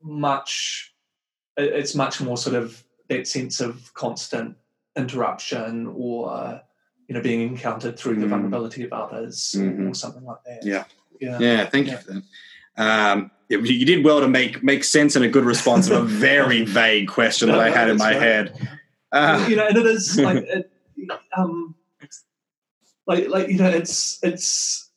much 0.03 0.94
it's 1.57 1.94
much 1.94 2.21
more 2.21 2.37
sort 2.37 2.55
of 2.57 2.85
that 3.09 3.27
sense 3.27 3.61
of 3.61 3.92
constant 3.94 4.57
interruption 4.97 5.87
or 5.97 6.61
you 7.09 7.14
know 7.14 7.23
being 7.23 7.40
encountered 7.40 7.99
through 7.99 8.16
the 8.16 8.27
Mm. 8.27 8.31
vulnerability 8.31 8.83
of 8.85 8.92
others 8.92 9.55
Mhm. 9.57 9.88
or 9.90 9.94
something 9.94 10.25
like 10.25 10.42
that. 10.44 10.64
Yeah. 10.64 10.85
yeah, 11.21 11.38
yeah, 11.40 11.64
thank 11.66 11.87
Yeah. 11.87 11.92
you 11.92 11.99
for 11.99 12.12
that. 12.14 12.23
Um, 12.79 13.31
yeah, 13.49 13.59
you 13.59 13.85
did 13.85 14.05
well 14.05 14.21
to 14.21 14.29
make 14.29 14.62
make 14.62 14.85
sense 14.85 15.17
and 15.17 15.25
a 15.25 15.29
good 15.29 15.45
response 15.45 15.88
of 15.91 16.03
a 16.03 16.05
very 16.07 16.64
vague 16.64 17.09
question 17.09 17.49
that 17.49 17.57
No, 17.57 17.61
I 17.61 17.71
had 17.71 17.88
in 17.91 17.97
my 17.97 18.12
right. 18.12 18.23
head. 18.23 18.69
Uh, 19.12 19.47
you 19.49 19.57
know, 19.57 19.67
and 19.67 19.77
it 19.77 19.87
is 19.87 20.17
like 20.29 20.45
it, 20.47 20.71
um, 21.37 21.75
like 23.07 23.29
like 23.29 23.49
you 23.49 23.57
know, 23.59 23.69
it's 23.69 24.19
it's 24.23 24.91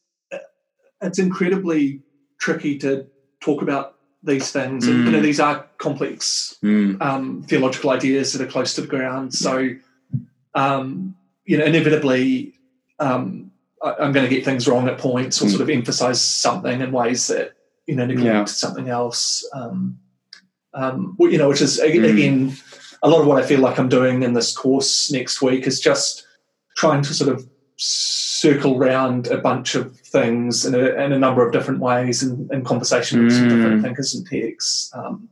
it's 1.01 1.17
incredibly 1.19 2.01
tricky 2.39 2.77
to 2.79 3.07
talk 3.41 3.61
about 3.61 3.95
these 4.23 4.51
things, 4.51 4.87
and 4.87 5.05
you 5.05 5.11
know, 5.11 5.19
Mm. 5.19 5.23
these 5.23 5.39
are 5.39 5.67
complex 5.79 6.57
mm, 6.63 7.01
um, 7.01 7.43
theological 7.43 7.89
ideas 7.89 8.33
that 8.33 8.41
are 8.45 8.51
close 8.51 8.75
to 8.75 8.81
the 8.81 8.87
ground. 8.87 9.33
So, 9.33 9.69
um, 10.53 11.15
you 11.45 11.57
know, 11.57 11.65
inevitably, 11.65 12.53
um, 12.99 13.49
I, 13.81 13.95
I'm 13.99 14.11
going 14.11 14.29
to 14.29 14.35
get 14.35 14.45
things 14.45 14.67
wrong 14.67 14.87
at 14.87 14.99
points 14.99 15.41
or 15.41 15.45
Mm. 15.45 15.49
sort 15.49 15.61
of 15.61 15.69
emphasize 15.69 16.21
something 16.21 16.81
in 16.81 16.91
ways 16.91 17.25
that 17.27 17.53
you 17.91 17.97
know 17.97 18.05
neglect 18.05 18.25
Yeah. 18.25 18.45
something 18.45 18.87
else. 18.87 19.47
Um, 19.53 19.99
um, 20.73 21.15
well, 21.19 21.29
you 21.29 21.37
know, 21.37 21.49
which 21.49 21.61
is 21.61 21.77
Mm. 21.79 22.09
again 22.13 22.57
a 23.03 23.09
lot 23.09 23.19
of 23.21 23.27
what 23.27 23.41
I 23.43 23.45
feel 23.45 23.59
like 23.59 23.77
I'm 23.77 23.89
doing 23.89 24.23
in 24.23 24.33
this 24.33 24.55
course 24.55 25.11
next 25.11 25.41
week 25.41 25.67
is 25.67 25.79
just 25.79 26.25
trying 26.77 27.01
to 27.03 27.13
sort 27.13 27.29
of 27.35 27.45
circle 27.75 28.77
round 28.77 29.27
a 29.27 29.39
bunch 29.39 29.75
of 29.75 29.97
things 29.99 30.65
in 30.65 30.73
a, 30.75 30.85
in 31.03 31.11
a 31.11 31.19
number 31.19 31.45
of 31.45 31.51
different 31.51 31.79
ways 31.81 32.21
in, 32.23 32.47
in 32.51 32.63
conversation 32.63 33.23
with 33.25 33.33
some 33.33 33.47
Mm. 33.47 33.49
different 33.49 33.83
thinkers 33.83 34.13
and 34.15 34.25
texts. 34.25 34.89
Um, 34.93 35.27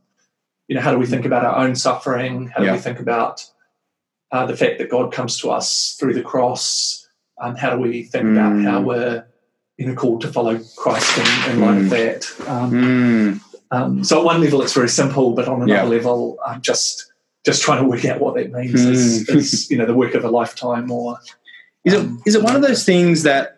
you 0.68 0.74
know, 0.74 0.82
how 0.82 0.90
do 0.92 0.98
we 0.98 1.06
think 1.06 1.24
about 1.24 1.44
our 1.44 1.56
own 1.64 1.74
suffering? 1.74 2.48
How 2.48 2.60
do 2.60 2.66
Yeah. 2.66 2.72
we 2.72 2.78
think 2.78 3.00
about 3.00 3.44
uh, 4.32 4.46
the 4.46 4.56
fact 4.56 4.78
that 4.78 4.90
God 4.90 5.12
comes 5.12 5.38
to 5.40 5.50
us 5.50 5.96
through 5.98 6.14
the 6.14 6.22
cross? 6.22 7.06
Um, 7.40 7.56
how 7.56 7.70
do 7.74 7.78
we 7.80 8.02
think 8.04 8.26
about 8.34 8.52
Mm. 8.52 8.64
how 8.64 8.80
we're 8.82 9.24
you 9.80 9.86
know 9.86 9.94
called 9.94 10.20
to 10.20 10.28
follow 10.28 10.60
Christ 10.76 11.16
in, 11.18 11.52
in 11.52 11.60
light 11.60 11.78
of 11.78 11.84
Mm. 11.84 11.90
that? 11.90 12.48
Um, 12.48 12.70
mm, 12.70 13.40
um, 13.70 14.04
so 14.04 14.18
at 14.18 14.24
one 14.24 14.40
level, 14.42 14.60
it's 14.62 14.74
very 14.74 14.88
simple, 14.90 15.32
but 15.32 15.48
on 15.48 15.62
another 15.62 15.72
Yeah. 15.72 15.84
level, 15.84 16.38
I'm 16.46 16.60
just 16.60 17.06
just 17.46 17.62
trying 17.62 17.82
to 17.82 17.88
work 17.88 18.04
out 18.04 18.20
what 18.20 18.34
that 18.34 18.52
means. 18.52 18.74
Is, 18.84 19.26
Mm. 19.26 19.34
is 19.36 19.70
you 19.70 19.78
know 19.78 19.86
the 19.86 19.94
work 19.94 20.14
of 20.14 20.24
a 20.24 20.30
lifetime, 20.30 20.90
or 20.92 21.18
Is 21.84 21.94
it 21.94 22.00
um, 22.00 22.22
is 22.26 22.34
it 22.34 22.42
one 22.42 22.54
of 22.54 22.60
those 22.62 22.84
things 22.84 23.22
that 23.22 23.56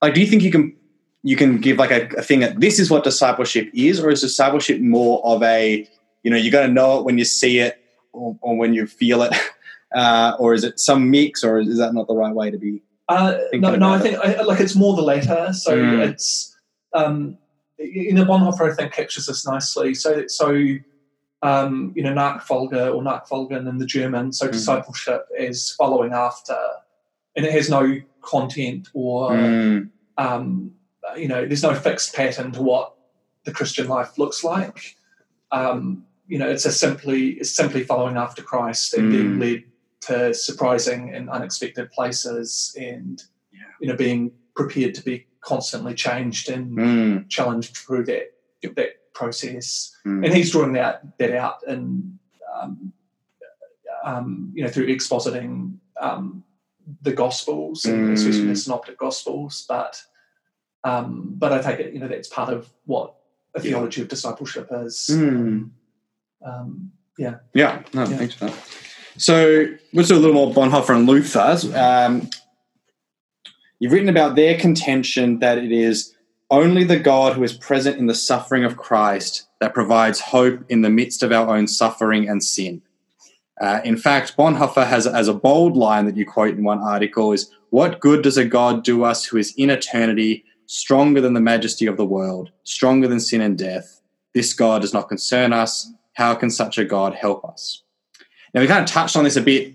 like 0.00 0.14
do 0.14 0.20
you 0.22 0.26
think 0.26 0.42
you 0.42 0.50
can 0.50 0.74
you 1.22 1.36
can 1.36 1.58
give 1.58 1.76
like 1.76 1.90
a, 1.90 2.08
a 2.16 2.22
thing 2.22 2.40
that 2.40 2.60
this 2.60 2.78
is 2.78 2.90
what 2.90 3.04
discipleship 3.04 3.68
is, 3.74 4.00
or 4.00 4.08
is 4.10 4.22
discipleship 4.22 4.80
more 4.80 5.22
of 5.26 5.42
a 5.42 5.86
you 6.22 6.30
know 6.30 6.38
you 6.38 6.50
got 6.50 6.62
to 6.66 6.72
know 6.72 6.98
it 6.98 7.04
when 7.04 7.18
you 7.18 7.24
see 7.26 7.58
it 7.58 7.76
or, 8.14 8.34
or 8.40 8.56
when 8.56 8.72
you 8.72 8.86
feel 8.86 9.20
it, 9.22 9.34
uh, 9.94 10.32
or 10.38 10.54
is 10.54 10.64
it 10.64 10.80
some 10.80 11.10
mix, 11.10 11.44
or 11.44 11.58
is 11.58 11.76
that 11.76 11.92
not 11.92 12.06
the 12.06 12.14
right 12.14 12.34
way 12.34 12.50
to 12.50 12.56
be? 12.56 12.80
Uh, 13.08 13.36
no, 13.54 13.76
no, 13.76 13.92
I 13.92 13.98
think 13.98 14.18
I, 14.18 14.40
like 14.42 14.60
it's 14.60 14.74
more 14.76 14.96
the 14.96 15.02
latter. 15.02 15.52
So 15.52 15.76
Mm. 15.76 16.08
it's 16.08 16.56
um, 16.94 17.36
you 17.78 18.12
know 18.14 18.24
Bonhoeffer 18.24 18.70
I 18.70 18.74
think 18.74 18.92
captures 18.92 19.26
this 19.26 19.46
nicely. 19.46 19.94
So 19.94 20.26
so 20.26 20.48
um, 21.42 21.92
you 21.94 22.02
know 22.02 22.14
Nachfolge 22.14 22.94
or 22.94 23.02
Nachfolgen 23.02 23.68
in 23.68 23.78
the 23.78 23.86
German. 23.86 24.32
So 24.32 24.48
Mm. 24.48 24.52
discipleship 24.52 25.26
is 25.38 25.72
following 25.72 26.12
after, 26.12 26.56
and 27.36 27.44
it 27.44 27.52
has 27.52 27.68
no 27.68 28.00
content 28.22 28.88
or 28.94 29.30
Mm, 29.32 29.90
um, 30.16 30.70
you 31.16 31.28
know 31.28 31.44
there's 31.46 31.62
no 31.62 31.74
fixed 31.74 32.14
pattern 32.14 32.52
to 32.52 32.62
what 32.62 32.94
the 33.44 33.52
Christian 33.52 33.86
life 33.88 34.16
looks 34.18 34.42
like. 34.42 34.96
Um, 35.52 36.04
you 36.26 36.38
know 36.38 36.48
it's 36.48 36.64
a 36.64 36.72
simply 36.72 37.32
it's 37.32 37.50
simply 37.54 37.84
following 37.84 38.16
after 38.16 38.40
Christ 38.42 38.94
and 38.94 39.10
being 39.10 39.36
Mm. 39.36 39.40
led 39.40 39.64
to 40.06 40.34
surprising 40.34 41.14
and 41.14 41.30
unexpected 41.30 41.90
places 41.90 42.74
and 42.78 43.22
you 43.80 43.88
know 43.88 43.96
being 43.96 44.32
prepared 44.54 44.94
to 44.94 45.02
be 45.02 45.26
constantly 45.40 45.94
changed 45.94 46.48
and 46.48 46.76
mm, 46.76 47.28
challenged 47.28 47.76
through 47.76 48.04
that 48.04 48.26
that 48.76 48.90
process 49.14 49.94
mm. 50.06 50.24
and 50.24 50.34
he's 50.34 50.50
drawing 50.50 50.72
that 50.72 51.02
that 51.18 51.32
out 51.36 51.56
and 51.66 52.18
um, 52.54 52.92
um, 54.04 54.52
you 54.54 54.62
know 54.62 54.70
through 54.70 54.86
expositing 54.86 55.76
um, 56.00 56.42
the 57.02 57.12
gospels 57.12 57.84
and 57.84 58.08
Mm. 58.08 58.12
especially 58.12 58.46
the 58.48 58.56
synoptic 58.56 58.98
gospels 58.98 59.64
but 59.68 60.00
um, 60.84 61.34
but 61.38 61.52
I 61.52 61.62
take 61.62 61.80
it 61.80 61.92
you 61.94 62.00
know 62.00 62.08
that's 62.08 62.28
part 62.28 62.52
of 62.52 62.68
what 62.86 63.14
a 63.54 63.58
Yeah. 63.60 63.64
theology 63.70 64.02
of 64.02 64.08
discipleship 64.08 64.68
is 64.72 65.08
Mm. 65.10 65.70
um, 66.44 66.92
yeah 67.18 67.36
Yeah, 67.54 67.82
no, 67.92 68.02
Yeah. 68.04 68.16
thanks 68.18 68.34
for 68.34 68.46
that. 68.46 68.56
So 69.16 69.66
let's 69.92 70.08
do 70.08 70.16
a 70.16 70.18
little 70.18 70.34
more 70.34 70.52
Bonhoeffer 70.52 70.94
and 70.94 71.06
Luther. 71.06 71.56
Um, 71.74 72.28
you've 73.78 73.92
written 73.92 74.08
about 74.08 74.34
their 74.34 74.58
contention 74.58 75.38
that 75.38 75.58
it 75.58 75.70
is 75.70 76.14
only 76.50 76.84
the 76.84 76.98
God 76.98 77.34
who 77.34 77.44
is 77.44 77.52
present 77.52 77.96
in 77.98 78.06
the 78.06 78.14
suffering 78.14 78.64
of 78.64 78.76
Christ 78.76 79.46
that 79.60 79.72
provides 79.72 80.20
hope 80.20 80.64
in 80.68 80.82
the 80.82 80.90
midst 80.90 81.22
of 81.22 81.32
our 81.32 81.56
own 81.56 81.68
suffering 81.68 82.28
and 82.28 82.42
sin. 82.42 82.82
Uh, 83.60 83.80
in 83.84 83.96
fact, 83.96 84.36
Bonhoeffer 84.36 84.84
has 84.84 85.06
as 85.06 85.28
a 85.28 85.34
bold 85.34 85.76
line 85.76 86.06
that 86.06 86.16
you 86.16 86.26
quote 86.26 86.54
in 86.54 86.64
one 86.64 86.80
article 86.80 87.32
is, 87.32 87.50
"What 87.70 88.00
good 88.00 88.22
does 88.22 88.36
a 88.36 88.44
God 88.44 88.82
do 88.82 89.04
us 89.04 89.24
who 89.24 89.36
is 89.36 89.54
in 89.56 89.70
eternity, 89.70 90.44
stronger 90.66 91.20
than 91.20 91.34
the 91.34 91.40
majesty 91.40 91.86
of 91.86 91.96
the 91.96 92.04
world, 92.04 92.50
stronger 92.64 93.06
than 93.06 93.20
sin 93.20 93.40
and 93.40 93.56
death? 93.56 94.00
This 94.34 94.52
God 94.54 94.82
does 94.82 94.92
not 94.92 95.08
concern 95.08 95.52
us. 95.52 95.92
How 96.14 96.34
can 96.34 96.50
such 96.50 96.78
a 96.78 96.84
God 96.84 97.14
help 97.14 97.44
us?" 97.44 97.83
Now 98.54 98.60
we 98.60 98.66
kind 98.66 98.82
of 98.82 98.88
touched 98.88 99.16
on 99.16 99.24
this 99.24 99.36
a 99.36 99.42
bit 99.42 99.74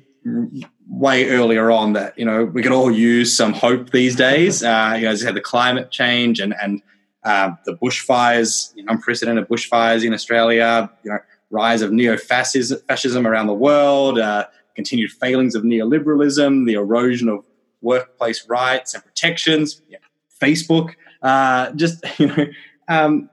way 0.87 1.29
earlier 1.29 1.69
on 1.69 1.93
that 1.93 2.17
you 2.17 2.25
know 2.25 2.45
we 2.45 2.63
could 2.63 2.71
all 2.71 2.89
use 2.89 3.35
some 3.35 3.53
hope 3.53 3.91
these 3.91 4.15
days. 4.15 4.63
Uh, 4.69 4.95
you 4.95 5.05
know, 5.05 5.11
just 5.11 5.23
had 5.23 5.35
the 5.35 5.41
climate 5.41 5.91
change 5.91 6.39
and 6.39 6.53
and 6.61 6.81
uh, 7.23 7.51
the 7.65 7.73
bushfires, 7.75 8.73
you 8.75 8.83
know, 8.83 8.93
unprecedented 8.93 9.47
bushfires 9.49 10.05
in 10.05 10.13
Australia, 10.13 10.89
you 11.03 11.11
know, 11.11 11.17
rise 11.49 11.81
of 11.81 11.91
neo-fascism 11.91 13.27
around 13.27 13.47
the 13.47 13.53
world, 13.53 14.19
uh, 14.19 14.45
continued 14.75 15.11
failings 15.11 15.55
of 15.55 15.63
neoliberalism, 15.63 16.65
the 16.65 16.73
erosion 16.73 17.27
of 17.27 17.43
workplace 17.81 18.47
rights 18.47 18.93
and 18.93 19.03
protections, 19.03 19.81
yeah, 19.89 19.97
Facebook, 20.41 20.93
uh, 21.21 21.71
just 21.71 22.03
you 22.19 22.27
know. 22.27 22.45
Um, 22.87 23.29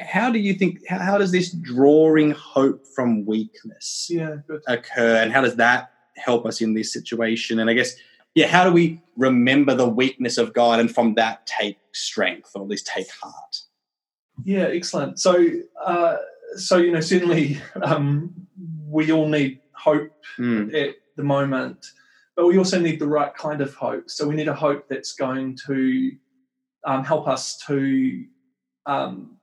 how 0.00 0.30
do 0.30 0.38
you 0.38 0.54
think 0.54 0.86
how, 0.88 0.98
how, 0.98 1.18
does 1.18 1.32
this 1.32 1.50
drawing 1.50 2.32
hope 2.32 2.86
from 2.94 3.26
weakness 3.26 4.08
yeah, 4.10 4.36
occur 4.66 5.16
and 5.16 5.32
how 5.32 5.40
does 5.40 5.56
that 5.56 5.92
help 6.16 6.46
us 6.46 6.60
in 6.60 6.74
this 6.74 6.92
situation? 6.92 7.58
And 7.58 7.68
i 7.68 7.74
guess 7.74 7.94
yeah 8.34 8.46
how 8.46 8.64
do 8.64 8.72
we 8.72 9.00
remember 9.16 9.74
the 9.74 9.88
weakness 9.88 10.38
of 10.38 10.52
god 10.54 10.80
and 10.80 10.92
from 10.92 11.14
that 11.14 11.46
take 11.46 11.78
strength 11.92 12.52
or 12.54 12.62
at 12.62 12.68
least 12.68 12.86
take 12.86 13.10
heart? 13.10 13.60
Yeah 14.44 14.64
excellent. 14.64 15.20
So 15.20 15.46
uh, 15.84 16.16
so 16.56 16.76
you 16.76 16.92
know 16.92 17.00
certainly 17.00 17.60
um, 17.82 18.32
we 18.88 19.12
all 19.12 19.28
need 19.28 19.60
hope 19.74 20.12
mm. 20.38 20.72
at 20.74 20.96
the 21.16 21.22
moment 21.22 21.86
but 22.36 22.46
we 22.46 22.58
also 22.58 22.78
need 22.78 22.98
the 22.98 23.06
right 23.06 23.34
kind 23.34 23.60
of 23.60 23.74
hope. 23.74 24.08
So 24.10 24.26
we 24.26 24.34
need 24.34 24.48
a 24.48 24.54
hope 24.54 24.88
that's 24.88 25.12
going 25.12 25.58
to 25.66 26.12
um, 26.84 27.04
help 27.04 27.28
us 27.28 27.58
to 27.66 28.24
um, 28.86 29.36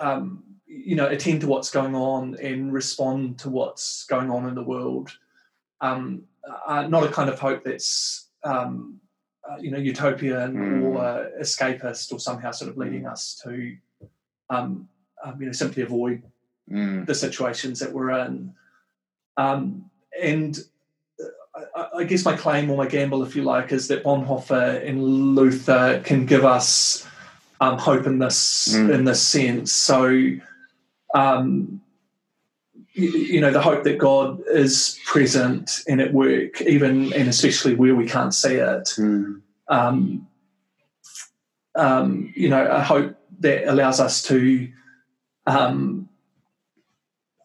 um, 0.00 0.42
you 0.66 0.96
know 0.96 1.08
attend 1.08 1.40
to 1.42 1.46
what's 1.46 1.70
going 1.70 1.94
on 1.94 2.36
and 2.40 2.72
respond 2.72 3.38
to 3.40 3.50
what's 3.50 4.04
going 4.06 4.30
on 4.30 4.48
in 4.48 4.54
the 4.54 4.62
world. 4.62 5.16
Um, 5.80 6.24
uh, 6.66 6.86
not 6.88 7.04
a 7.04 7.08
kind 7.08 7.30
of 7.30 7.38
hope 7.38 7.64
that's 7.64 8.28
um, 8.42 9.00
uh, 9.48 9.56
you 9.58 9.70
know 9.70 9.78
utopian 9.78 10.54
mm. 10.54 10.82
or 10.82 10.98
uh, 10.98 11.26
escapist 11.40 12.12
or 12.12 12.18
somehow 12.18 12.50
sort 12.50 12.70
of 12.70 12.76
leading 12.76 13.06
us 13.06 13.40
to 13.44 13.76
um, 14.50 14.88
um, 15.24 15.40
you 15.40 15.46
know 15.46 15.52
simply 15.52 15.82
avoid 15.82 16.22
mm. 16.70 17.06
the 17.06 17.14
situations 17.14 17.80
that 17.80 17.92
we're 17.92 18.10
in. 18.10 18.54
Um, 19.36 19.90
and 20.20 20.58
uh, 21.20 21.60
I, 21.74 21.98
I, 21.98 22.04
guess 22.04 22.24
my 22.24 22.36
claim 22.36 22.70
or 22.70 22.76
my 22.76 22.86
gamble, 22.86 23.24
if 23.24 23.34
you 23.34 23.42
like, 23.42 23.72
is 23.72 23.88
that 23.88 24.04
Bonhoeffer 24.04 24.86
and 24.86 25.02
Luther 25.34 26.00
can 26.04 26.24
give 26.24 26.44
us 26.44 27.06
um, 27.64 27.78
hope 27.78 28.06
in 28.06 28.18
this 28.18 28.74
mm. 28.74 28.92
in 28.92 29.04
this 29.04 29.22
sense. 29.22 29.72
So, 29.72 30.06
um, 31.14 31.80
you, 32.92 33.10
you, 33.10 33.40
know, 33.40 33.50
the 33.50 33.62
hope 33.62 33.84
that 33.84 33.98
God 33.98 34.42
is 34.48 34.98
present 35.06 35.82
and 35.88 36.00
at 36.00 36.12
work, 36.12 36.60
even 36.62 37.12
and 37.12 37.28
especially 37.28 37.74
where 37.74 37.94
we 37.94 38.06
can't 38.06 38.34
see 38.34 38.54
it. 38.54 38.94
Mm. 38.98 39.40
Um, 39.68 40.28
um, 41.74 42.32
you 42.36 42.48
know, 42.48 42.66
a 42.66 42.82
hope 42.82 43.16
that 43.40 43.68
allows 43.70 43.98
us 43.98 44.22
to, 44.24 44.70
um, 45.46 46.08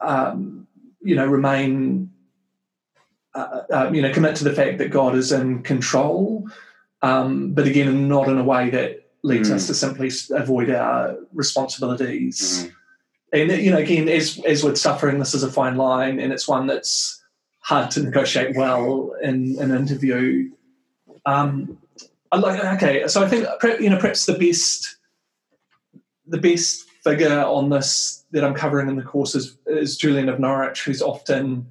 um, 0.01 0.67
you 1.01 1.15
know, 1.15 1.26
remain, 1.26 2.11
uh, 3.34 3.61
uh, 3.72 3.89
you 3.91 4.01
know, 4.01 4.13
commit 4.13 4.36
to 4.36 4.43
the 4.43 4.53
fact 4.53 4.78
that 4.78 4.91
God 4.91 5.15
is 5.15 5.32
in 5.32 5.63
control, 5.63 6.47
um, 7.01 7.53
but 7.53 7.65
again, 7.65 8.07
not 8.07 8.28
in 8.28 8.38
a 8.38 8.43
way 8.43 8.70
that 8.70 9.09
leads 9.24 9.49
mm. 9.49 9.55
us 9.55 9.67
to 9.67 9.74
simply 9.74 10.11
avoid 10.32 10.70
our 10.70 11.17
responsibilities. 11.34 12.63
Mm. 12.63 12.74
And 13.32 13.61
you 13.61 13.72
know, 13.72 13.78
again, 13.78 14.09
as 14.09 14.39
as 14.45 14.63
with 14.63 14.78
suffering, 14.78 15.20
this 15.20 15.34
is 15.34 15.43
a 15.43 15.51
fine 15.51 15.76
line, 15.78 16.20
and 16.20 16.34
it's 16.34 16.47
one 16.47 16.67
that's 16.67 17.22
hard 17.59 17.91
to 17.91 18.01
negotiate 18.01 18.55
well 18.55 19.13
in 19.22 19.57
an 19.59 19.72
interview. 19.76 20.49
Um, 21.26 21.78
I 22.32 22.38
like 22.38 22.63
okay, 22.76 23.07
so 23.07 23.24
I 23.24 23.28
think 23.28 23.47
you 23.80 23.89
know 23.89 23.97
perhaps 23.99 24.26
the 24.26 24.34
best 24.34 24.97
the 26.26 26.39
best 26.39 26.89
figure 27.03 27.43
on 27.43 27.70
this 27.70 28.26
that 28.32 28.43
I'm 28.43 28.53
covering 28.53 28.89
in 28.89 28.95
the 28.95 29.03
course 29.03 29.36
is, 29.36 29.57
is 29.65 29.97
Julian 29.97 30.30
of 30.30 30.39
Norwich, 30.39 30.84
who's 30.84 31.01
often 31.01 31.67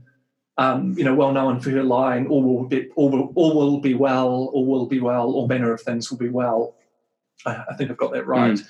um, 0.57 0.94
you 0.96 1.05
know 1.05 1.14
well 1.14 1.32
known 1.32 1.61
for 1.61 1.70
her 1.70 1.82
line 1.82 2.26
"All 2.28 2.42
will 2.42 2.64
be 2.64 2.88
all 2.96 3.11
will, 3.11 3.32
all 3.34 3.57
will 3.57 3.80
be 3.80 3.94
well, 3.94 4.51
all 4.53 4.66
will 4.66 4.86
be 4.86 5.01
well, 5.01 5.32
all 5.32 5.49
manner 5.49 5.72
of 5.72 5.80
things 5.80 6.11
will 6.11 6.18
be 6.18 6.28
well." 6.28 6.76
I, 7.47 7.64
I 7.70 7.74
think 7.74 7.91
I've 7.91 7.97
got 7.97 8.12
that 8.12 8.26
right. 8.26 8.55
Mm. 8.55 8.66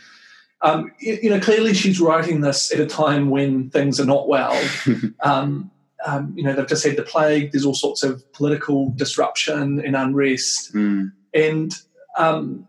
Um, 0.61 0.93
you, 0.99 1.19
you, 1.23 1.31
know, 1.31 1.41
clearly 1.41 1.73
she's 1.73 2.01
writing 2.01 2.41
this 2.41 2.73
at 2.73 2.81
a 2.81 2.87
time 2.87 3.31
when 3.31 3.71
things 3.71 4.01
are 4.01 4.05
not 4.05 4.29
well. 4.29 4.61
um, 5.21 5.71
um, 6.05 6.33
you 6.37 6.43
know, 6.43 6.53
they've 6.53 6.67
just 6.67 6.85
had 6.85 6.97
the 6.97 7.03
plague. 7.03 7.53
There's 7.53 7.65
all 7.65 7.75
sorts 7.75 8.03
of 8.03 8.31
political 8.33 8.91
disruption 8.91 9.81
and 9.81 9.97
unrest, 9.97 10.75
mm. 10.75 11.13
and 11.35 11.75
um, 12.17 12.69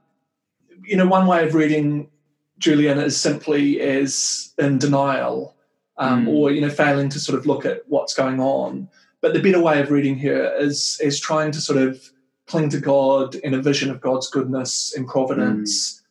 you 0.83 0.97
know, 0.97 1.07
one 1.07 1.27
way 1.27 1.45
of 1.45 1.53
reading 1.53 2.09
Julian 2.57 2.97
is 2.99 3.19
simply 3.19 3.79
as 3.81 4.53
in 4.57 4.79
denial, 4.79 5.55
mm. 5.99 6.27
or 6.27 6.51
you 6.51 6.61
know, 6.61 6.69
failing 6.69 7.09
to 7.09 7.19
sort 7.19 7.37
of 7.37 7.45
look 7.45 7.65
at 7.65 7.83
what's 7.87 8.13
going 8.13 8.39
on. 8.39 8.89
But 9.21 9.33
the 9.33 9.41
better 9.41 9.61
way 9.61 9.79
of 9.79 9.91
reading 9.91 10.17
her 10.19 10.55
is 10.55 10.99
is 11.01 11.19
trying 11.19 11.51
to 11.51 11.61
sort 11.61 11.79
of 11.79 12.11
cling 12.49 12.69
to 12.69 12.79
God 12.79 13.35
in 13.35 13.53
a 13.53 13.61
vision 13.61 13.91
of 13.91 14.01
God's 14.01 14.27
goodness 14.29 14.93
and 14.95 15.07
providence 15.07 16.01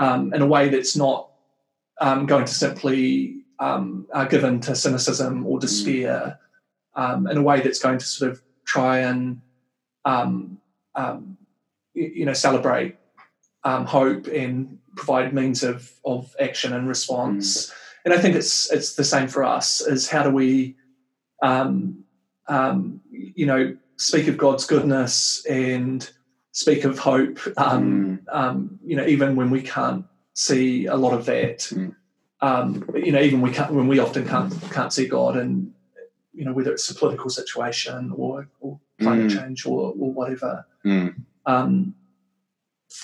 mm. 0.00 0.06
um, 0.06 0.32
in 0.32 0.40
a 0.40 0.46
way 0.46 0.68
that's 0.68 0.96
not 0.96 1.30
um, 2.00 2.26
going 2.26 2.44
to 2.44 2.54
simply 2.54 3.42
um, 3.58 4.06
uh, 4.14 4.24
given 4.24 4.60
to 4.60 4.74
cynicism 4.74 5.44
or 5.44 5.58
despair, 5.58 6.38
mm. 6.96 7.30
in 7.30 7.36
a 7.36 7.42
way 7.42 7.60
that's 7.60 7.80
going 7.80 7.98
to 7.98 8.06
sort 8.06 8.30
of 8.30 8.40
try 8.64 8.98
and 9.00 9.40
um, 10.04 10.58
um, 10.94 11.36
you 11.92 12.24
know 12.24 12.32
celebrate 12.32 12.96
hope 13.64 14.26
and 14.28 14.78
provide 14.96 15.34
means 15.34 15.62
of 15.62 15.92
of 16.04 16.34
action 16.40 16.72
and 16.72 16.88
response. 16.88 17.66
Mm. 17.66 17.74
And 18.06 18.14
I 18.14 18.18
think 18.18 18.36
it's 18.36 18.72
it's 18.72 18.94
the 18.94 19.04
same 19.04 19.28
for 19.28 19.42
us. 19.44 19.80
Is 19.80 20.08
how 20.08 20.22
do 20.22 20.30
we 20.30 20.76
you 23.10 23.46
know 23.46 23.76
speak 24.00 24.28
of 24.28 24.38
God's 24.38 24.64
goodness 24.64 25.44
and 25.44 26.10
speak 26.52 26.84
of 26.84 26.98
hope. 26.98 27.38
Um, 27.56 28.20
mm. 28.26 28.34
um, 28.34 28.78
you 28.84 28.96
know, 28.96 29.06
even 29.06 29.36
when 29.36 29.50
we 29.50 29.62
can't 29.62 30.06
see 30.32 30.86
a 30.86 30.96
lot 30.96 31.12
of 31.12 31.26
that. 31.26 31.58
Mm. 31.58 31.94
Um, 32.40 32.88
you 32.94 33.12
know, 33.12 33.20
even 33.20 33.42
we 33.42 33.52
can't 33.52 33.72
when 33.72 33.86
we 33.86 33.98
often 33.98 34.26
can't 34.26 34.52
can't 34.72 34.92
see 34.92 35.06
God, 35.06 35.36
and 35.36 35.72
you 36.32 36.46
know 36.46 36.54
whether 36.54 36.72
it's 36.72 36.88
a 36.90 36.94
political 36.94 37.28
situation 37.28 38.12
or, 38.16 38.48
or 38.60 38.80
climate 38.98 39.30
mm. 39.30 39.38
change 39.38 39.66
or, 39.66 39.92
or 39.98 40.12
whatever. 40.12 40.66
Mm. 40.84 41.16
Um, 41.44 41.94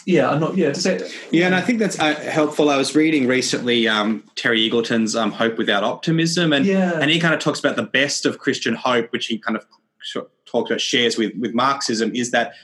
yeah, 0.07 0.31
I'm 0.31 0.41
not. 0.41 0.57
Yeah, 0.57 0.69
does 0.69 0.85
that? 0.85 1.03
Yeah, 1.31 1.45
and 1.45 1.55
I 1.55 1.61
think 1.61 1.79
that's 1.79 1.99
uh, 2.01 2.15
helpful. 2.15 2.71
I 2.71 2.79
was 2.79 2.97
reading 2.97 3.27
recently 3.27 3.87
um, 3.87 4.25
Terry 4.37 4.61
Eagleton's 4.61 5.15
um, 5.15 5.33
"Hope 5.33 5.59
Without 5.59 5.85
Optimism," 5.85 6.55
and 6.55 6.65
yeah. 6.65 6.99
and 6.99 7.11
he 7.11 7.21
kind 7.21 7.35
of 7.35 7.41
talks 7.41 7.61
about 7.61 7.77
the 7.77 7.83
best 7.83 8.25
of 8.25 8.39
Christian 8.39 8.75
hope, 8.75 9.13
which 9.13 9.27
he 9.27 9.37
kind 9.37 9.57
of 9.57 9.67
talked 10.13 10.71
about 10.71 10.81
shares 10.81 11.17
with 11.17 11.33
with 11.39 11.55
Marxism 11.55 12.15
is 12.15 12.31
that 12.31 12.55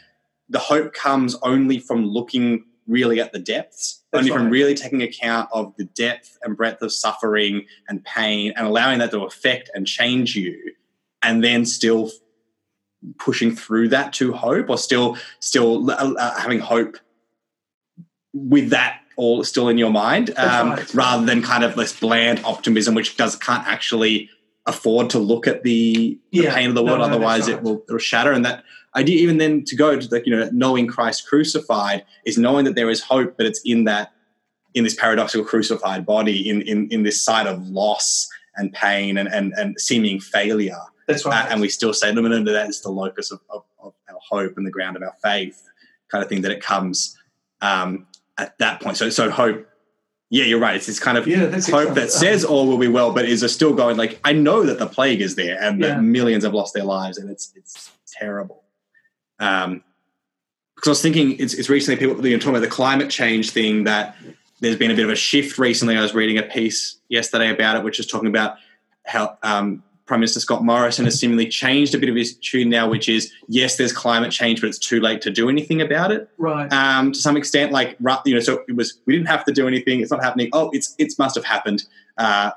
the 0.48 0.58
hope 0.58 0.92
comes 0.92 1.36
only 1.42 1.78
from 1.78 2.04
looking 2.04 2.64
really 2.86 3.20
at 3.20 3.32
the 3.32 3.38
depths, 3.38 4.02
That's 4.10 4.20
only 4.20 4.30
right. 4.30 4.38
from 4.38 4.50
really 4.50 4.74
taking 4.74 5.02
account 5.02 5.48
of 5.52 5.74
the 5.76 5.84
depth 5.84 6.36
and 6.42 6.56
breadth 6.56 6.82
of 6.82 6.92
suffering 6.92 7.66
and 7.88 8.04
pain 8.04 8.52
and 8.56 8.66
allowing 8.66 8.98
that 8.98 9.12
to 9.12 9.20
affect 9.20 9.70
and 9.74 9.86
change 9.86 10.36
you, 10.36 10.74
and 11.22 11.42
then 11.42 11.64
still 11.64 12.10
pushing 13.18 13.54
through 13.54 13.88
that 13.88 14.12
to 14.14 14.32
hope 14.32 14.70
or 14.70 14.78
still 14.78 15.16
still 15.40 15.90
uh, 15.90 16.12
uh 16.14 16.38
having 16.38 16.60
hope 16.60 16.96
with 18.32 18.70
that 18.70 19.00
all 19.16 19.42
still 19.42 19.68
in 19.68 19.76
your 19.76 19.90
mind 19.90 20.30
um, 20.36 20.70
right. 20.70 20.94
rather 20.94 21.26
than 21.26 21.42
kind 21.42 21.64
of 21.64 21.74
this 21.74 21.98
bland 21.98 22.40
optimism 22.44 22.94
which 22.94 23.16
does 23.16 23.34
can't 23.34 23.66
actually 23.66 24.30
afford 24.66 25.10
to 25.10 25.18
look 25.18 25.46
at 25.46 25.62
the, 25.62 26.18
the 26.30 26.42
yeah. 26.42 26.54
pain 26.54 26.68
of 26.68 26.74
the 26.74 26.82
world. 26.82 26.98
No, 26.98 27.06
no, 27.06 27.14
Otherwise, 27.14 27.48
it 27.48 27.62
will, 27.62 27.84
it 27.88 27.92
will 27.92 27.98
shatter. 27.98 28.32
And 28.32 28.44
that 28.44 28.64
idea, 28.94 29.16
even 29.20 29.38
then, 29.38 29.64
to 29.64 29.76
go 29.76 29.98
to 29.98 30.14
like 30.14 30.26
you 30.26 30.36
know, 30.36 30.48
knowing 30.52 30.86
Christ 30.86 31.26
crucified 31.26 32.04
is 32.24 32.38
knowing 32.38 32.64
that 32.66 32.74
there 32.74 32.90
is 32.90 33.02
hope, 33.02 33.36
but 33.36 33.46
it's 33.46 33.60
in 33.64 33.84
that 33.84 34.12
in 34.74 34.84
this 34.84 34.94
paradoxical 34.94 35.44
crucified 35.44 36.06
body, 36.06 36.48
in 36.48 36.62
in 36.62 36.88
in 36.90 37.02
this 37.02 37.22
side 37.22 37.46
of 37.46 37.68
loss 37.68 38.28
and 38.56 38.72
pain 38.72 39.18
and 39.18 39.28
and, 39.28 39.52
and 39.56 39.80
seeming 39.80 40.20
failure. 40.20 40.78
That's 41.08 41.24
right. 41.24 41.46
Uh, 41.46 41.48
and 41.50 41.60
we 41.60 41.68
still 41.68 41.92
say, 41.92 42.12
no, 42.12 42.20
no, 42.20 42.28
no, 42.28 42.52
that 42.52 42.68
is 42.68 42.80
the 42.80 42.90
locus 42.90 43.32
of, 43.32 43.40
of, 43.50 43.64
of, 43.80 43.92
our 44.08 44.20
hope 44.30 44.56
and 44.56 44.64
the 44.64 44.70
ground 44.70 44.96
of 44.96 45.02
our 45.02 45.14
faith, 45.20 45.68
kind 46.08 46.22
of 46.22 46.28
thing. 46.28 46.42
That 46.42 46.52
it 46.52 46.62
comes 46.62 47.18
um, 47.60 48.06
at 48.38 48.56
that 48.58 48.80
point. 48.80 48.96
So 48.96 49.10
so 49.10 49.30
hope 49.30 49.66
yeah, 50.32 50.46
you're 50.46 50.58
right. 50.58 50.76
It's 50.76 50.86
this 50.86 50.98
kind 50.98 51.18
of 51.18 51.26
yeah, 51.26 51.60
hope 51.70 51.92
that 51.92 52.10
says 52.10 52.42
all 52.42 52.66
will 52.66 52.78
be 52.78 52.88
well, 52.88 53.12
but 53.12 53.26
is 53.26 53.44
still 53.52 53.74
going 53.74 53.98
like 53.98 54.18
I 54.24 54.32
know 54.32 54.64
that 54.64 54.78
the 54.78 54.86
plague 54.86 55.20
is 55.20 55.34
there 55.34 55.62
and 55.62 55.78
yeah. 55.78 55.88
that 55.88 56.02
millions 56.02 56.42
have 56.44 56.54
lost 56.54 56.72
their 56.72 56.84
lives 56.84 57.18
and 57.18 57.30
it's 57.30 57.52
it's 57.54 57.92
terrible. 58.06 58.62
Um, 59.38 59.84
because 60.74 60.88
I 60.88 60.90
was 60.92 61.02
thinking 61.02 61.38
it's, 61.38 61.52
it's 61.52 61.68
recently 61.68 61.98
people 61.98 62.26
you 62.26 62.34
know, 62.34 62.38
talking 62.38 62.56
about 62.56 62.62
the 62.62 62.74
climate 62.74 63.10
change 63.10 63.50
thing 63.50 63.84
that 63.84 64.16
there's 64.60 64.76
been 64.76 64.90
a 64.90 64.94
bit 64.94 65.04
of 65.04 65.10
a 65.10 65.16
shift 65.16 65.58
recently. 65.58 65.98
I 65.98 66.00
was 66.00 66.14
reading 66.14 66.38
a 66.38 66.42
piece 66.42 66.96
yesterday 67.10 67.50
about 67.50 67.76
it, 67.76 67.84
which 67.84 68.00
is 68.00 68.06
talking 68.06 68.28
about 68.28 68.56
how 69.04 69.36
um, 69.42 69.82
Prime 70.12 70.20
Minister 70.20 70.40
Scott 70.40 70.62
Morrison 70.62 71.06
has 71.06 71.18
seemingly 71.18 71.48
changed 71.48 71.94
a 71.94 71.98
bit 71.98 72.10
of 72.10 72.14
his 72.14 72.36
tune 72.36 72.68
now, 72.68 72.86
which 72.86 73.08
is 73.08 73.32
yes, 73.48 73.78
there's 73.78 73.94
climate 73.94 74.30
change, 74.30 74.60
but 74.60 74.66
it's 74.66 74.78
too 74.78 75.00
late 75.00 75.22
to 75.22 75.30
do 75.30 75.48
anything 75.48 75.80
about 75.80 76.12
it. 76.12 76.28
Right. 76.36 76.70
Um, 76.70 77.12
to 77.12 77.18
some 77.18 77.34
extent, 77.34 77.72
like 77.72 77.96
you 78.26 78.34
know, 78.34 78.40
so 78.40 78.62
it 78.68 78.76
was 78.76 79.00
we 79.06 79.14
didn't 79.14 79.28
have 79.28 79.42
to 79.46 79.52
do 79.52 79.66
anything. 79.66 80.02
It's 80.02 80.10
not 80.10 80.22
happening. 80.22 80.50
Oh, 80.52 80.68
it's 80.74 80.94
it 80.98 81.14
must 81.18 81.34
have 81.34 81.46
happened. 81.46 81.84
Uh, 82.18 82.50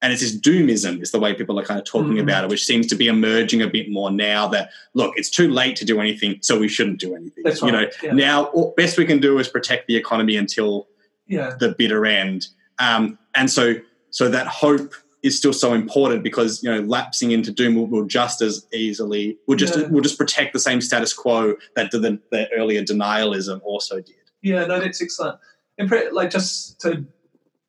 and 0.00 0.10
it's 0.10 0.22
this 0.22 0.34
doomism 0.34 1.02
is 1.02 1.10
the 1.10 1.20
way 1.20 1.34
people 1.34 1.60
are 1.60 1.64
kind 1.66 1.78
of 1.78 1.84
talking 1.84 2.14
mm. 2.14 2.22
about 2.22 2.44
it, 2.44 2.48
which 2.48 2.64
seems 2.64 2.86
to 2.86 2.94
be 2.94 3.08
emerging 3.08 3.60
a 3.60 3.66
bit 3.66 3.90
more 3.90 4.10
now. 4.10 4.48
That 4.48 4.70
look, 4.94 5.12
it's 5.18 5.28
too 5.28 5.50
late 5.50 5.76
to 5.76 5.84
do 5.84 6.00
anything, 6.00 6.38
so 6.40 6.58
we 6.58 6.68
shouldn't 6.68 6.98
do 6.98 7.14
anything. 7.14 7.44
That's 7.44 7.60
you 7.60 7.72
right. 7.72 7.92
know, 8.02 8.08
yeah. 8.08 8.12
now 8.14 8.72
best 8.78 8.96
we 8.96 9.04
can 9.04 9.20
do 9.20 9.38
is 9.38 9.48
protect 9.48 9.86
the 9.86 9.96
economy 9.96 10.36
until 10.36 10.88
yeah. 11.26 11.56
the 11.60 11.74
bitter 11.76 12.06
end. 12.06 12.46
Um, 12.78 13.18
and 13.34 13.50
so, 13.50 13.74
so 14.08 14.30
that 14.30 14.46
hope 14.46 14.94
is 15.22 15.36
still 15.36 15.52
so 15.52 15.74
important 15.74 16.22
because 16.22 16.62
you 16.62 16.70
know 16.70 16.80
lapsing 16.80 17.30
into 17.30 17.50
doom 17.52 17.74
will, 17.74 17.86
will 17.86 18.06
just 18.06 18.40
as 18.40 18.66
easily 18.72 19.36
will 19.46 19.56
just 19.56 19.78
yeah. 19.78 19.86
will 19.88 20.00
just 20.00 20.18
protect 20.18 20.52
the 20.52 20.58
same 20.58 20.80
status 20.80 21.12
quo 21.12 21.54
that 21.76 21.90
the, 21.90 22.18
the 22.30 22.48
earlier 22.52 22.82
denialism 22.82 23.60
also 23.62 23.96
did. 23.96 24.16
Yeah, 24.42 24.64
no, 24.66 24.80
that's 24.80 25.02
excellent. 25.02 25.38
And 25.78 25.90
like 26.12 26.30
just 26.30 26.80
to 26.82 27.04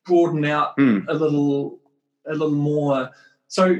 broaden 0.04 0.44
out 0.44 0.76
mm. 0.76 1.04
a 1.08 1.12
little 1.12 1.78
a 2.26 2.32
little 2.32 2.50
more. 2.50 3.10
So 3.48 3.76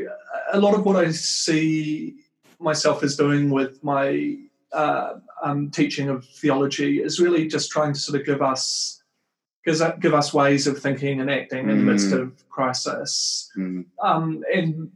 a 0.53 0.61
lot 0.61 0.75
of 0.75 0.85
what 0.85 0.97
I 0.97 1.11
see 1.11 2.17
myself 2.59 3.03
as 3.03 3.17
doing 3.17 3.51
with 3.51 3.83
my 3.83 4.37
uh, 4.73 5.15
um, 5.43 5.71
teaching 5.71 6.09
of 6.09 6.25
theology 6.25 7.03
is 7.03 7.21
really 7.21 7.47
just 7.47 7.71
trying 7.71 7.93
to 7.93 7.99
sort 7.99 8.21
of 8.21 8.27
give 8.27 8.43
us 8.43 9.02
give 9.65 10.15
us 10.15 10.35
ways 10.35 10.67
of 10.67 10.79
thinking 10.79 11.21
and 11.21 11.31
acting 11.31 11.69
in 11.71 11.79
the 11.79 11.93
midst 11.93 12.11
mm. 12.11 12.21
of 12.21 12.49
crisis. 12.49 13.51
Mm. 13.57 13.87
Um, 14.03 14.43
and 14.53 14.91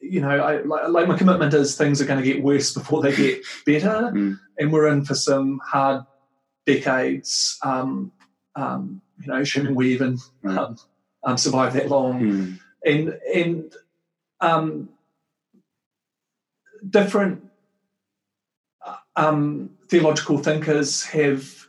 you 0.00 0.20
know, 0.20 0.30
I, 0.30 0.62
like, 0.62 0.88
like, 0.88 1.06
my 1.06 1.16
commitment 1.16 1.54
is 1.54 1.76
things 1.76 2.02
are 2.02 2.04
going 2.04 2.18
to 2.18 2.24
get 2.24 2.42
worse 2.42 2.74
before 2.74 3.02
they 3.02 3.14
get 3.14 3.42
better, 3.66 4.10
mm. 4.12 4.38
and 4.58 4.72
we're 4.72 4.88
in 4.88 5.04
for 5.04 5.14
some 5.14 5.60
hard 5.64 6.04
decades. 6.66 7.58
Um, 7.62 8.12
um, 8.56 9.00
you 9.20 9.28
know, 9.28 9.40
assuming 9.40 9.74
we 9.76 9.92
even 9.92 10.18
mm. 10.44 10.58
um, 10.58 10.76
um, 11.22 11.38
survive 11.38 11.74
that 11.74 11.88
long, 11.88 12.20
mm. 12.20 12.60
and 12.84 13.18
and 13.32 13.72
um, 14.40 14.88
different 16.88 17.48
um, 19.16 19.70
theological 19.88 20.38
thinkers 20.38 21.04
have 21.04 21.61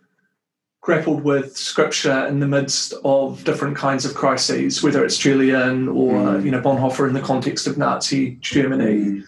grappled 0.84 1.24
with 1.24 1.56
scripture 1.56 2.28
in 2.28 2.42
the 2.42 2.48
midst 2.48 2.94
of 3.06 3.42
different 3.46 3.76
kinds 3.76 4.04
of 4.04 4.14
crises, 4.14 4.84
whether 4.84 5.04
it's 5.04 5.18
Julian 5.18 5.88
or 5.88 6.14
mm. 6.14 6.44
you 6.44 6.52
know 6.52 6.62
Bonhoeffer 6.62 7.08
in 7.08 7.14
the 7.14 7.22
context 7.22 7.66
of 7.68 7.78
Nazi 7.78 8.36
Germany. 8.42 8.98
Mm. 8.98 9.24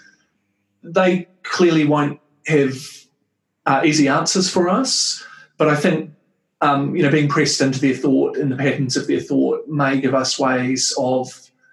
They 0.84 1.28
clearly 1.44 1.86
won't 1.86 2.20
have 2.46 2.76
uh, 3.66 3.82
easy 3.86 4.10
answers 4.10 4.50
for 4.50 4.68
us, 4.68 5.26
but 5.58 5.70
I 5.70 5.78
think 5.78 6.12
um, 6.60 6.94
you 6.94 7.04
know 7.04 7.10
being 7.10 7.30
pressed 7.30 7.62
into 7.62 7.80
their 7.80 7.96
thought 7.96 8.36
and 8.36 8.52
the 8.52 8.58
patterns 8.58 8.98
of 8.98 9.08
their 9.08 9.22
thought 9.22 9.66
may 9.66 10.02
give 10.02 10.14
us 10.14 10.38
ways 10.38 10.94
of 10.98 11.28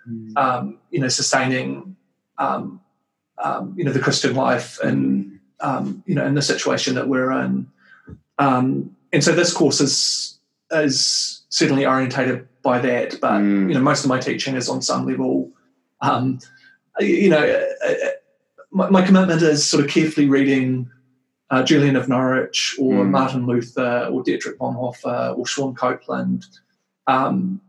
mm. 0.08 0.36
um, 0.36 0.78
you 0.92 1.00
know 1.00 1.08
sustaining 1.08 1.96
um, 2.38 2.80
um 3.38 3.74
you 3.76 3.82
know 3.82 3.92
the 3.92 3.98
Christian 3.98 4.36
life 4.36 4.78
and 4.80 5.40
um, 5.58 6.04
you 6.06 6.14
know 6.14 6.24
in 6.24 6.34
the 6.34 6.42
situation 6.42 6.94
that 6.94 7.08
we're 7.08 7.32
in. 7.32 7.66
Um, 8.38 8.96
and 9.12 9.22
so 9.22 9.32
this 9.32 9.52
course 9.52 9.80
is 9.80 10.38
is 10.70 11.42
certainly 11.50 11.84
orientated 11.84 12.48
by 12.62 12.78
that. 12.78 13.20
But 13.20 13.40
mm. 13.40 13.68
you 13.68 13.74
know, 13.74 13.80
most 13.80 14.04
of 14.04 14.08
my 14.08 14.18
teaching 14.18 14.56
is 14.56 14.68
on 14.68 14.82
some 14.82 15.06
level. 15.06 15.50
Um, 16.00 16.40
you 16.98 17.30
know, 17.30 17.42
uh, 17.84 17.88
uh, 17.88 17.94
my, 18.70 18.90
my, 18.90 19.02
commitment 19.02 19.40
is 19.42 19.68
sort 19.68 19.84
of 19.84 19.90
carefully 19.90 20.28
reading 20.28 20.90
uh, 21.50 21.62
Julian 21.62 21.94
of 21.94 22.08
Norwich 22.08 22.74
or 22.78 23.04
mm. 23.04 23.10
Martin 23.10 23.46
Luther 23.46 24.08
or 24.10 24.22
Dietrich 24.22 24.58
Bonhoeffer 24.58 25.36
or 25.36 25.46
Shawn 25.46 25.74
Copeland. 25.74 26.44
Um, 27.06 27.60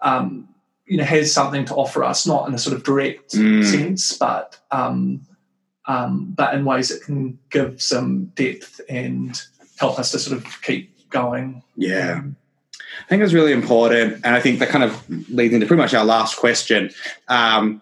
um, 0.00 0.48
you 0.86 0.96
know, 0.96 1.04
has 1.04 1.32
something 1.32 1.64
to 1.66 1.74
offer 1.74 2.02
us, 2.04 2.26
not 2.26 2.48
in 2.48 2.54
a 2.54 2.58
sort 2.58 2.76
of 2.76 2.82
direct 2.82 3.32
mm. 3.32 3.64
sense, 3.64 4.16
but 4.16 4.58
um, 4.70 5.22
um, 5.86 6.32
but 6.36 6.54
in 6.54 6.64
ways 6.64 6.88
that 6.88 7.02
can 7.02 7.38
give 7.50 7.80
some 7.80 8.26
depth 8.34 8.80
and 8.88 9.40
help 9.78 9.98
us 9.98 10.10
to 10.12 10.18
sort 10.18 10.36
of 10.36 10.62
keep 10.62 10.91
going. 11.12 11.62
Yeah. 11.76 12.18
Um, 12.18 12.36
I 13.04 13.08
think 13.08 13.22
it's 13.22 13.32
really 13.32 13.52
important. 13.52 14.20
And 14.24 14.34
I 14.34 14.40
think 14.40 14.58
that 14.58 14.68
kind 14.68 14.84
of 14.84 15.08
leads 15.30 15.54
into 15.54 15.66
pretty 15.66 15.82
much 15.82 15.94
our 15.94 16.04
last 16.04 16.36
question. 16.36 16.90
Um, 17.28 17.80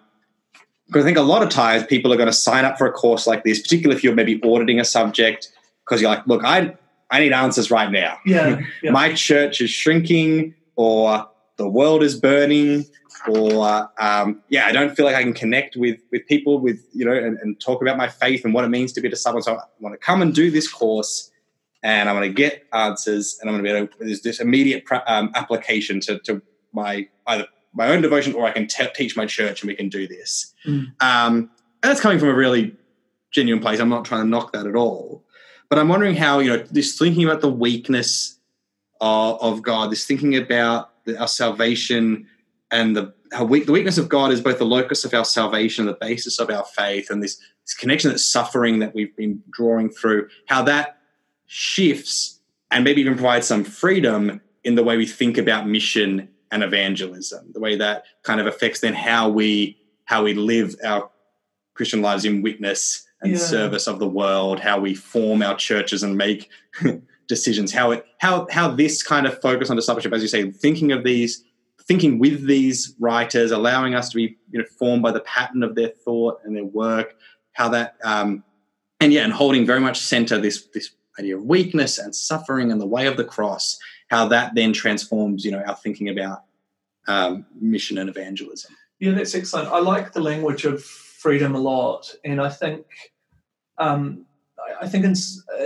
because 0.86 1.04
I 1.04 1.06
think 1.06 1.18
a 1.18 1.22
lot 1.22 1.42
of 1.42 1.50
times 1.50 1.84
people 1.84 2.12
are 2.12 2.16
going 2.16 2.26
to 2.26 2.32
sign 2.32 2.64
up 2.64 2.76
for 2.76 2.84
a 2.84 2.90
course 2.90 3.24
like 3.24 3.44
this, 3.44 3.62
particularly 3.62 3.96
if 3.96 4.02
you're 4.02 4.14
maybe 4.14 4.40
auditing 4.42 4.80
a 4.80 4.84
subject, 4.84 5.48
because 5.84 6.00
you're 6.00 6.10
like, 6.10 6.26
look, 6.26 6.42
I 6.44 6.76
I 7.12 7.20
need 7.20 7.32
answers 7.32 7.70
right 7.70 7.90
now. 7.92 8.18
Yeah, 8.26 8.60
yeah. 8.82 8.90
My 8.90 9.12
church 9.14 9.60
is 9.60 9.70
shrinking, 9.70 10.52
or 10.74 11.28
the 11.58 11.68
world 11.68 12.02
is 12.02 12.18
burning, 12.18 12.86
or 13.28 13.88
um, 14.00 14.42
yeah, 14.48 14.66
I 14.66 14.72
don't 14.72 14.96
feel 14.96 15.06
like 15.06 15.14
I 15.14 15.22
can 15.22 15.32
connect 15.32 15.76
with 15.76 16.00
with 16.10 16.26
people 16.26 16.58
with 16.58 16.84
you 16.92 17.04
know 17.04 17.12
and, 17.12 17.38
and 17.38 17.60
talk 17.60 17.82
about 17.82 17.96
my 17.96 18.08
faith 18.08 18.44
and 18.44 18.52
what 18.52 18.64
it 18.64 18.68
means 18.68 18.92
to 18.94 19.00
be 19.00 19.06
a 19.06 19.10
disciple. 19.12 19.40
So 19.42 19.54
I 19.54 19.62
want 19.78 19.94
to 19.94 20.04
come 20.04 20.22
and 20.22 20.34
do 20.34 20.50
this 20.50 20.68
course 20.68 21.29
and 21.82 22.08
I'm 22.08 22.16
going 22.16 22.28
to 22.28 22.34
get 22.34 22.66
answers, 22.72 23.38
and 23.40 23.48
I'm 23.48 23.54
going 23.54 23.64
to 23.64 23.70
be 23.70 23.76
able 23.76 23.88
to, 23.88 24.04
there's 24.04 24.22
this 24.22 24.40
immediate 24.40 24.84
um, 25.06 25.30
application 25.34 26.00
to, 26.00 26.18
to 26.20 26.42
my 26.72 27.08
either 27.26 27.46
my 27.72 27.88
own 27.88 28.02
devotion 28.02 28.34
or 28.34 28.44
I 28.46 28.52
can 28.52 28.66
te- 28.66 28.88
teach 28.94 29.16
my 29.16 29.26
church, 29.26 29.62
and 29.62 29.68
we 29.68 29.74
can 29.74 29.88
do 29.88 30.06
this. 30.06 30.54
Mm. 30.66 30.92
Um, 31.00 31.50
and 31.82 31.90
that's 31.90 32.00
coming 32.00 32.18
from 32.18 32.28
a 32.28 32.34
really 32.34 32.76
genuine 33.30 33.62
place. 33.62 33.78
I'm 33.80 33.88
not 33.88 34.04
trying 34.04 34.22
to 34.22 34.28
knock 34.28 34.52
that 34.52 34.66
at 34.66 34.76
all, 34.76 35.24
but 35.68 35.78
I'm 35.78 35.88
wondering 35.88 36.16
how 36.16 36.40
you 36.40 36.50
know 36.50 36.58
this 36.70 36.98
thinking 36.98 37.24
about 37.24 37.40
the 37.40 37.50
weakness 37.50 38.38
of, 39.00 39.40
of 39.40 39.62
God, 39.62 39.90
this 39.90 40.04
thinking 40.04 40.36
about 40.36 40.90
the, 41.04 41.18
our 41.18 41.28
salvation 41.28 42.26
and 42.70 42.96
the 42.96 43.14
how 43.32 43.44
weak, 43.44 43.66
the 43.66 43.72
weakness 43.72 43.98
of 43.98 44.08
God 44.08 44.32
is 44.32 44.40
both 44.40 44.58
the 44.58 44.64
locus 44.64 45.04
of 45.04 45.14
our 45.14 45.24
salvation, 45.24 45.86
the 45.86 45.96
basis 46.00 46.38
of 46.38 46.50
our 46.50 46.64
faith, 46.64 47.10
and 47.10 47.22
this, 47.22 47.36
this 47.64 47.74
connection, 47.74 48.10
that 48.10 48.18
suffering 48.18 48.80
that 48.80 48.94
we've 48.94 49.14
been 49.16 49.42
drawing 49.50 49.88
through, 49.88 50.28
how 50.46 50.62
that 50.62 50.99
shifts 51.52 52.38
and 52.70 52.84
maybe 52.84 53.00
even 53.00 53.14
provide 53.14 53.42
some 53.42 53.64
freedom 53.64 54.40
in 54.62 54.76
the 54.76 54.84
way 54.84 54.96
we 54.96 55.04
think 55.04 55.36
about 55.36 55.66
mission 55.66 56.28
and 56.52 56.62
evangelism, 56.62 57.50
the 57.52 57.58
way 57.58 57.74
that 57.74 58.04
kind 58.22 58.40
of 58.40 58.46
affects 58.46 58.78
then 58.78 58.94
how 58.94 59.28
we 59.28 59.76
how 60.04 60.22
we 60.22 60.32
live 60.32 60.76
our 60.84 61.10
Christian 61.74 62.02
lives 62.02 62.24
in 62.24 62.40
witness 62.42 63.04
and 63.20 63.32
yeah. 63.32 63.38
service 63.38 63.88
of 63.88 63.98
the 63.98 64.06
world, 64.06 64.60
how 64.60 64.78
we 64.78 64.94
form 64.94 65.42
our 65.42 65.56
churches 65.56 66.04
and 66.04 66.16
make 66.16 66.48
decisions, 67.26 67.72
how 67.72 67.90
it 67.90 68.06
how 68.18 68.46
how 68.52 68.68
this 68.68 69.02
kind 69.02 69.26
of 69.26 69.40
focus 69.42 69.70
on 69.70 69.76
discipleship, 69.76 70.12
as 70.12 70.22
you 70.22 70.28
say, 70.28 70.52
thinking 70.52 70.92
of 70.92 71.02
these, 71.02 71.42
thinking 71.82 72.20
with 72.20 72.46
these 72.46 72.94
writers, 73.00 73.50
allowing 73.50 73.96
us 73.96 74.08
to 74.10 74.16
be 74.16 74.38
you 74.52 74.60
know 74.60 74.64
formed 74.78 75.02
by 75.02 75.10
the 75.10 75.20
pattern 75.20 75.64
of 75.64 75.74
their 75.74 75.88
thought 75.88 76.38
and 76.44 76.54
their 76.54 76.64
work, 76.64 77.16
how 77.54 77.68
that 77.70 77.96
um, 78.04 78.44
and 79.00 79.12
yeah, 79.12 79.24
and 79.24 79.32
holding 79.32 79.66
very 79.66 79.80
much 79.80 79.98
center 79.98 80.38
this 80.38 80.68
this 80.72 80.92
idea 81.20 81.36
of 81.36 81.44
weakness 81.44 81.98
and 81.98 82.14
suffering 82.14 82.72
and 82.72 82.80
the 82.80 82.86
way 82.86 83.06
of 83.06 83.16
the 83.16 83.24
cross, 83.24 83.78
how 84.08 84.26
that 84.28 84.54
then 84.54 84.72
transforms, 84.72 85.44
you 85.44 85.52
know, 85.52 85.62
our 85.66 85.76
thinking 85.76 86.08
about 86.08 86.44
um, 87.06 87.46
mission 87.60 87.98
and 87.98 88.08
evangelism. 88.08 88.74
Yeah, 88.98 89.12
that's 89.12 89.34
excellent. 89.34 89.68
I 89.68 89.78
like 89.78 90.12
the 90.12 90.20
language 90.20 90.64
of 90.64 90.82
freedom 90.82 91.54
a 91.54 91.60
lot, 91.60 92.14
and 92.24 92.40
I 92.40 92.50
think, 92.50 92.84
um, 93.78 94.26
I 94.80 94.88
think 94.88 95.04
in 95.04 95.14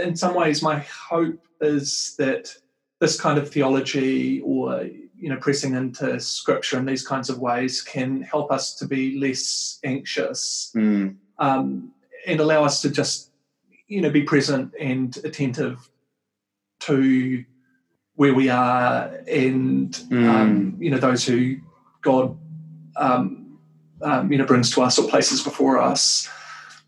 in 0.02 0.16
some 0.16 0.34
ways, 0.34 0.62
my 0.62 0.78
hope 0.78 1.40
is 1.60 2.14
that 2.18 2.54
this 3.00 3.20
kind 3.20 3.38
of 3.38 3.50
theology, 3.50 4.40
or 4.42 4.84
you 5.18 5.28
know, 5.28 5.36
pressing 5.36 5.74
into 5.74 6.20
scripture 6.20 6.78
in 6.78 6.86
these 6.86 7.06
kinds 7.06 7.28
of 7.28 7.38
ways, 7.40 7.82
can 7.82 8.22
help 8.22 8.52
us 8.52 8.74
to 8.76 8.86
be 8.86 9.18
less 9.18 9.80
anxious 9.84 10.70
mm. 10.76 11.14
um, 11.38 11.92
and 12.26 12.40
allow 12.40 12.64
us 12.64 12.80
to 12.82 12.90
just 12.90 13.30
you 13.88 14.00
know, 14.00 14.10
be 14.10 14.22
present 14.22 14.72
and 14.80 15.16
attentive 15.24 15.88
to 16.80 17.44
where 18.16 18.34
we 18.34 18.48
are 18.48 19.06
and 19.28 19.92
mm. 19.92 20.28
um, 20.28 20.76
you 20.78 20.90
know 20.90 20.98
those 20.98 21.24
who 21.24 21.56
God 22.02 22.36
um, 22.96 23.58
um, 24.02 24.30
you 24.30 24.38
know 24.38 24.46
brings 24.46 24.70
to 24.72 24.82
us 24.82 24.98
or 24.98 25.08
places 25.08 25.42
before 25.42 25.78
us. 25.78 26.28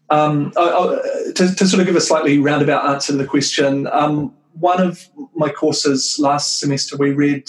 Um, 0.08 0.52
I, 0.56 0.60
I, 0.60 1.32
to, 1.32 1.54
to, 1.54 1.66
sort 1.66 1.80
of 1.80 1.86
give 1.86 1.96
a 1.96 2.00
slightly 2.00 2.38
roundabout 2.38 2.88
answer 2.88 3.12
to 3.12 3.18
the 3.18 3.26
question, 3.26 3.88
um, 3.88 4.32
one 4.52 4.80
of 4.80 5.04
my 5.34 5.50
courses 5.50 6.16
last 6.20 6.60
semester 6.60 6.96
we 6.96 7.10
read 7.10 7.48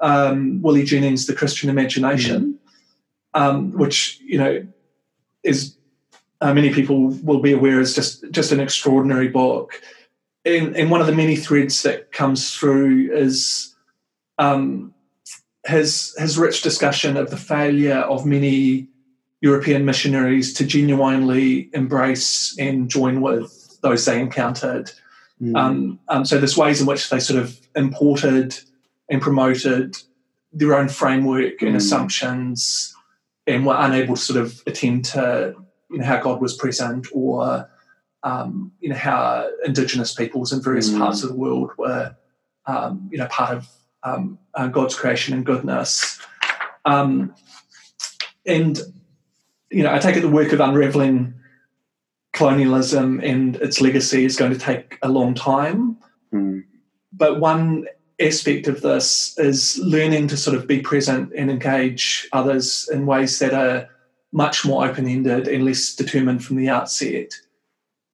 um, 0.00 0.62
Willie 0.62 0.84
Jennings' 0.84 1.26
The 1.26 1.34
Christian 1.34 1.68
Imagination, 1.68 2.58
mm. 3.34 3.72
which 3.72 4.20
you 4.20 4.38
know 4.38 4.66
is 5.42 5.75
uh, 6.40 6.52
many 6.52 6.72
people 6.72 7.08
will 7.22 7.40
be 7.40 7.52
aware 7.52 7.80
is 7.80 7.94
just 7.94 8.30
just 8.30 8.52
an 8.52 8.60
extraordinary 8.60 9.28
book. 9.28 9.80
And, 10.44 10.76
and 10.76 10.90
one 10.90 11.00
of 11.00 11.06
the 11.06 11.14
many 11.14 11.34
threads 11.34 11.82
that 11.82 12.12
comes 12.12 12.54
through 12.54 13.12
is 13.12 13.74
um, 14.38 14.94
his 15.66 16.14
his 16.18 16.38
rich 16.38 16.62
discussion 16.62 17.16
of 17.16 17.30
the 17.30 17.36
failure 17.36 18.00
of 18.00 18.26
many 18.26 18.88
European 19.40 19.84
missionaries 19.84 20.52
to 20.54 20.66
genuinely 20.66 21.68
embrace 21.72 22.56
and 22.58 22.88
join 22.88 23.20
with 23.20 23.78
those 23.82 24.04
they 24.04 24.20
encountered. 24.20 24.90
Mm. 25.40 25.56
Um, 25.56 26.00
um, 26.08 26.24
so 26.24 26.38
there's 26.38 26.56
ways 26.56 26.80
in 26.80 26.86
which 26.86 27.10
they 27.10 27.20
sort 27.20 27.38
of 27.38 27.58
imported 27.74 28.58
and 29.10 29.20
promoted 29.20 29.96
their 30.52 30.74
own 30.74 30.88
framework 30.88 31.60
and 31.60 31.74
mm. 31.74 31.76
assumptions 31.76 32.94
and 33.46 33.66
were 33.66 33.76
unable 33.78 34.16
to 34.16 34.20
sort 34.20 34.40
of 34.40 34.62
attend 34.66 35.04
to 35.04 35.54
you 35.90 35.98
know 35.98 36.04
how 36.04 36.20
God 36.20 36.40
was 36.40 36.56
present 36.56 37.06
or 37.12 37.68
um, 38.22 38.72
you 38.80 38.88
know 38.88 38.96
how 38.96 39.48
indigenous 39.64 40.14
peoples 40.14 40.52
in 40.52 40.62
various 40.62 40.90
mm. 40.90 40.98
parts 40.98 41.22
of 41.22 41.28
the 41.28 41.36
world 41.36 41.70
were 41.78 42.16
um, 42.66 43.08
you 43.12 43.18
know 43.18 43.26
part 43.26 43.56
of 43.56 43.68
um, 44.02 44.38
uh, 44.54 44.68
God's 44.68 44.94
creation 44.94 45.34
and 45.34 45.44
goodness. 45.44 46.20
Um, 46.84 47.34
and 48.46 48.80
you 49.70 49.82
know, 49.82 49.92
I 49.92 49.98
take 49.98 50.16
it 50.16 50.20
the 50.20 50.28
work 50.28 50.52
of 50.52 50.60
unraveling 50.60 51.34
colonialism 52.32 53.20
and 53.20 53.56
its 53.56 53.80
legacy 53.80 54.24
is 54.24 54.36
going 54.36 54.52
to 54.52 54.58
take 54.58 54.98
a 55.02 55.08
long 55.08 55.34
time. 55.34 55.96
Mm. 56.32 56.64
But 57.12 57.40
one 57.40 57.86
aspect 58.20 58.68
of 58.68 58.82
this 58.82 59.36
is 59.38 59.78
learning 59.78 60.28
to 60.28 60.36
sort 60.36 60.56
of 60.56 60.66
be 60.66 60.80
present 60.80 61.32
and 61.36 61.50
engage 61.50 62.28
others 62.32 62.88
in 62.92 63.06
ways 63.06 63.38
that 63.38 63.54
are 63.54 63.88
much 64.32 64.64
more 64.64 64.86
open 64.86 65.06
ended 65.06 65.48
and 65.48 65.64
less 65.64 65.94
determined 65.94 66.44
from 66.44 66.56
the 66.56 66.68
outset. 66.68 67.32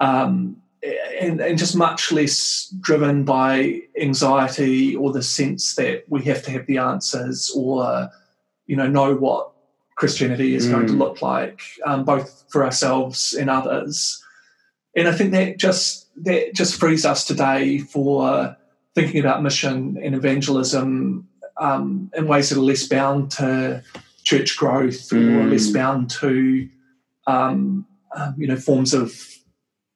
Um, 0.01 0.57
and, 1.21 1.41
and 1.41 1.59
just 1.59 1.77
much 1.77 2.11
less 2.11 2.75
driven 2.81 3.25
by 3.25 3.83
anxiety 4.01 4.97
or 4.97 5.13
the 5.13 5.23
sense 5.23 5.77
that 5.77 6.05
we 6.09 6.23
have 6.25 6.43
to 6.43 6.51
have 6.51 6.67
the 6.67 6.79
answers 6.79 7.53
or, 7.55 8.11
you 8.67 8.75
know, 8.75 8.89
know 8.89 9.15
what 9.15 9.53
Christianity 9.95 10.57
is 10.57 10.67
mm. 10.67 10.73
going 10.73 10.87
to 10.89 10.93
mm. 10.95 10.99
look 10.99 11.23
like, 11.23 11.63
um, 11.85 12.05
both 12.05 12.45
for 12.51 12.65
ourselves 12.65 13.35
and 13.35 13.49
others. 13.49 14.23
And 14.97 15.07
I 15.07 15.13
think 15.13 15.31
that 15.33 15.59
just 15.59 16.09
that 16.25 16.55
just 16.55 16.79
frees 16.79 17.07
us 17.07 17.25
today 17.25 17.79
for 17.79 18.57
thinking 18.95 19.21
about 19.21 19.43
mission 19.43 19.99
and 20.03 20.15
evangelism 20.15 21.29
um, 21.57 22.11
in 22.15 22.27
ways 22.27 22.51
that 22.51 22.59
are 22.59 22.63
less 22.63 22.87
bound 22.87 23.31
to 23.33 23.83
church 24.23 24.57
growth 24.57 25.11
mm. 25.11 25.37
or 25.37 25.49
less 25.49 25.71
bound 25.71 26.11
to 26.11 26.69
um, 27.27 27.87
um, 28.17 28.35
you 28.37 28.47
know 28.47 28.57
forms 28.57 28.95
of 28.95 29.13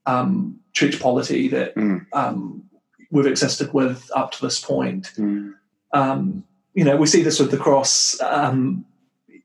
um, 0.06 0.58
church 0.72 1.00
polity 1.00 1.48
that 1.48 1.74
mm. 1.74 2.06
Um, 2.12 2.64
we've 3.10 3.26
existed 3.26 3.72
with 3.72 4.10
up 4.14 4.32
to 4.32 4.42
this 4.42 4.60
point. 4.60 5.12
Mm. 5.16 5.54
Um, 5.92 6.44
you 6.74 6.84
know, 6.84 6.96
we 6.96 7.06
see 7.06 7.22
this 7.22 7.40
with 7.40 7.50
the 7.50 7.56
cross. 7.56 8.20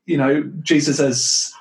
you 0.04 0.18
know, 0.18 0.42
Jesus's 0.60 1.52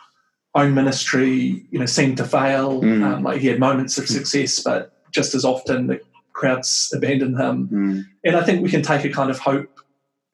own 0.54 0.74
ministry, 0.74 1.66
you 1.72 1.80
know, 1.80 1.86
seemed 1.86 2.18
to 2.18 2.26
fail. 2.26 2.82
Mm. 2.82 3.24
like 3.24 3.40
he 3.40 3.48
had 3.48 3.60
moments 3.60 3.98
of 3.98 4.08
success, 4.08 4.60
but 4.60 4.94
just 5.12 5.34
as 5.34 5.46
often 5.46 5.88
the 5.88 6.02
crowds 6.34 6.92
abandon 6.96 7.38
him. 7.38 7.68
Mm. 7.68 8.06
And 8.24 8.36
I 8.36 8.44
think 8.44 8.64
we 8.64 8.70
can 8.70 8.82
take 8.82 9.06
a 9.06 9.10
kind 9.10 9.30
of 9.30 9.40
hope 9.40 9.80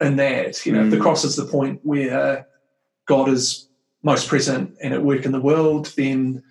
in 0.00 0.16
that. 0.16 0.64
You 0.64 0.72
know, 0.72 0.84
mm. 0.84 0.90
the 0.90 0.98
cross 0.98 1.24
is 1.24 1.36
the 1.36 1.44
point 1.44 1.80
where 1.82 2.47
God 3.08 3.28
is 3.30 3.68
most 4.02 4.28
present 4.28 4.76
and 4.80 4.94
at 4.94 5.02
work 5.02 5.24
in 5.24 5.32
the 5.32 5.40
world, 5.40 5.92
then 5.96 6.42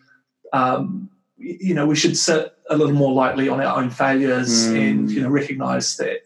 um, 0.51 1.09
you 1.37 1.73
know 1.73 1.85
we 1.85 1.95
should 1.95 2.17
sit 2.17 2.53
a 2.69 2.75
little 2.75 2.93
more 2.93 3.13
lightly 3.13 3.47
on 3.47 3.61
our 3.61 3.77
own 3.77 3.89
failures 3.89 4.67
mm. 4.67 4.89
and 4.89 5.11
you 5.11 5.21
know 5.21 5.29
recognize 5.29 5.95
that 5.97 6.21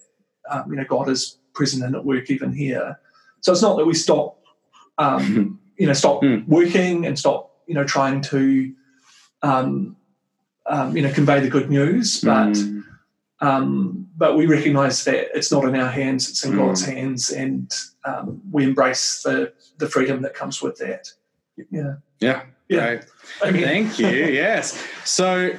um, 0.50 0.72
you 0.72 0.78
know 0.78 0.86
God 0.86 1.10
is 1.10 1.38
present 1.54 1.84
and 1.84 1.96
at 1.96 2.06
work 2.06 2.32
even 2.32 2.54
here. 2.54 3.00
So 3.42 3.52
it's 3.52 3.62
not 3.62 3.78
that 3.78 3.86
we 3.86 3.94
stop 3.94 4.40
um, 4.98 5.60
you 5.78 5.86
know 5.86 5.94
stop 5.94 6.22
mm. 6.22 6.48
working 6.48 7.06
and 7.06 7.20
stop 7.20 7.52
you 7.68 7.76
know 7.76 7.84
trying 7.84 8.22
to 8.22 8.74
um, 9.44 9.96
um 10.66 10.96
you 10.96 11.04
know 11.04 11.12
convey 11.12 11.42
the 11.42 11.50
good 11.50 11.70
news, 11.70 12.22
but 12.22 12.54
mm. 12.54 12.84
Um, 13.42 14.08
but 14.16 14.38
we 14.38 14.46
recognize 14.46 15.04
that 15.06 15.36
it's 15.36 15.52
not 15.52 15.66
in 15.66 15.76
our 15.76 15.90
hands, 15.90 16.30
it's 16.30 16.46
in 16.46 16.54
mm. 16.54 16.58
God's 16.58 16.86
hands, 16.86 17.32
and 17.32 17.74
um, 18.06 18.40
we 18.52 18.64
embrace 18.64 19.24
the, 19.24 19.52
the 19.78 19.90
freedom 19.90 20.22
that 20.22 20.36
comes 20.36 20.62
with 20.62 20.78
that. 20.78 21.10
Yeah. 21.70 21.96
Yeah. 22.20 22.44
Yeah. 22.70 23.02
Thank 23.40 24.00
you. 24.00 24.08
yes. 24.08 24.82
So 25.04 25.52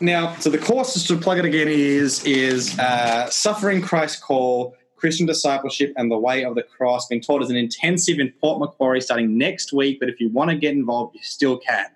now, 0.00 0.36
so 0.36 0.50
the 0.50 0.58
course, 0.58 0.94
just 0.94 1.08
to 1.08 1.16
plug 1.16 1.38
it 1.38 1.44
again, 1.44 1.68
is 1.68 2.24
is 2.24 2.78
uh, 2.78 3.28
Suffering 3.28 3.82
Christ 3.82 4.22
Call, 4.22 4.76
Christian 4.96 5.26
Discipleship 5.26 5.92
and 5.96 6.10
the 6.10 6.18
Way 6.18 6.44
of 6.44 6.54
the 6.54 6.62
Cross, 6.62 7.08
being 7.08 7.22
taught 7.22 7.42
as 7.42 7.50
an 7.50 7.56
intensive 7.56 8.20
in 8.20 8.32
Port 8.40 8.60
Macquarie 8.60 9.00
starting 9.00 9.36
next 9.36 9.72
week. 9.72 9.98
But 9.98 10.08
if 10.08 10.20
you 10.20 10.28
want 10.28 10.50
to 10.50 10.56
get 10.56 10.72
involved, 10.72 11.16
you 11.16 11.22
still 11.22 11.58
can. 11.58 11.86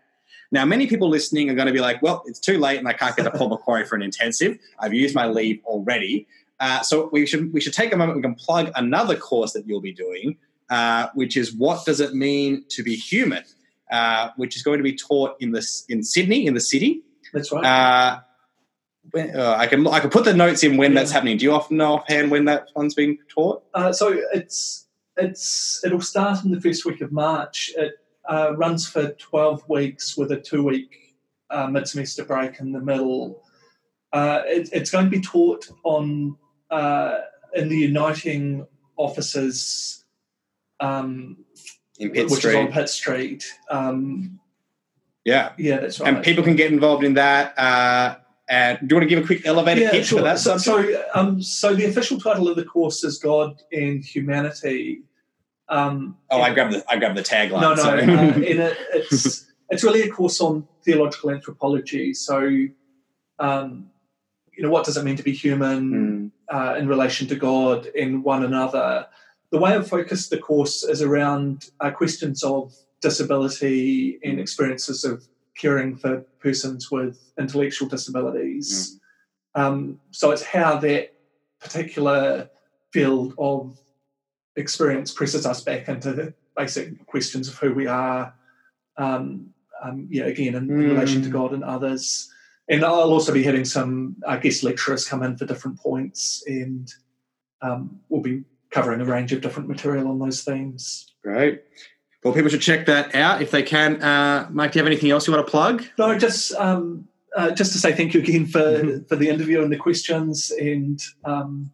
Now, 0.52 0.64
many 0.64 0.86
people 0.86 1.08
listening 1.08 1.50
are 1.50 1.54
going 1.54 1.66
to 1.66 1.72
be 1.72 1.80
like, 1.80 2.02
well, 2.02 2.22
it's 2.26 2.38
too 2.38 2.58
late 2.58 2.78
and 2.78 2.86
I 2.86 2.92
can't 2.92 3.16
get 3.16 3.24
to 3.24 3.30
Port 3.36 3.50
Macquarie 3.50 3.84
for 3.84 3.96
an 3.96 4.02
intensive. 4.02 4.58
I've 4.78 4.94
used 4.94 5.14
my 5.14 5.26
leave 5.26 5.60
already. 5.64 6.26
Uh, 6.60 6.82
so 6.82 7.08
we 7.12 7.26
should 7.26 7.52
we 7.52 7.60
should 7.60 7.72
take 7.72 7.92
a 7.92 7.96
moment. 7.96 8.16
We 8.16 8.22
can 8.22 8.34
plug 8.34 8.70
another 8.76 9.16
course 9.16 9.52
that 9.52 9.66
you'll 9.66 9.80
be 9.80 9.92
doing, 9.92 10.36
uh, 10.70 11.08
which 11.14 11.36
is 11.36 11.52
what 11.52 11.84
does 11.84 12.00
it 12.00 12.14
mean 12.14 12.64
to 12.68 12.82
be 12.82 12.94
human, 12.94 13.42
uh, 13.90 14.30
which 14.36 14.56
is 14.56 14.62
going 14.62 14.78
to 14.78 14.84
be 14.84 14.94
taught 14.94 15.36
in 15.40 15.52
this 15.52 15.84
in 15.88 16.02
Sydney 16.02 16.46
in 16.46 16.54
the 16.54 16.60
city. 16.60 17.02
That's 17.32 17.50
right. 17.50 17.64
Uh, 17.64 18.20
when, 19.10 19.36
uh, 19.36 19.56
I 19.58 19.66
can 19.66 19.86
I 19.86 20.00
can 20.00 20.10
put 20.10 20.24
the 20.24 20.32
notes 20.32 20.62
in 20.62 20.76
when 20.76 20.92
yeah. 20.92 21.00
that's 21.00 21.10
happening. 21.10 21.36
Do 21.36 21.44
you 21.44 21.52
often 21.52 21.76
know 21.76 21.94
offhand 21.94 22.30
when 22.30 22.44
that 22.44 22.68
one's 22.74 22.94
being 22.94 23.18
taught? 23.28 23.64
Uh, 23.74 23.92
so 23.92 24.16
it's 24.32 24.86
it's 25.16 25.84
it'll 25.84 26.00
start 26.00 26.44
in 26.44 26.52
the 26.52 26.60
first 26.60 26.84
week 26.84 27.00
of 27.00 27.12
March. 27.12 27.72
It 27.76 27.94
uh, 28.28 28.54
runs 28.56 28.88
for 28.88 29.10
12 29.12 29.68
weeks 29.68 30.16
with 30.16 30.32
a 30.32 30.40
two 30.40 30.64
week 30.64 31.16
uh, 31.50 31.66
mid 31.66 31.86
semester 31.86 32.24
break 32.24 32.60
in 32.60 32.72
the 32.72 32.80
middle. 32.80 33.42
Uh, 34.12 34.42
it, 34.46 34.68
it's 34.72 34.90
going 34.90 35.04
to 35.04 35.10
be 35.10 35.20
taught 35.20 35.68
on 35.82 36.36
uh, 36.70 37.18
in 37.54 37.68
the 37.68 37.76
Uniting 37.76 38.66
offices, 38.96 40.04
um, 40.80 41.38
in 41.98 42.10
Pitt 42.10 42.30
which 42.30 42.40
Street. 42.40 42.50
is 42.50 42.66
on 42.66 42.72
Pitt 42.72 42.88
Street. 42.88 43.44
Um, 43.68 44.40
yeah, 45.24 45.52
yeah, 45.58 45.80
that's 45.80 46.00
right. 46.00 46.14
And 46.14 46.24
people 46.24 46.44
can 46.44 46.56
get 46.56 46.72
involved 46.72 47.02
in 47.02 47.14
that. 47.14 47.58
Uh, 47.58 48.16
and 48.48 48.78
do 48.80 48.86
you 48.94 48.96
want 48.96 49.08
to 49.08 49.14
give 49.14 49.24
a 49.24 49.26
quick 49.26 49.46
elevator 49.46 49.80
yeah, 49.80 49.90
pitch 49.90 50.06
sure. 50.06 50.18
for 50.18 50.24
that? 50.24 50.38
So, 50.38 50.58
so, 50.58 51.02
um, 51.14 51.42
so 51.42 51.74
the 51.74 51.86
official 51.86 52.20
title 52.20 52.46
of 52.48 52.56
the 52.56 52.64
course 52.64 53.02
is 53.02 53.18
God 53.18 53.62
and 53.72 54.04
Humanity. 54.04 55.02
Um, 55.68 56.16
oh, 56.30 56.40
I 56.40 56.52
grabbed 56.52 56.74
the 56.74 56.84
I 56.88 56.96
grabbed 56.98 57.16
the 57.16 57.22
tagline. 57.22 57.60
No, 57.60 57.74
no, 57.74 57.82
uh, 57.82 58.32
it, 58.36 58.76
it's 58.92 59.46
it's 59.70 59.82
really 59.82 60.02
a 60.02 60.10
course 60.10 60.40
on 60.40 60.66
theological 60.84 61.30
anthropology. 61.30 62.14
So, 62.14 62.66
um, 63.38 63.90
you 64.52 64.62
know, 64.62 64.70
what 64.70 64.84
does 64.84 64.96
it 64.96 65.04
mean 65.04 65.16
to 65.16 65.22
be 65.22 65.32
human 65.32 66.32
mm. 66.50 66.54
uh, 66.54 66.76
in 66.76 66.86
relation 66.86 67.26
to 67.28 67.34
God 67.34 67.86
and 67.98 68.22
one 68.22 68.44
another? 68.44 69.06
The 69.50 69.58
way 69.58 69.74
I've 69.74 69.88
focused 69.88 70.30
the 70.30 70.38
course 70.38 70.82
is 70.82 71.00
around 71.00 71.70
uh, 71.80 71.90
questions 71.90 72.42
of 72.42 72.74
disability 73.00 74.18
and 74.22 74.38
experiences 74.40 75.04
of 75.04 75.26
caring 75.56 75.96
for 75.96 76.20
persons 76.40 76.90
with 76.90 77.32
intellectual 77.38 77.88
disabilities. 77.88 78.98
Mm. 79.56 79.60
Um, 79.60 80.00
so 80.10 80.30
it's 80.32 80.42
how 80.42 80.78
that 80.78 81.14
particular 81.60 82.50
field 82.92 83.34
of 83.38 83.78
experience 84.56 85.12
presses 85.12 85.46
us 85.46 85.62
back 85.62 85.88
into 85.88 86.12
the 86.12 86.34
basic 86.56 87.06
questions 87.06 87.48
of 87.48 87.56
who 87.56 87.74
we 87.74 87.86
are. 87.86 88.34
Um, 88.96 89.50
um, 89.82 90.06
yeah, 90.10 90.24
again, 90.24 90.54
in, 90.54 90.68
mm. 90.68 90.90
relation 90.90 91.22
to 91.22 91.28
God 91.28 91.52
and 91.52 91.64
others. 91.64 92.30
And 92.68 92.84
I'll 92.84 93.12
also 93.12 93.32
be 93.32 93.42
having 93.42 93.64
some 93.64 94.16
I 94.26 94.38
guess, 94.38 94.62
lecturers 94.62 95.06
come 95.06 95.22
in 95.22 95.36
for 95.36 95.44
different 95.44 95.78
points, 95.78 96.42
and 96.46 96.90
um, 97.60 98.00
we'll 98.08 98.22
be 98.22 98.44
covering 98.70 99.00
a 99.00 99.04
range 99.04 99.32
of 99.32 99.42
different 99.42 99.68
material 99.68 100.08
on 100.08 100.18
those 100.18 100.42
themes. 100.42 101.12
Great. 101.22 101.62
Well, 102.22 102.32
people 102.32 102.48
should 102.48 102.62
check 102.62 102.86
that 102.86 103.14
out 103.14 103.42
if 103.42 103.50
they 103.50 103.62
can. 103.62 104.02
Uh, 104.02 104.48
Mike, 104.50 104.72
do 104.72 104.78
you 104.78 104.82
have 104.82 104.90
anything 104.90 105.10
else 105.10 105.26
you 105.26 105.34
want 105.34 105.46
to 105.46 105.50
plug? 105.50 105.84
No, 105.98 106.16
just 106.16 106.54
um, 106.54 107.06
uh, 107.36 107.50
just 107.50 107.72
to 107.72 107.78
say 107.78 107.92
thank 107.92 108.14
you 108.14 108.20
again 108.20 108.46
for 108.46 108.60
mm-hmm. 108.60 109.04
for 109.04 109.16
the 109.16 109.28
interview 109.28 109.62
and 109.62 109.70
the 109.70 109.76
questions, 109.76 110.50
and 110.50 111.02
um, 111.24 111.70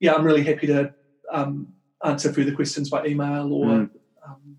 yeah, 0.00 0.12
I'm 0.12 0.24
really 0.24 0.44
happy 0.44 0.66
to 0.66 0.92
um, 1.32 1.68
answer 2.04 2.32
through 2.32 2.44
the 2.44 2.52
questions 2.52 2.90
by 2.90 3.06
email 3.06 3.52
or 3.52 3.66
mm. 3.66 3.90
um, 4.26 4.56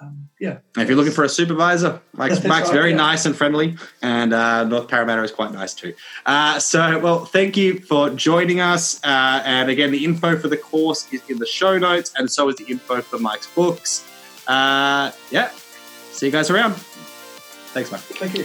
um, 0.00 0.28
yeah. 0.38 0.58
If 0.76 0.88
you're 0.88 0.96
looking 0.96 1.12
for 1.12 1.24
a 1.24 1.28
supervisor, 1.28 2.00
Mike's, 2.12 2.44
Mike's 2.44 2.68
right, 2.68 2.74
very 2.74 2.90
yeah. 2.90 2.96
nice 2.96 3.24
and 3.24 3.34
friendly, 3.34 3.76
and 4.02 4.34
uh, 4.34 4.64
North 4.64 4.88
Parramatta 4.88 5.22
is 5.22 5.32
quite 5.32 5.52
nice 5.52 5.72
too. 5.72 5.94
Uh, 6.26 6.58
so, 6.58 6.98
well, 6.98 7.24
thank 7.24 7.56
you 7.56 7.80
for 7.80 8.10
joining 8.10 8.60
us. 8.60 9.02
Uh, 9.02 9.42
and 9.44 9.70
again, 9.70 9.90
the 9.90 10.04
info 10.04 10.38
for 10.38 10.48
the 10.48 10.56
course 10.56 11.10
is 11.12 11.22
in 11.30 11.38
the 11.38 11.46
show 11.46 11.78
notes, 11.78 12.12
and 12.16 12.30
so 12.30 12.48
is 12.48 12.56
the 12.56 12.66
info 12.66 13.00
for 13.00 13.18
Mike's 13.18 13.46
books. 13.54 14.06
Uh, 14.46 15.12
yeah, 15.30 15.50
see 16.12 16.26
you 16.26 16.32
guys 16.32 16.50
around. 16.50 16.74
Thanks, 16.74 17.90
Mike. 17.90 18.00
Thank 18.00 18.36
you. 18.36 18.44